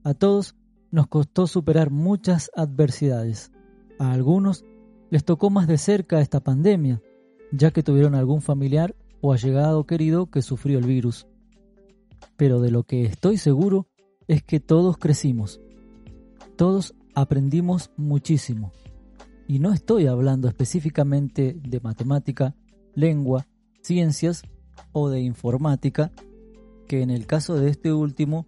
A 0.04 0.14
todos 0.14 0.56
nos 0.92 1.08
costó 1.08 1.48
superar 1.48 1.90
muchas 1.90 2.52
adversidades. 2.56 3.53
A 4.00 4.12
algunos 4.12 4.66
les 5.10 5.24
tocó 5.24 5.50
más 5.50 5.68
de 5.68 5.78
cerca 5.78 6.20
esta 6.22 6.40
pandemia, 6.40 7.02
ya 7.52 7.72
que 7.72 7.84
tuvieron 7.84 8.16
algún 8.16 8.42
familiar 8.42 8.96
o 9.22 9.32
allegado 9.32 9.86
querido 9.86 10.30
que 10.30 10.42
sufrió 10.42 10.80
el 10.80 10.86
virus. 10.86 11.28
Pero 12.36 12.60
de 12.60 12.72
lo 12.72 12.84
que 12.84 13.06
estoy 13.06 13.38
seguro 13.38 13.88
es 14.28 14.44
que 14.44 14.60
todos 14.60 14.98
crecimos. 14.98 15.62
Todos 16.56 16.96
aprendimos 17.14 17.92
muchísimo. 17.96 18.72
Y 19.48 19.60
no 19.60 19.74
estoy 19.74 20.08
hablando 20.08 20.48
específicamente 20.48 21.56
de 21.62 21.80
matemática, 21.80 22.56
lengua, 22.96 23.48
ciencias 23.82 24.44
o 24.92 25.10
de 25.10 25.22
informática, 25.22 26.12
que 26.88 27.02
en 27.02 27.12
el 27.12 27.26
caso 27.28 27.56
de 27.56 27.70
este 27.70 27.94
último 27.94 28.48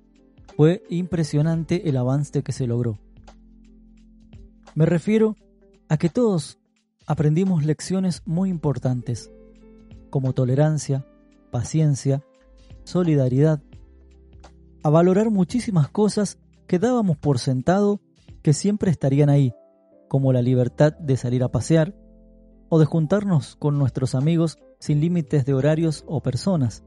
fue 0.55 0.83
impresionante 0.89 1.89
el 1.89 1.97
avance 1.97 2.43
que 2.43 2.51
se 2.51 2.67
logró. 2.67 2.97
Me 4.75 4.85
refiero 4.85 5.37
a 5.87 5.95
que 5.95 6.09
todos 6.09 6.59
aprendimos 7.07 7.65
lecciones 7.65 8.21
muy 8.25 8.49
importantes, 8.49 9.31
como 10.09 10.33
tolerancia, 10.33 11.05
paciencia, 11.49 12.25
solidaridad, 12.83 13.63
a 14.83 14.89
valorar 14.89 15.31
muchísimas 15.31 15.87
cosas 15.87 16.39
que 16.67 16.77
dábamos 16.77 17.15
por 17.15 17.39
sentado 17.39 18.01
que 18.41 18.51
siempre 18.51 18.91
estarían 18.91 19.29
ahí, 19.29 19.53
como 20.09 20.33
la 20.33 20.41
libertad 20.41 20.91
de 20.91 21.15
salir 21.15 21.41
a 21.43 21.51
pasear 21.51 21.95
o 22.67 22.77
de 22.77 22.85
juntarnos 22.85 23.55
con 23.55 23.79
nuestros 23.79 24.13
amigos 24.13 24.57
sin 24.79 24.99
límites 24.99 25.45
de 25.45 25.53
horarios 25.53 26.03
o 26.05 26.21
personas, 26.21 26.83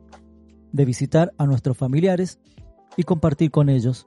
de 0.72 0.84
visitar 0.84 1.32
a 1.38 1.46
nuestros 1.46 1.78
familiares 1.78 2.38
y 2.98 3.04
compartir 3.04 3.50
con 3.50 3.70
ellos. 3.70 4.06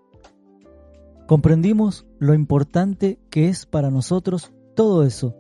Comprendimos 1.32 2.06
lo 2.20 2.34
importante 2.34 3.18
que 3.30 3.48
es 3.48 3.66
para 3.66 3.90
nosotros 3.90 4.52
todo 4.76 5.06
eso, 5.06 5.34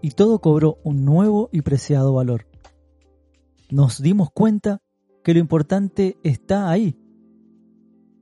y 0.00 0.10
todo 0.10 0.38
cobró 0.38 0.78
un 0.84 1.04
nuevo 1.04 1.48
y 1.50 1.62
preciado 1.62 2.14
valor. 2.14 2.46
Nos 3.68 4.00
dimos 4.00 4.30
cuenta 4.30 4.80
que 5.24 5.34
lo 5.34 5.40
importante 5.40 6.18
está 6.22 6.70
ahí, 6.70 6.96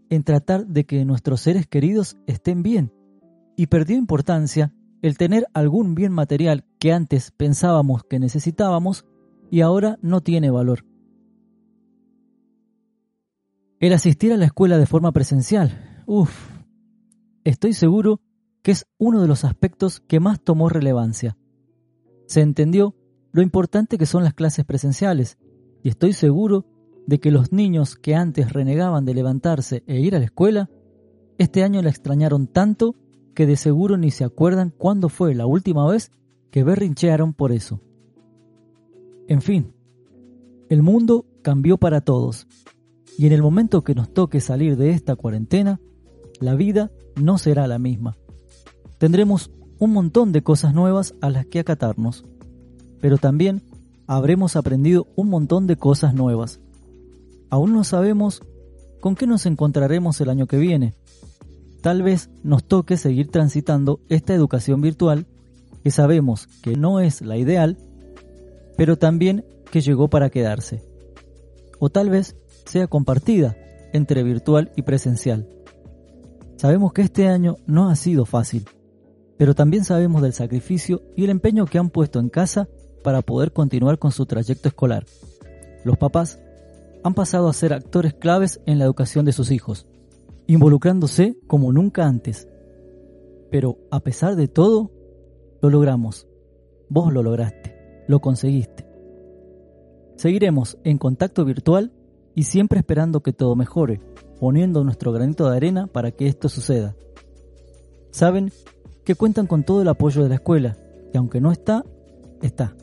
en 0.09 0.25
tratar 0.25 0.67
de 0.67 0.87
que 0.87 1.05
nuestros 1.05 1.43
seres 1.43 1.67
queridos 1.67 2.17
estén 2.27 2.63
bien, 2.63 2.95
y 3.59 3.67
perdió 3.67 3.99
importancia 3.99 4.73
el 5.03 5.19
tener 5.19 5.47
algún 5.53 5.95
bien 5.95 6.13
material 6.13 6.65
que 6.79 6.95
antes 6.95 7.31
pensábamos 7.31 8.05
que 8.05 8.21
necesitábamos 8.21 9.05
y 9.51 9.61
ahora 9.61 9.99
no 10.01 10.23
tiene 10.23 10.51
valor. 10.51 10.87
El 13.81 13.93
asistir 13.93 14.33
a 14.33 14.39
la 14.39 14.47
escuela 14.47 14.79
de 14.79 14.87
forma 14.87 15.13
presencial, 15.13 16.03
uff, 16.07 16.52
estoy 17.45 17.73
seguro 17.73 18.21
que 18.63 18.73
es 18.73 18.87
uno 18.99 19.21
de 19.21 19.29
los 19.29 19.45
aspectos 19.45 20.01
que 20.01 20.21
más 20.21 20.41
tomó 20.41 20.69
relevancia. 20.69 21.37
Se 22.27 22.41
entendió 22.41 22.95
lo 23.33 23.43
importante 23.43 23.99
que 23.99 24.07
son 24.07 24.25
las 24.25 24.35
clases 24.35 24.65
presenciales 24.65 25.39
y 25.83 25.89
estoy 25.89 26.13
seguro 26.13 26.67
de 27.07 27.19
que 27.19 27.31
los 27.31 27.53
niños 27.53 27.97
que 27.97 28.15
antes 28.15 28.53
renegaban 28.53 29.05
de 29.05 29.15
levantarse 29.15 29.83
e 29.87 30.01
ir 30.01 30.15
a 30.15 30.19
la 30.19 30.27
escuela, 30.27 30.71
este 31.39 31.65
año 31.65 31.83
la 31.83 31.91
extrañaron 31.91 32.47
tanto 32.47 32.95
que 33.35 33.47
de 33.47 33.57
seguro 33.57 33.97
ni 33.97 34.11
se 34.11 34.25
acuerdan 34.25 34.71
cuándo 34.71 35.09
fue 35.09 35.35
la 35.35 35.47
última 35.47 35.89
vez 35.89 36.11
que 36.51 36.63
berrinchearon 36.63 37.33
por 37.33 37.51
eso. 37.51 37.81
En 39.27 39.41
fin, 39.41 39.73
el 40.69 40.83
mundo 40.83 41.27
cambió 41.43 41.79
para 41.79 42.03
todos 42.03 42.47
y 43.19 43.27
en 43.27 43.33
el 43.33 43.43
momento 43.43 43.83
que 43.83 43.95
nos 43.95 44.13
toque 44.13 44.41
salir 44.41 44.77
de 44.77 44.91
esta 44.91 45.17
cuarentena, 45.17 45.81
la 46.43 46.55
vida 46.55 46.91
no 47.17 47.39
será 47.39 47.67
la 47.67 47.79
misma. 47.79 48.17
Tendremos 48.99 49.51
un 49.79 49.93
montón 49.93 50.33
de 50.33 50.43
cosas 50.43 50.75
nuevas 50.75 51.15
a 51.21 51.31
las 51.31 51.47
que 51.47 51.61
acatarnos, 51.61 52.25
pero 53.01 53.19
también 53.19 53.63
habremos 54.07 54.57
aprendido 54.57 55.07
un 55.17 55.29
montón 55.29 55.67
de 55.67 55.77
cosas 55.77 56.15
nuevas. 56.15 56.61
Aún 57.51 57.73
no 57.73 57.85
sabemos 57.85 58.43
con 59.01 59.15
qué 59.17 59.27
nos 59.27 59.47
encontraremos 59.47 60.21
el 60.21 60.31
año 60.31 60.47
que 60.47 60.59
viene, 60.59 60.95
tal 61.81 62.03
vez 62.03 62.31
nos 62.45 62.65
toque 62.65 62.97
seguir 62.97 63.29
transitando 63.29 64.01
esta 64.09 64.35
educación 64.35 64.81
virtual 64.81 65.27
que 65.83 65.91
sabemos 65.91 66.47
que 66.63 66.77
no 66.77 67.01
es 67.01 67.23
la 67.23 67.37
ideal, 67.37 67.77
pero 68.77 68.97
también 68.97 69.45
que 69.71 69.81
llegó 69.81 70.09
para 70.09 70.31
quedarse. 70.31 70.83
O 71.81 71.91
tal 71.91 72.09
vez 72.09 72.37
sea 72.67 72.87
compartida 72.87 73.57
entre 73.93 74.23
virtual 74.23 74.71
y 74.77 74.83
presencial. 74.83 75.49
Sabemos 76.63 76.93
que 76.93 77.03
este 77.03 77.27
año 77.27 77.57
no 77.67 77.91
ha 77.91 77.97
sido 77.97 78.25
fácil, 78.25 78.69
pero 79.37 79.53
también 79.53 79.85
sabemos 79.85 80.23
del 80.23 80.33
sacrificio 80.33 81.03
y 81.17 81.25
el 81.25 81.31
empeño 81.31 81.67
que 81.67 81.77
han 81.77 81.91
puesto 81.91 82.21
en 82.21 82.29
casa 82.29 82.69
para 83.03 83.21
poder 83.21 83.53
continuar 83.53 83.99
con 83.99 84.13
su 84.13 84.27
trayecto 84.27 84.69
escolar. 84.69 85.05
Los 85.85 85.99
papás 85.99 86.39
han 87.03 87.15
pasado 87.15 87.49
a 87.49 87.53
ser 87.53 87.73
actores 87.73 88.15
claves 88.15 88.61
en 88.65 88.79
la 88.79 88.85
educación 88.85 89.25
de 89.25 89.33
sus 89.33 89.51
hijos 89.51 89.89
involucrándose 90.47 91.37
como 91.49 91.73
nunca 91.73 92.07
antes. 92.07 92.47
Pero 93.51 93.79
a 93.91 93.99
pesar 93.99 94.37
de 94.37 94.47
todo, 94.47 94.93
lo 95.63 95.69
logramos. 95.69 96.29
Vos 96.89 97.13
lo 97.13 97.25
lograste, 97.25 98.05
lo 98.07 98.21
conseguiste. 98.21 98.87
Seguiremos 100.15 100.79
en 100.85 100.99
contacto 100.99 101.45
virtual 101.45 101.91
y 102.37 102.45
siempre 102.45 102.79
esperando 102.79 103.21
que 103.21 103.33
todo 103.33 103.57
mejore, 103.57 104.01
poniendo 104.43 104.83
nuestro 104.83 105.13
granito 105.13 105.49
de 105.49 105.57
arena 105.57 105.87
para 105.87 106.11
que 106.11 106.27
esto 106.27 106.49
suceda. 106.49 106.97
Saben 108.11 108.51
que 109.05 109.15
cuentan 109.15 109.47
con 109.47 109.63
todo 109.63 109.83
el 109.83 109.89
apoyo 109.89 110.25
de 110.25 110.31
la 110.31 110.35
escuela, 110.35 110.77
y 111.15 111.17
aunque 111.17 111.41
no 111.41 111.53
está, 111.53 111.85
está. 112.43 112.75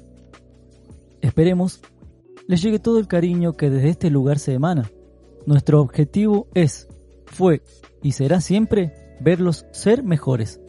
Esperemos 1.19 1.81
les 2.47 2.61
llegue 2.61 2.79
todo 2.79 2.97
el 2.97 3.09
cariño 3.09 3.57
que 3.57 3.69
desde 3.69 3.89
este 3.89 4.09
lugar 4.09 4.39
se 4.39 4.53
emana. 4.53 4.89
Nuestro 5.45 5.81
objetivo 5.81 6.47
es 6.53 6.87
fue 7.25 7.61
y 8.01 8.13
será 8.13 8.39
siempre 8.39 9.17
verlos 9.19 9.65
ser 9.73 10.01
mejores. 10.01 10.61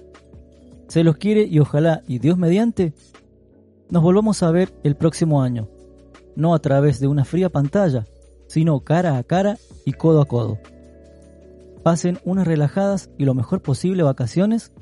Se 0.89 1.05
los 1.05 1.19
quiere 1.19 1.45
y 1.45 1.61
ojalá, 1.61 2.03
y 2.09 2.19
Dios 2.19 2.37
mediante, 2.37 2.95
nos 3.91 4.03
volvamos 4.03 4.43
a 4.43 4.51
ver 4.51 4.73
el 4.83 4.97
próximo 4.97 5.41
año, 5.41 5.69
no 6.35 6.53
a 6.53 6.59
través 6.59 6.99
de 6.99 7.07
una 7.07 7.25
fría 7.25 7.49
pantalla, 7.49 8.07
sino 8.49 8.81
cara 8.81 9.19
a 9.19 9.23
cara 9.23 9.57
y 9.85 9.93
codo 9.93 10.21
a 10.21 10.25
codo. 10.27 10.59
Pasen 11.83 12.19
unas 12.25 12.47
relajadas 12.47 13.11
y 13.19 13.25
lo 13.25 13.35
mejor 13.35 13.63
posible 13.63 14.03
vacaciones. 14.03 14.73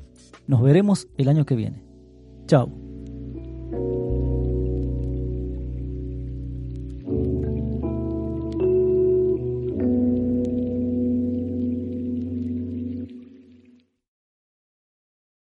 Nos 0.47 0.61
veremos 0.61 1.07
el 1.17 1.29
año 1.29 1.45
que 1.45 1.55
viene. 1.55 1.85
Chao. 2.47 2.71